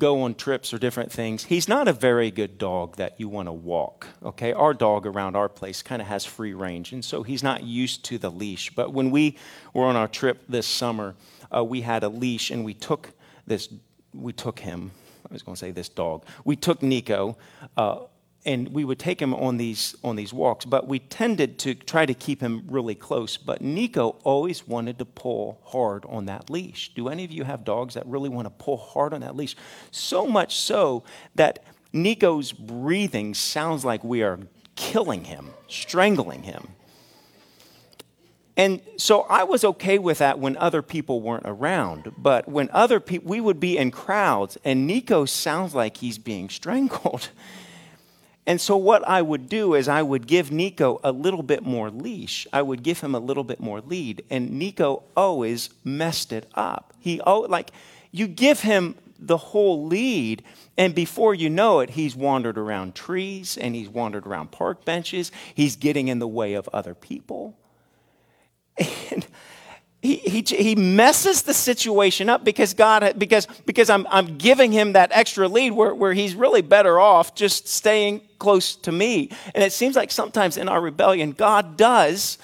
go 0.00 0.22
on 0.22 0.34
trips 0.34 0.74
or 0.74 0.78
different 0.78 1.12
things. 1.12 1.44
He's 1.44 1.68
not 1.68 1.86
a 1.86 1.92
very 1.92 2.32
good 2.32 2.58
dog 2.58 2.96
that 2.96 3.20
you 3.20 3.28
want 3.28 3.46
to 3.46 3.52
walk. 3.52 4.08
Okay, 4.24 4.52
our 4.52 4.74
dog 4.74 5.06
around 5.06 5.36
our 5.36 5.48
place 5.48 5.82
kind 5.82 6.02
of 6.02 6.08
has 6.08 6.24
free 6.24 6.54
range, 6.54 6.92
and 6.92 7.04
so 7.04 7.22
he's 7.22 7.44
not 7.44 7.62
used 7.62 8.04
to 8.06 8.18
the 8.18 8.30
leash. 8.30 8.74
But 8.74 8.92
when 8.92 9.12
we 9.12 9.36
were 9.72 9.84
on 9.84 9.94
our 9.94 10.08
trip 10.08 10.42
this 10.48 10.66
summer, 10.66 11.14
uh, 11.54 11.62
we 11.62 11.82
had 11.82 12.02
a 12.02 12.08
leash, 12.08 12.50
and 12.50 12.64
we 12.64 12.74
took 12.74 13.12
this. 13.46 13.68
We 14.12 14.32
took 14.32 14.58
him. 14.58 14.90
I 15.30 15.34
was 15.34 15.42
going 15.42 15.54
to 15.54 15.60
say 15.60 15.70
this 15.70 15.88
dog. 15.88 16.24
We 16.44 16.56
took 16.56 16.82
Nico. 16.82 17.36
Uh, 17.76 18.00
and 18.46 18.68
we 18.70 18.84
would 18.84 18.98
take 18.98 19.20
him 19.20 19.34
on 19.34 19.56
these 19.56 19.94
on 20.02 20.16
these 20.16 20.32
walks 20.32 20.64
but 20.64 20.88
we 20.88 20.98
tended 20.98 21.58
to 21.58 21.74
try 21.74 22.06
to 22.06 22.14
keep 22.14 22.40
him 22.40 22.64
really 22.68 22.94
close 22.94 23.36
but 23.36 23.60
nico 23.60 24.16
always 24.24 24.66
wanted 24.66 24.98
to 24.98 25.04
pull 25.04 25.60
hard 25.64 26.04
on 26.08 26.26
that 26.26 26.48
leash 26.48 26.92
do 26.94 27.08
any 27.08 27.24
of 27.24 27.30
you 27.30 27.44
have 27.44 27.64
dogs 27.64 27.94
that 27.94 28.06
really 28.06 28.28
want 28.28 28.46
to 28.46 28.50
pull 28.50 28.76
hard 28.76 29.12
on 29.12 29.20
that 29.20 29.36
leash 29.36 29.56
so 29.90 30.26
much 30.26 30.56
so 30.56 31.02
that 31.34 31.62
nico's 31.92 32.52
breathing 32.52 33.34
sounds 33.34 33.84
like 33.84 34.02
we 34.02 34.22
are 34.22 34.38
killing 34.74 35.24
him 35.24 35.50
strangling 35.68 36.42
him 36.42 36.68
and 38.56 38.82
so 38.98 39.22
I 39.22 39.44
was 39.44 39.64
okay 39.64 39.98
with 39.98 40.18
that 40.18 40.38
when 40.38 40.54
other 40.58 40.82
people 40.82 41.22
weren't 41.22 41.46
around. 41.46 42.12
But 42.18 42.46
when 42.46 42.68
other 42.72 43.00
people, 43.00 43.30
we 43.30 43.40
would 43.40 43.58
be 43.58 43.78
in 43.78 43.90
crowds, 43.90 44.58
and 44.64 44.86
Nico 44.86 45.24
sounds 45.24 45.74
like 45.74 45.96
he's 45.96 46.18
being 46.18 46.50
strangled. 46.50 47.30
And 48.46 48.60
so, 48.60 48.76
what 48.76 49.06
I 49.06 49.22
would 49.22 49.48
do 49.48 49.74
is, 49.74 49.86
I 49.86 50.02
would 50.02 50.26
give 50.26 50.50
Nico 50.50 51.00
a 51.04 51.12
little 51.12 51.42
bit 51.42 51.62
more 51.62 51.90
leash. 51.90 52.46
I 52.52 52.62
would 52.62 52.82
give 52.82 53.00
him 53.00 53.14
a 53.14 53.20
little 53.20 53.44
bit 53.44 53.60
more 53.60 53.80
lead. 53.80 54.24
And 54.30 54.52
Nico 54.58 55.02
always 55.16 55.70
messed 55.84 56.32
it 56.32 56.48
up. 56.54 56.94
He, 56.98 57.20
oh, 57.20 57.40
like, 57.40 57.70
you 58.10 58.26
give 58.26 58.60
him 58.60 58.96
the 59.20 59.36
whole 59.36 59.84
lead, 59.86 60.42
and 60.76 60.94
before 60.94 61.34
you 61.34 61.50
know 61.50 61.80
it, 61.80 61.90
he's 61.90 62.16
wandered 62.16 62.56
around 62.56 62.94
trees 62.94 63.58
and 63.58 63.74
he's 63.74 63.88
wandered 63.88 64.26
around 64.26 64.50
park 64.50 64.84
benches. 64.84 65.30
He's 65.54 65.76
getting 65.76 66.08
in 66.08 66.18
the 66.18 66.28
way 66.28 66.54
of 66.54 66.68
other 66.72 66.94
people. 66.94 67.56
And 69.10 69.26
he, 70.02 70.16
he, 70.16 70.40
he 70.42 70.74
messes 70.74 71.42
the 71.42 71.52
situation 71.52 72.30
up 72.30 72.42
because 72.42 72.72
God 72.72 73.18
because 73.18 73.46
because 73.66 73.90
I'm 73.90 74.06
I'm 74.10 74.38
giving 74.38 74.72
him 74.72 74.94
that 74.94 75.10
extra 75.12 75.46
lead 75.46 75.72
where, 75.72 75.94
where 75.94 76.14
he's 76.14 76.34
really 76.34 76.62
better 76.62 76.98
off 76.98 77.34
just 77.34 77.68
staying 77.68 78.22
close 78.38 78.76
to 78.76 78.92
me. 78.92 79.30
And 79.54 79.62
it 79.62 79.72
seems 79.72 79.96
like 79.96 80.10
sometimes 80.10 80.56
in 80.56 80.68
our 80.68 80.80
rebellion, 80.80 81.32
God 81.32 81.76
does. 81.76 82.38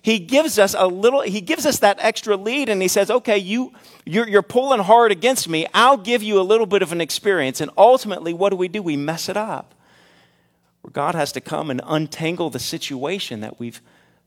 He 0.00 0.18
gives 0.18 0.58
us 0.58 0.74
a 0.76 0.86
little, 0.88 1.20
he 1.20 1.40
gives 1.40 1.64
us 1.64 1.78
that 1.78 1.98
extra 2.00 2.36
lead 2.36 2.68
and 2.68 2.82
he 2.82 2.88
says, 2.88 3.08
okay, 3.10 3.38
you 3.38 3.72
you're, 4.04 4.28
you're 4.28 4.42
pulling 4.42 4.80
hard 4.80 5.12
against 5.12 5.48
me. 5.48 5.66
I'll 5.72 5.96
give 5.96 6.22
you 6.22 6.40
a 6.40 6.42
little 6.42 6.66
bit 6.66 6.82
of 6.82 6.92
an 6.92 7.00
experience. 7.00 7.60
And 7.60 7.70
ultimately, 7.76 8.34
what 8.34 8.50
do 8.50 8.56
we 8.56 8.68
do? 8.68 8.82
We 8.82 8.96
mess 8.96 9.28
it 9.28 9.36
up. 9.36 9.74
Where 10.80 10.90
God 10.90 11.14
has 11.14 11.30
to 11.32 11.40
come 11.40 11.70
and 11.70 11.80
untangle 11.84 12.50
the 12.50 12.58
situation 12.58 13.40
that 13.40 13.60
we've 13.60 13.80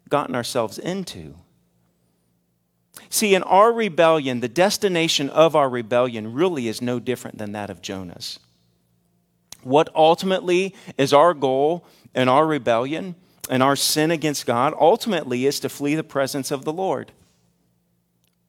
gotten 0.08 0.34
ourselves 0.34 0.78
into. 0.80 1.36
See, 3.10 3.36
in 3.36 3.44
our 3.44 3.72
rebellion, 3.72 4.40
the 4.40 4.48
destination 4.48 5.30
of 5.30 5.56
our 5.56 5.70
rebellion 5.70 6.34
really 6.34 6.68
is 6.68 6.82
no 6.82 7.00
different 7.00 7.38
than 7.38 7.52
that 7.54 7.70
of 7.70 7.82
Jonah's. 7.82 8.40
What 9.64 9.90
ultimately 9.96 10.76
is 10.98 11.14
our 11.14 11.34
goal 11.34 11.86
in 12.14 12.30
our 12.30 12.46
rebellion 12.46 13.16
and 13.50 13.62
our 13.64 13.76
sin 13.76 14.12
against 14.12 14.46
God 14.46 14.74
ultimately 14.80 15.46
is 15.46 15.60
to 15.62 15.70
flee 15.70 15.96
the 15.96 16.04
presence 16.04 16.52
of 16.52 16.66
the 16.66 16.74
Lord. 16.74 17.12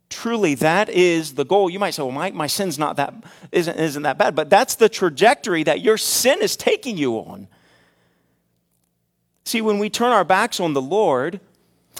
Truly, 0.09 0.55
that 0.57 0.89
is 0.89 1.35
the 1.35 1.45
goal. 1.45 1.69
You 1.69 1.79
might 1.79 1.91
say, 1.91 2.03
well, 2.03 2.13
my, 2.13 2.31
my 2.31 2.47
sin's 2.47 2.79
not 2.79 2.97
that, 2.97 3.13
isn't, 3.51 3.77
isn't 3.77 4.03
that 4.05 4.19
bad, 4.19 4.35
but 4.35 4.49
that's 4.49 4.77
the 4.77 4.89
trajectory 4.89 5.63
that 5.65 5.81
your 5.81 5.99
sin 5.99 6.41
is 6.43 6.57
taking 6.57 6.97
you 6.97 7.15
on. 7.15 7.49
See, 9.45 9.61
when 9.61 9.79
we 9.79 9.91
turn 9.91 10.13
our 10.13 10.25
backs 10.25 10.61
on 10.61 10.75
the 10.75 10.83
Lord, 10.83 11.41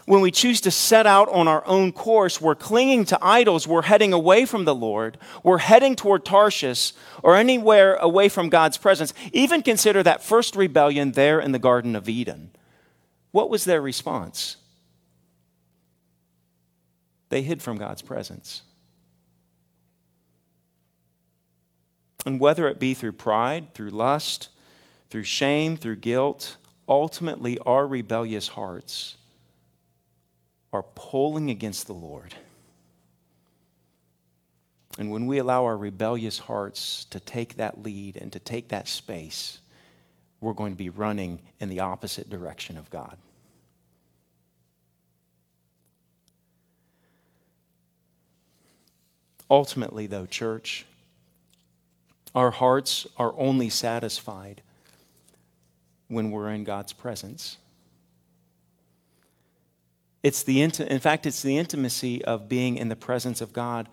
when 0.05 0.21
we 0.21 0.31
choose 0.31 0.61
to 0.61 0.71
set 0.71 1.07
out 1.07 1.29
on 1.31 1.49
our 1.49 1.67
own 1.67 1.91
course, 1.91 2.41
we're 2.41 2.55
clinging 2.55 3.05
to 3.07 3.19
idols, 3.21 3.67
we're 3.67 3.83
heading 3.83 4.13
away 4.13 4.45
from 4.45 4.65
the 4.65 4.75
Lord, 4.75 5.19
we're 5.43 5.59
heading 5.59 5.97
toward 5.97 6.25
Tarshish 6.25 6.93
or 7.23 7.35
anywhere 7.35 7.95
away 7.97 8.29
from 8.29 8.49
God's 8.49 8.77
presence. 8.77 9.15
Even 9.33 9.63
consider 9.63 10.03
that 10.03 10.23
first 10.23 10.55
rebellion 10.55 11.13
there 11.13 11.41
in 11.41 11.53
the 11.53 11.59
Garden 11.59 11.97
of 11.97 12.09
Eden. 12.09 12.51
What 13.33 13.51
was 13.51 13.65
their 13.65 13.83
response? 13.83 14.57
They 17.29 17.43
hid 17.43 17.61
from 17.61 17.77
God's 17.77 18.03
presence. 18.03 18.63
And 22.25 22.39
whether 22.39 22.69
it 22.69 22.79
be 22.79 22.95
through 22.95 23.13
pride, 23.13 23.75
through 23.75 23.91
lust, 23.91 24.49
through 25.11 25.25
shame, 25.25 25.77
through 25.77 25.97
guilt, 25.97 26.57
ultimately 26.89 27.59
our 27.61 27.87
rebellious 27.87 28.49
hearts 28.49 29.17
are 30.77 30.85
pulling 30.95 31.49
against 31.49 31.87
the 31.87 31.95
Lord. 31.95 32.35
And 34.99 35.11
when 35.11 35.27
we 35.27 35.39
allow 35.39 35.65
our 35.65 35.77
rebellious 35.77 36.39
hearts 36.39 37.07
to 37.07 37.19
take 37.19 37.57
that 37.57 37.83
lead 37.83 38.17
and 38.17 38.31
to 38.33 38.39
take 38.39 38.69
that 38.69 38.87
space, 38.87 39.61
we're 40.39 40.53
going 40.53 40.73
to 40.73 40.79
be 40.79 40.91
running 40.91 41.41
in 41.61 41.71
the 41.71 41.81
opposite 41.81 42.29
direction 42.29 42.77
of 42.77 42.91
God. 42.91 43.17
Ultimately, 49.51 50.07
though, 50.07 50.27
church, 50.27 50.85
our 52.35 52.51
hearts 52.51 53.07
are 53.17 53.33
only 53.39 53.71
satisfied 53.71 54.61
when 56.09 56.31
we're 56.31 56.51
in 56.51 56.65
God's 56.65 56.93
presence. 56.93 57.57
It's 60.27 60.43
the 60.43 60.61
in 60.61 60.99
fact, 60.99 61.25
it's 61.25 61.41
the 61.41 61.57
intimacy 61.57 62.25
of 62.25 62.49
being 62.49 62.79
in 62.79 62.89
the 62.89 62.97
presence 62.97 63.41
of 63.41 63.53
God 63.53 63.89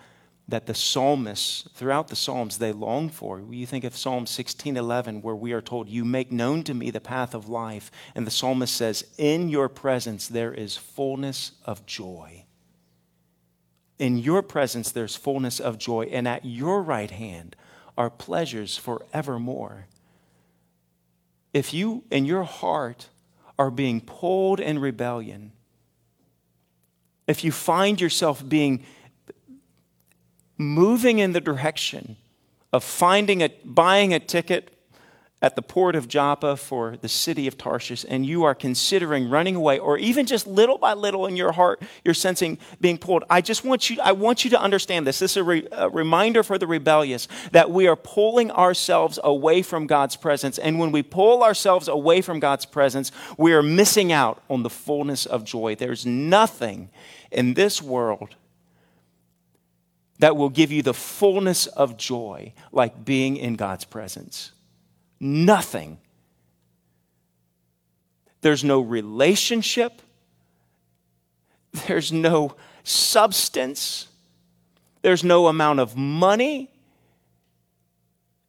that 0.48 0.66
the 0.66 0.74
psalmists 0.74 1.70
throughout 1.76 2.08
the 2.08 2.16
psalms 2.16 2.58
they 2.58 2.72
long 2.72 3.10
for. 3.10 3.40
You 3.40 3.68
think 3.68 3.84
of 3.84 3.96
psalm 3.96 4.26
16:11 4.26 5.22
where 5.22 5.36
we 5.36 5.54
are 5.54 5.62
told 5.62 5.90
you 5.90 6.04
make 6.04 6.32
known 6.32 6.64
to 6.64 6.74
me 6.74 6.90
the 6.90 7.00
path 7.00 7.36
of 7.36 7.50
life 7.50 7.92
and 8.16 8.26
the 8.26 8.32
psalmist 8.32 8.74
says 8.74 9.06
in 9.20 9.48
your 9.48 9.70
presence 9.70 10.28
there 10.28 10.52
is 10.52 10.76
fullness 10.76 11.52
of 11.66 11.86
joy. 11.86 12.46
In 14.00 14.18
your 14.18 14.42
presence 14.42 14.90
there's 14.90 15.16
fullness 15.16 15.60
of 15.60 15.78
joy 15.78 16.06
and 16.06 16.28
at 16.28 16.46
your 16.46 16.82
right 16.82 17.12
hand 17.12 17.56
are 17.96 18.10
pleasures 18.10 18.76
forevermore. 18.76 19.86
If 21.54 21.76
you 21.76 22.06
in 22.10 22.26
your 22.26 22.44
heart 22.44 23.10
are 23.60 23.70
being 23.70 24.02
pulled 24.02 24.60
in 24.60 24.80
rebellion 24.80 25.52
if 27.28 27.44
you 27.44 27.52
find 27.52 28.00
yourself 28.02 28.48
being 28.48 28.84
moving 30.58 31.20
in 31.20 31.34
the 31.34 31.42
direction 31.42 32.18
of 32.72 32.84
finding 32.84 33.42
a, 33.42 33.50
buying 33.64 34.14
a 34.14 34.20
ticket 34.20 34.74
at 35.44 35.58
the 35.58 35.62
port 35.62 35.94
of 35.94 36.08
Joppa 36.08 36.56
for 36.56 36.96
the 36.96 37.10
city 37.10 37.48
of 37.48 37.58
Tarshish, 37.58 38.06
and 38.08 38.26
you 38.26 38.46
are 38.46 38.56
considering 38.56 39.30
running 39.30 39.58
away, 39.58 39.78
or 39.78 39.98
even 39.98 40.26
just 40.26 40.48
little 40.48 40.78
by 40.78 40.94
little 40.94 41.28
in 41.28 41.36
your 41.36 41.52
heart, 41.52 41.82
you're 42.06 42.14
sensing 42.14 42.58
being 42.80 42.98
pulled. 42.98 43.26
I 43.30 43.42
just 43.42 43.66
want 43.66 43.90
you, 43.90 43.98
I 44.02 44.14
want 44.14 44.46
you 44.46 44.50
to 44.52 44.60
understand 44.60 45.06
this. 45.06 45.20
This 45.20 45.32
is 45.32 45.38
a, 45.38 45.44
re, 45.44 45.68
a 45.74 45.90
reminder 45.90 46.44
for 46.44 46.58
the 46.58 46.66
rebellious 46.66 47.28
that 47.52 47.70
we 47.70 47.88
are 47.88 47.98
pulling 47.98 48.52
ourselves 48.52 49.20
away 49.22 49.62
from 49.62 49.86
God's 49.86 50.16
presence. 50.16 50.58
And 50.58 50.80
when 50.80 50.94
we 50.94 51.04
pull 51.04 51.44
ourselves 51.44 51.90
away 51.90 52.22
from 52.22 52.40
God's 52.40 52.66
presence, 52.66 53.12
we 53.38 53.52
are 53.52 53.62
missing 53.62 54.14
out 54.14 54.42
on 54.50 54.64
the 54.64 54.70
fullness 54.70 55.26
of 55.26 55.44
joy. 55.44 55.76
There's 55.76 56.06
nothing 56.06 56.90
in 57.32 57.56
this 57.56 57.82
world 57.82 58.38
that 60.20 60.38
will 60.38 60.50
give 60.50 60.72
you 60.72 60.82
the 60.82 60.94
fullness 60.94 61.68
of 61.68 61.98
joy 61.98 62.54
like 62.72 63.04
being 63.04 63.36
in 63.36 63.56
God's 63.56 63.84
presence. 63.84 64.53
Nothing. 65.24 66.00
There's 68.42 68.62
no 68.62 68.82
relationship, 68.82 70.02
there's 71.88 72.12
no 72.12 72.58
substance, 72.84 74.10
there's 75.02 75.24
no 75.24 75.48
amount 75.48 75.80
of 75.80 75.96
money 75.96 76.72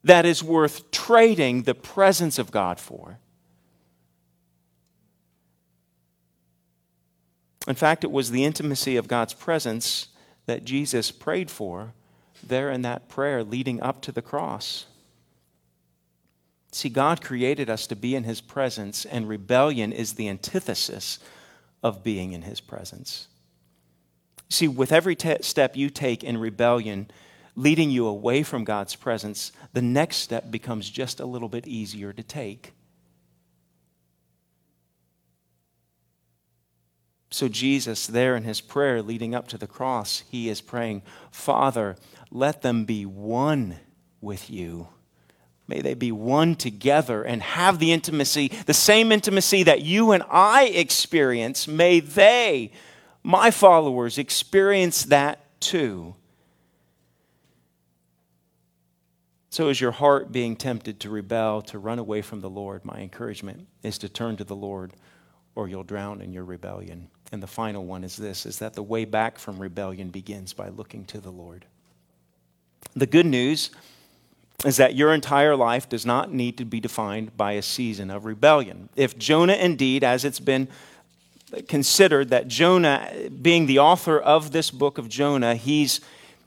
that 0.03 0.27
is 0.27 0.43
worth 0.43 0.91
trading 0.91 1.63
the 1.63 1.77
presence 1.77 2.41
of 2.41 2.51
God 2.51 2.81
for. 2.81 3.21
In 7.69 7.77
fact, 7.77 8.03
it 8.03 8.11
was 8.11 8.33
the 8.33 8.45
intimacy 8.45 8.97
of 8.97 9.07
God's 9.07 9.33
presence 9.33 10.09
that 10.47 10.65
Jesus 10.65 11.13
prayed 11.13 11.53
for 11.53 11.93
there 12.43 12.73
in 12.73 12.83
that 12.83 13.09
prayer 13.09 13.45
leading 13.45 13.81
up 13.81 14.03
to 14.03 14.11
the 14.11 14.21
cross. 14.21 14.87
See, 16.75 16.89
God 16.89 17.23
created 17.23 17.71
us 17.71 17.87
to 17.87 17.95
be 17.95 18.17
in 18.17 18.25
His 18.25 18.41
presence, 18.41 19.05
and 19.05 19.29
rebellion 19.29 19.93
is 19.93 20.15
the 20.15 20.29
antithesis 20.29 21.21
of 21.85 22.03
being 22.03 22.33
in 22.33 22.43
His 22.43 22.61
presence. 22.61 23.29
See, 24.51 24.67
with 24.67 24.91
every 24.91 25.15
te- 25.15 25.43
step 25.43 25.77
you 25.77 25.89
take 25.89 26.25
in 26.25 26.37
rebellion, 26.37 27.13
leading 27.55 27.93
you 27.93 28.09
away 28.09 28.43
from 28.43 28.65
God's 28.65 28.97
presence, 28.97 29.53
the 29.73 29.83
next 29.83 30.17
step 30.17 30.51
becomes 30.51 30.91
just 30.91 31.21
a 31.21 31.27
little 31.27 31.49
bit 31.49 31.69
easier 31.69 32.13
to 32.13 32.25
take. 32.25 32.73
So, 37.31 37.47
Jesus, 37.47 38.09
there 38.09 38.35
in 38.35 38.43
his 38.43 38.61
prayer 38.61 39.01
leading 39.01 39.33
up 39.33 39.47
to 39.49 39.59
the 39.59 39.69
cross, 39.69 40.25
he 40.29 40.49
is 40.49 40.61
praying, 40.61 41.03
Father, 41.31 41.95
let 42.33 42.63
them 42.63 42.85
be 42.85 43.07
one 43.07 43.77
with 44.21 44.51
you. 44.51 44.89
May 45.67 45.81
they 45.81 45.95
be 45.95 46.13
one 46.13 46.57
together 46.57 47.23
and 47.23 47.43
have 47.43 47.79
the 47.79 47.93
intimacy, 47.93 48.49
the 48.67 48.75
same 48.75 49.11
intimacy 49.11 49.63
that 49.63 49.83
you 49.83 50.13
and 50.13 50.23
I 50.29 50.65
experience. 50.67 51.67
May 51.67 52.01
they, 52.01 52.71
my 53.23 53.51
followers, 53.51 54.19
experience 54.19 55.05
that 55.05 55.61
too. 55.61 56.15
So, 59.49 59.69
is 59.69 59.81
your 59.81 59.93
heart 59.93 60.33
being 60.33 60.57
tempted 60.57 60.99
to 61.01 61.11
rebel, 61.11 61.63
to 61.63 61.79
run 61.79 62.01
away 62.01 62.23
from 62.23 62.41
the 62.41 62.51
Lord? 62.51 62.85
My 62.85 62.99
encouragement 62.99 63.69
is 63.85 63.99
to 63.99 64.09
turn 64.09 64.37
to 64.39 64.45
the 64.45 64.57
Lord, 64.57 64.93
or 65.55 65.69
you'll 65.69 65.85
drown 65.85 66.21
in 66.21 66.33
your 66.33 66.45
rebellion. 66.45 67.09
And 67.31 67.43
the 67.43 67.47
final 67.47 67.85
one 67.85 68.05
is 68.05 68.17
this 68.17 68.47
is 68.47 68.59
that 68.59 68.75
the 68.75 68.83
way 68.83 69.05
back 69.05 69.39
from 69.39 69.59
rebellion 69.59 70.11
begins 70.11 70.53
by 70.53 70.69
looking 70.69 71.05
to 71.07 71.21
the 71.21 71.31
Lord. 71.31 71.65
The 72.95 73.07
good 73.07 73.27
news 73.27 73.71
is 74.65 74.77
that 74.77 74.95
your 74.95 75.13
entire 75.13 75.57
life 75.57 75.89
does 75.89 76.07
not 76.07 76.33
need 76.33 76.57
to 76.59 76.65
be 76.65 76.81
defined 76.81 77.37
by 77.37 77.53
a 77.53 77.63
season 77.63 78.11
of 78.11 78.25
rebellion. 78.25 78.89
If 78.97 79.19
Jonah 79.19 79.55
indeed, 79.55 80.03
as 80.05 80.25
it's 80.25 80.41
been 80.41 80.69
considered 81.69 82.31
that 82.31 82.49
Jonah, 82.49 83.11
being 83.43 83.67
the 83.67 83.79
author 83.79 84.19
of 84.19 84.53
this 84.53 84.71
book 84.71 84.99
of 84.99 85.09
Jonah, 85.09 85.55
he's 85.55 86.01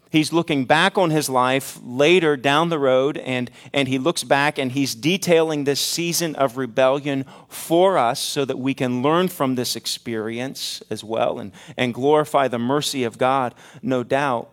he's 0.10 0.32
looking 0.32 0.66
back 0.66 0.98
on 0.98 1.10
his 1.10 1.30
life 1.30 1.80
later 1.84 2.38
down 2.38 2.70
the 2.70 2.80
road 2.80 3.18
and, 3.18 3.52
and 3.74 3.88
he 3.88 3.98
looks 3.98 4.24
back 4.24 4.58
and 4.58 4.72
he's 4.72 4.96
detailing 4.96 5.64
this 5.64 5.80
season 5.80 6.36
of 6.36 6.58
rebellion 6.58 7.26
for 7.50 7.98
us 7.98 8.20
so 8.20 8.46
that 8.46 8.58
we 8.58 8.74
can 8.74 9.02
learn 9.02 9.28
from 9.28 9.56
this 9.56 9.76
experience 9.76 10.82
as 10.90 11.04
well 11.04 11.40
and, 11.40 11.52
and 11.76 11.94
glorify 11.94 12.48
the 12.48 12.60
mercy 12.60 13.04
of 13.04 13.18
god 13.18 13.54
no 13.82 14.04
doubt 14.04 14.50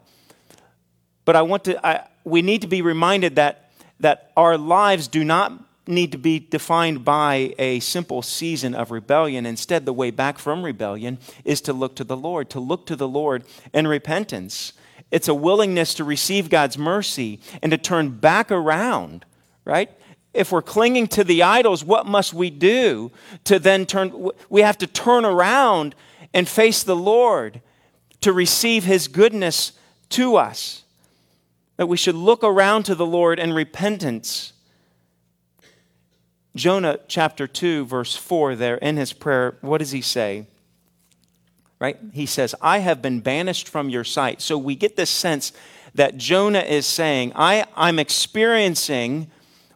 but 1.24 1.36
i 1.36 1.42
want 1.42 1.64
to 1.64 1.86
I, 1.86 2.06
we 2.24 2.42
need 2.42 2.62
to 2.62 2.66
be 2.66 2.82
reminded 2.82 3.36
that 3.36 3.64
that 4.00 4.32
our 4.36 4.58
lives 4.58 5.08
do 5.08 5.24
not 5.24 5.52
need 5.86 6.12
to 6.12 6.18
be 6.18 6.38
defined 6.38 7.04
by 7.04 7.54
a 7.58 7.78
simple 7.80 8.22
season 8.22 8.74
of 8.74 8.90
rebellion. 8.90 9.46
Instead, 9.46 9.84
the 9.84 9.92
way 9.92 10.10
back 10.10 10.38
from 10.38 10.64
rebellion 10.64 11.18
is 11.44 11.60
to 11.60 11.72
look 11.72 11.94
to 11.96 12.04
the 12.04 12.16
Lord, 12.16 12.48
to 12.50 12.60
look 12.60 12.86
to 12.86 12.96
the 12.96 13.08
Lord 13.08 13.44
in 13.72 13.86
repentance. 13.86 14.72
It's 15.10 15.28
a 15.28 15.34
willingness 15.34 15.94
to 15.94 16.04
receive 16.04 16.48
God's 16.48 16.78
mercy 16.78 17.40
and 17.62 17.70
to 17.70 17.78
turn 17.78 18.10
back 18.10 18.50
around, 18.50 19.24
right? 19.64 19.90
If 20.32 20.50
we're 20.50 20.62
clinging 20.62 21.06
to 21.08 21.22
the 21.22 21.42
idols, 21.42 21.84
what 21.84 22.06
must 22.06 22.34
we 22.34 22.50
do 22.50 23.12
to 23.44 23.58
then 23.58 23.86
turn? 23.86 24.30
We 24.48 24.62
have 24.62 24.78
to 24.78 24.86
turn 24.86 25.24
around 25.24 25.94
and 26.32 26.48
face 26.48 26.82
the 26.82 26.96
Lord 26.96 27.60
to 28.22 28.32
receive 28.32 28.84
His 28.84 29.06
goodness 29.06 29.72
to 30.10 30.36
us. 30.36 30.83
That 31.76 31.86
we 31.86 31.96
should 31.96 32.14
look 32.14 32.44
around 32.44 32.84
to 32.84 32.94
the 32.94 33.06
Lord 33.06 33.38
in 33.38 33.52
repentance. 33.52 34.52
Jonah 36.54 37.00
chapter 37.08 37.46
2, 37.46 37.84
verse 37.84 38.14
4, 38.14 38.54
there 38.54 38.76
in 38.76 38.96
his 38.96 39.12
prayer, 39.12 39.56
what 39.60 39.78
does 39.78 39.90
he 39.90 40.00
say? 40.00 40.46
right? 41.84 41.98
He 42.14 42.24
says, 42.24 42.54
I 42.62 42.78
have 42.78 43.02
been 43.02 43.20
banished 43.20 43.68
from 43.68 43.90
your 43.90 44.04
sight. 44.04 44.40
So 44.40 44.56
we 44.56 44.74
get 44.74 44.96
this 44.96 45.10
sense 45.10 45.52
that 45.94 46.16
Jonah 46.16 46.60
is 46.60 46.86
saying, 46.86 47.32
I, 47.34 47.66
I'm 47.76 47.98
experiencing 47.98 49.30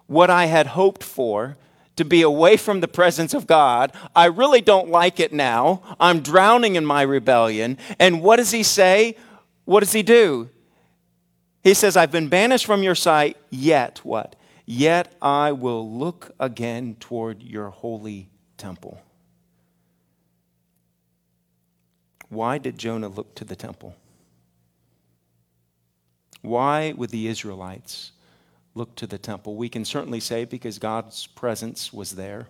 what 0.07 0.30
I 0.30 0.46
had 0.46 0.68
hoped 0.68 1.05
for 1.05 1.59
to 1.96 2.07
be 2.07 2.22
away 2.22 2.57
from 2.57 2.80
the 2.80 2.88
presence 2.88 3.34
of 3.34 3.46
God. 3.46 3.92
I 4.16 4.24
really 4.24 4.62
don't 4.62 4.88
like 4.88 5.20
it 5.20 5.34
now. 5.34 5.82
I'm 6.01 6.20
drowning 6.20 6.76
in 6.76 6.86
my 6.86 7.03
rebellion. 7.03 7.76
And 7.99 8.22
what 8.22 8.36
does 8.36 8.53
he 8.53 8.62
say? 8.62 9.14
What 9.66 9.80
does 9.80 9.92
he 9.92 10.03
do? 10.03 10.49
He 11.62 11.74
says, 11.74 11.96
I've 11.96 12.12
been 12.12 12.28
banished 12.28 12.66
from 12.66 12.82
your 12.82 12.94
sight, 12.94 13.36
yet 13.50 14.00
what? 14.04 14.36
Yet 14.64 15.14
I 15.20 15.52
will 15.52 15.90
look 15.90 16.32
again 16.38 16.96
toward 17.00 17.42
your 17.42 17.70
holy 17.70 18.28
temple. 18.56 19.00
Why 22.28 22.59
did 22.59 22.78
Jonah 22.78 23.09
look 23.09 23.34
to 23.36 23.44
the 23.44 23.56
temple? 23.56 23.96
Why 26.42 26.92
would 26.92 27.11
the 27.11 27.26
Israelites 27.26 28.12
look 28.74 28.94
to 28.96 29.06
the 29.06 29.18
temple? 29.18 29.56
We 29.56 29.68
can 29.68 29.84
certainly 29.84 30.20
say 30.20 30.44
because 30.44 30.78
God's 30.78 31.26
presence 31.26 31.92
was 31.92 32.12
there. 32.12 32.48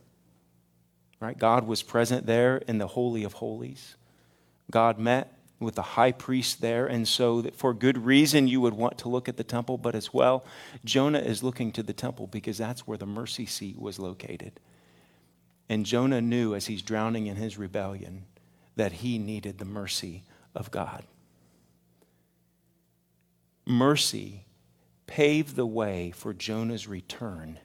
Right? 1.20 1.38
God 1.38 1.66
was 1.66 1.82
present 1.82 2.26
there 2.26 2.58
in 2.68 2.78
the 2.78 2.86
Holy 2.86 3.24
of 3.24 3.34
Holies. 3.34 3.96
God 4.70 4.98
met 4.98 5.37
with 5.60 5.74
the 5.74 5.82
high 5.82 6.12
priest 6.12 6.60
there, 6.60 6.86
and 6.86 7.08
so 7.08 7.42
for 7.56 7.74
good 7.74 7.98
reason 7.98 8.46
you 8.46 8.60
would 8.60 8.74
want 8.74 8.98
to 8.98 9.08
look 9.08 9.28
at 9.28 9.36
the 9.36 9.44
temple, 9.44 9.76
but 9.76 9.94
as 9.94 10.14
well, 10.14 10.44
Jonah 10.84 11.18
is 11.18 11.42
looking 11.42 11.72
to 11.72 11.82
the 11.82 11.92
temple 11.92 12.26
because 12.28 12.58
that's 12.58 12.86
where 12.86 12.98
the 12.98 13.06
mercy 13.06 13.46
seat 13.46 13.78
was 13.78 13.98
located. 13.98 14.60
And 15.68 15.84
Jonah 15.84 16.20
knew 16.20 16.54
as 16.54 16.66
he's 16.66 16.82
drowning 16.82 17.26
in 17.26 17.36
his 17.36 17.58
rebellion 17.58 18.24
that 18.76 18.92
he 18.92 19.18
needed 19.18 19.58
the 19.58 19.64
mercy 19.64 20.24
of 20.54 20.70
God. 20.70 21.04
mercy 23.68 24.46
paved 25.06 25.54
the 25.54 25.66
way 25.66 26.10
for 26.10 26.32
Jonah's 26.32 26.88
return, 26.88 27.58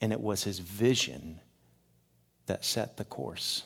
and 0.00 0.12
it 0.12 0.20
was 0.20 0.44
his 0.44 0.58
vision 0.58 1.40
that 2.46 2.64
set 2.64 2.96
the 2.96 3.04
course. 3.04 3.64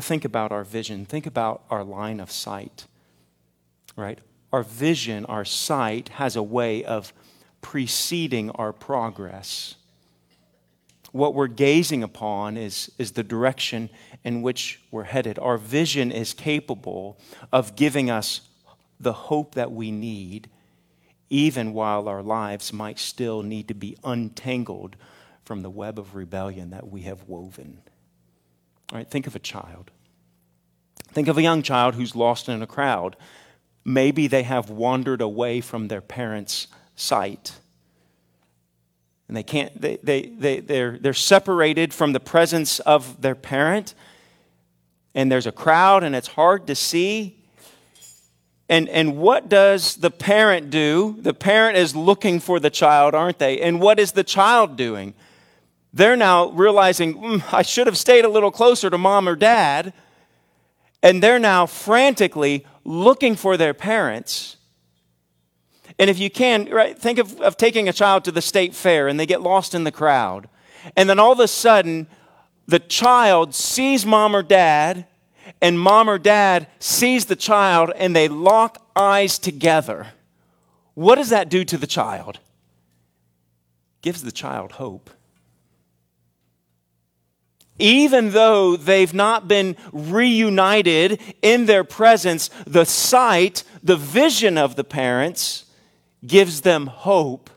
Think 0.00 0.24
about 0.24 0.52
our 0.52 0.64
vision, 0.64 1.04
think 1.04 1.26
about 1.26 1.62
our 1.70 1.84
line 1.84 2.20
of 2.20 2.30
sight, 2.30 2.86
right? 3.96 4.18
Our 4.52 4.62
vision, 4.62 5.24
our 5.26 5.44
sight, 5.44 6.08
has 6.10 6.36
a 6.36 6.42
way 6.42 6.84
of 6.84 7.12
preceding 7.60 8.50
our 8.50 8.72
progress. 8.72 9.76
What 11.12 11.34
we're 11.34 11.48
gazing 11.48 12.02
upon 12.02 12.56
is, 12.56 12.90
is 12.98 13.12
the 13.12 13.22
direction 13.22 13.90
in 14.24 14.42
which 14.42 14.80
we're 14.90 15.04
headed. 15.04 15.38
Our 15.38 15.58
vision 15.58 16.12
is 16.12 16.32
capable 16.32 17.18
of 17.52 17.76
giving 17.76 18.10
us 18.10 18.42
the 19.00 19.12
hope 19.12 19.54
that 19.54 19.72
we 19.72 19.90
need, 19.90 20.48
even 21.28 21.72
while 21.72 22.08
our 22.08 22.22
lives 22.22 22.72
might 22.72 22.98
still 22.98 23.42
need 23.42 23.68
to 23.68 23.74
be 23.74 23.96
untangled 24.04 24.96
from 25.44 25.62
the 25.62 25.70
web 25.70 25.98
of 25.98 26.14
rebellion 26.14 26.70
that 26.70 26.88
we 26.88 27.02
have 27.02 27.28
woven. 27.28 27.82
Think 29.08 29.26
of 29.26 29.36
a 29.36 29.38
child. 29.38 29.90
Think 31.12 31.28
of 31.28 31.38
a 31.38 31.42
young 31.42 31.62
child 31.62 31.94
who's 31.94 32.14
lost 32.14 32.48
in 32.48 32.62
a 32.62 32.66
crowd. 32.66 33.16
Maybe 33.84 34.26
they 34.26 34.42
have 34.42 34.70
wandered 34.70 35.20
away 35.20 35.60
from 35.60 35.88
their 35.88 36.00
parents' 36.00 36.68
sight. 36.96 37.58
And 39.28 39.36
they 39.36 39.42
can't, 39.42 39.80
they, 39.80 39.98
they, 40.02 40.22
they, 40.22 40.60
they're, 40.60 40.98
they're 40.98 41.14
separated 41.14 41.94
from 41.94 42.12
the 42.12 42.20
presence 42.20 42.80
of 42.80 43.22
their 43.22 43.34
parent. 43.34 43.94
And 45.14 45.30
there's 45.30 45.46
a 45.46 45.52
crowd, 45.52 46.02
and 46.02 46.14
it's 46.14 46.28
hard 46.28 46.66
to 46.66 46.74
see. 46.74 47.38
And, 48.68 48.88
and 48.88 49.18
what 49.18 49.48
does 49.48 49.96
the 49.96 50.10
parent 50.10 50.70
do? 50.70 51.16
The 51.20 51.34
parent 51.34 51.76
is 51.76 51.96
looking 51.96 52.38
for 52.38 52.60
the 52.60 52.70
child, 52.70 53.14
aren't 53.14 53.38
they? 53.38 53.60
And 53.60 53.80
what 53.80 53.98
is 53.98 54.12
the 54.12 54.24
child 54.24 54.76
doing? 54.76 55.14
They're 55.92 56.16
now 56.16 56.50
realizing, 56.50 57.14
mm, 57.14 57.54
I 57.54 57.62
should 57.62 57.86
have 57.86 57.98
stayed 57.98 58.24
a 58.24 58.28
little 58.28 58.50
closer 58.50 58.90
to 58.90 58.98
mom 58.98 59.28
or 59.28 59.36
dad. 59.36 59.92
And 61.02 61.22
they're 61.22 61.38
now 61.38 61.66
frantically 61.66 62.66
looking 62.84 63.34
for 63.34 63.56
their 63.56 63.74
parents. 63.74 64.56
And 65.98 66.08
if 66.08 66.18
you 66.18 66.30
can, 66.30 66.66
right, 66.66 66.98
think 66.98 67.18
of, 67.18 67.40
of 67.40 67.56
taking 67.56 67.88
a 67.88 67.92
child 67.92 68.24
to 68.24 68.32
the 68.32 68.42
state 68.42 68.74
fair 68.74 69.08
and 69.08 69.18
they 69.18 69.26
get 69.26 69.42
lost 69.42 69.74
in 69.74 69.84
the 69.84 69.92
crowd. 69.92 70.48
And 70.96 71.08
then 71.08 71.18
all 71.18 71.32
of 71.32 71.40
a 71.40 71.48
sudden, 71.48 72.06
the 72.66 72.78
child 72.78 73.54
sees 73.54 74.06
mom 74.06 74.34
or 74.34 74.42
dad 74.42 75.06
and 75.60 75.78
mom 75.78 76.08
or 76.08 76.18
dad 76.18 76.68
sees 76.78 77.26
the 77.26 77.36
child 77.36 77.90
and 77.96 78.14
they 78.14 78.28
lock 78.28 78.86
eyes 78.94 79.38
together, 79.38 80.08
what 80.94 81.16
does 81.16 81.30
that 81.30 81.48
do 81.48 81.64
to 81.64 81.76
the 81.76 81.86
child? 81.86 82.40
Gives 84.02 84.22
the 84.22 84.32
child 84.32 84.72
hope. 84.72 85.10
Even 87.80 88.30
though 88.30 88.76
they've 88.76 89.14
not 89.14 89.48
been 89.48 89.76
reunited 89.92 91.20
in 91.42 91.66
their 91.66 91.84
presence, 91.84 92.50
the 92.66 92.84
sight, 92.84 93.64
the 93.82 93.96
vision 93.96 94.56
of 94.58 94.76
the 94.76 94.84
parents 94.84 95.64
gives 96.26 96.60
them 96.60 96.86
hope 96.86 97.50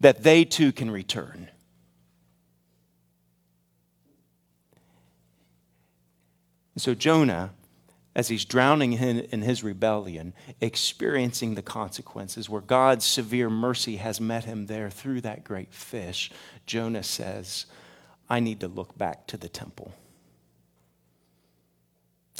that 0.00 0.22
they 0.22 0.44
too 0.44 0.72
can 0.72 0.90
return. 0.90 1.48
And 6.74 6.82
so 6.82 6.94
Jonah, 6.94 7.52
as 8.14 8.28
he's 8.28 8.44
drowning 8.44 8.92
in, 8.92 9.20
in, 9.20 9.40
his 9.40 9.64
rebellion, 9.64 10.34
experiencing 10.60 11.54
the 11.54 11.62
consequences, 11.62 12.50
where 12.50 12.60
God's 12.60 13.06
severe 13.06 13.48
mercy 13.48 13.96
has 13.96 14.20
met 14.20 14.44
him 14.44 14.66
there 14.66 14.90
through 14.90 15.22
that 15.22 15.42
great 15.42 15.72
fish, 15.72 16.30
Jonah 16.66 17.02
says, 17.02 17.64
I 18.28 18.40
need 18.40 18.60
to 18.60 18.68
look 18.68 18.96
back 18.98 19.26
to 19.28 19.36
the 19.36 19.48
temple. 19.48 19.92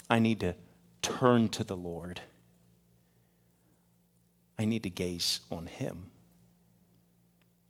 I 0.09 0.19
need 0.19 0.41
to 0.41 0.55
turn 1.03 1.49
to 1.51 1.65
the 1.65 1.77
Lord. 1.77 2.21
I 4.59 4.65
need 4.65 4.83
to 4.85 4.91
gaze 4.91 5.41
on 5.51 5.67
Him 5.67 6.11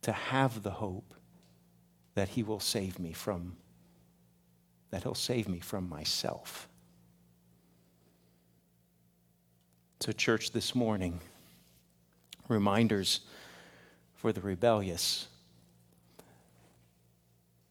to 0.01 0.11
have 0.11 0.63
the 0.63 0.71
hope 0.71 1.13
that 2.15 2.29
He 2.29 2.43
will 2.43 2.59
save 2.59 2.99
me 2.99 3.13
from 3.13 3.57
that 4.89 5.03
He'll 5.03 5.15
save 5.15 5.47
me 5.47 5.59
from 5.59 5.87
myself. 5.89 6.67
So, 9.99 10.11
church, 10.11 10.51
this 10.51 10.73
morning, 10.73 11.19
reminders 12.47 13.21
for 14.15 14.31
the 14.31 14.41
rebellious. 14.41 15.27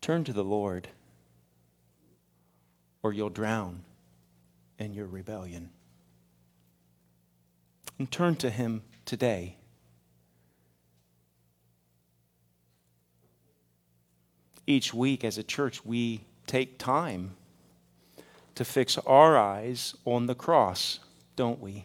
Turn 0.07 0.23
to 0.23 0.33
the 0.33 0.45
Lord, 0.45 0.87
or 3.03 3.13
you'll 3.13 3.29
drown 3.29 3.83
in 4.79 4.95
your 4.95 5.07
rebellion. 5.07 5.71
And 7.99 8.09
turn 8.09 8.37
to 8.37 8.49
Him 8.49 8.83
today. 9.05 9.57
Each 14.65 14.95
week, 14.95 15.25
as 15.25 15.39
a 15.39 15.43
church, 15.43 15.85
we 15.85 16.21
take 16.47 16.79
time 16.79 17.35
to 18.55 18.65
fix 18.65 18.99
our 18.99 19.37
eyes 19.37 19.97
on 20.05 20.27
the 20.27 20.37
cross, 20.37 21.01
don't 21.35 21.61
we? 21.61 21.85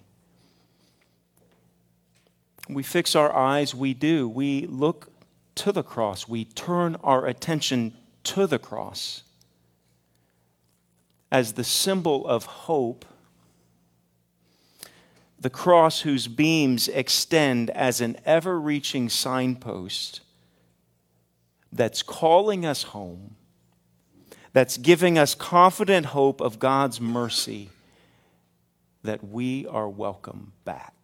We 2.70 2.84
fix 2.84 3.16
our 3.16 3.36
eyes, 3.36 3.74
we 3.74 3.96
do. 3.96 4.30
We 4.30 4.68
look 4.68 5.10
to 5.56 5.72
the 5.72 5.82
cross, 5.82 6.28
we 6.28 6.46
turn 6.46 6.98
our 6.98 7.26
attention 7.26 7.98
to 8.24 8.48
the 8.48 8.60
cross 8.60 9.24
as 11.32 11.54
the 11.54 11.64
symbol 11.64 12.28
of 12.28 12.46
hope. 12.46 13.06
The 15.40 15.50
cross, 15.50 16.02
whose 16.02 16.28
beams 16.28 16.88
extend 16.88 17.72
as 17.72 18.00
an 18.00 18.18
ever 18.26 18.60
reaching 18.60 19.10
signpost 19.10 20.22
that's 21.72 22.04
calling 22.04 22.66
us 22.66 22.84
home 22.84 23.36
that's 24.54 24.78
giving 24.78 25.18
us 25.18 25.34
confident 25.36 26.08
hope 26.08 26.42
of 26.42 26.60
God's 26.60 27.00
mercy 27.00 27.70
that 29.04 29.24
we 29.24 29.66
are 29.68 29.90
welcome 29.90 30.54
back. 30.66 31.01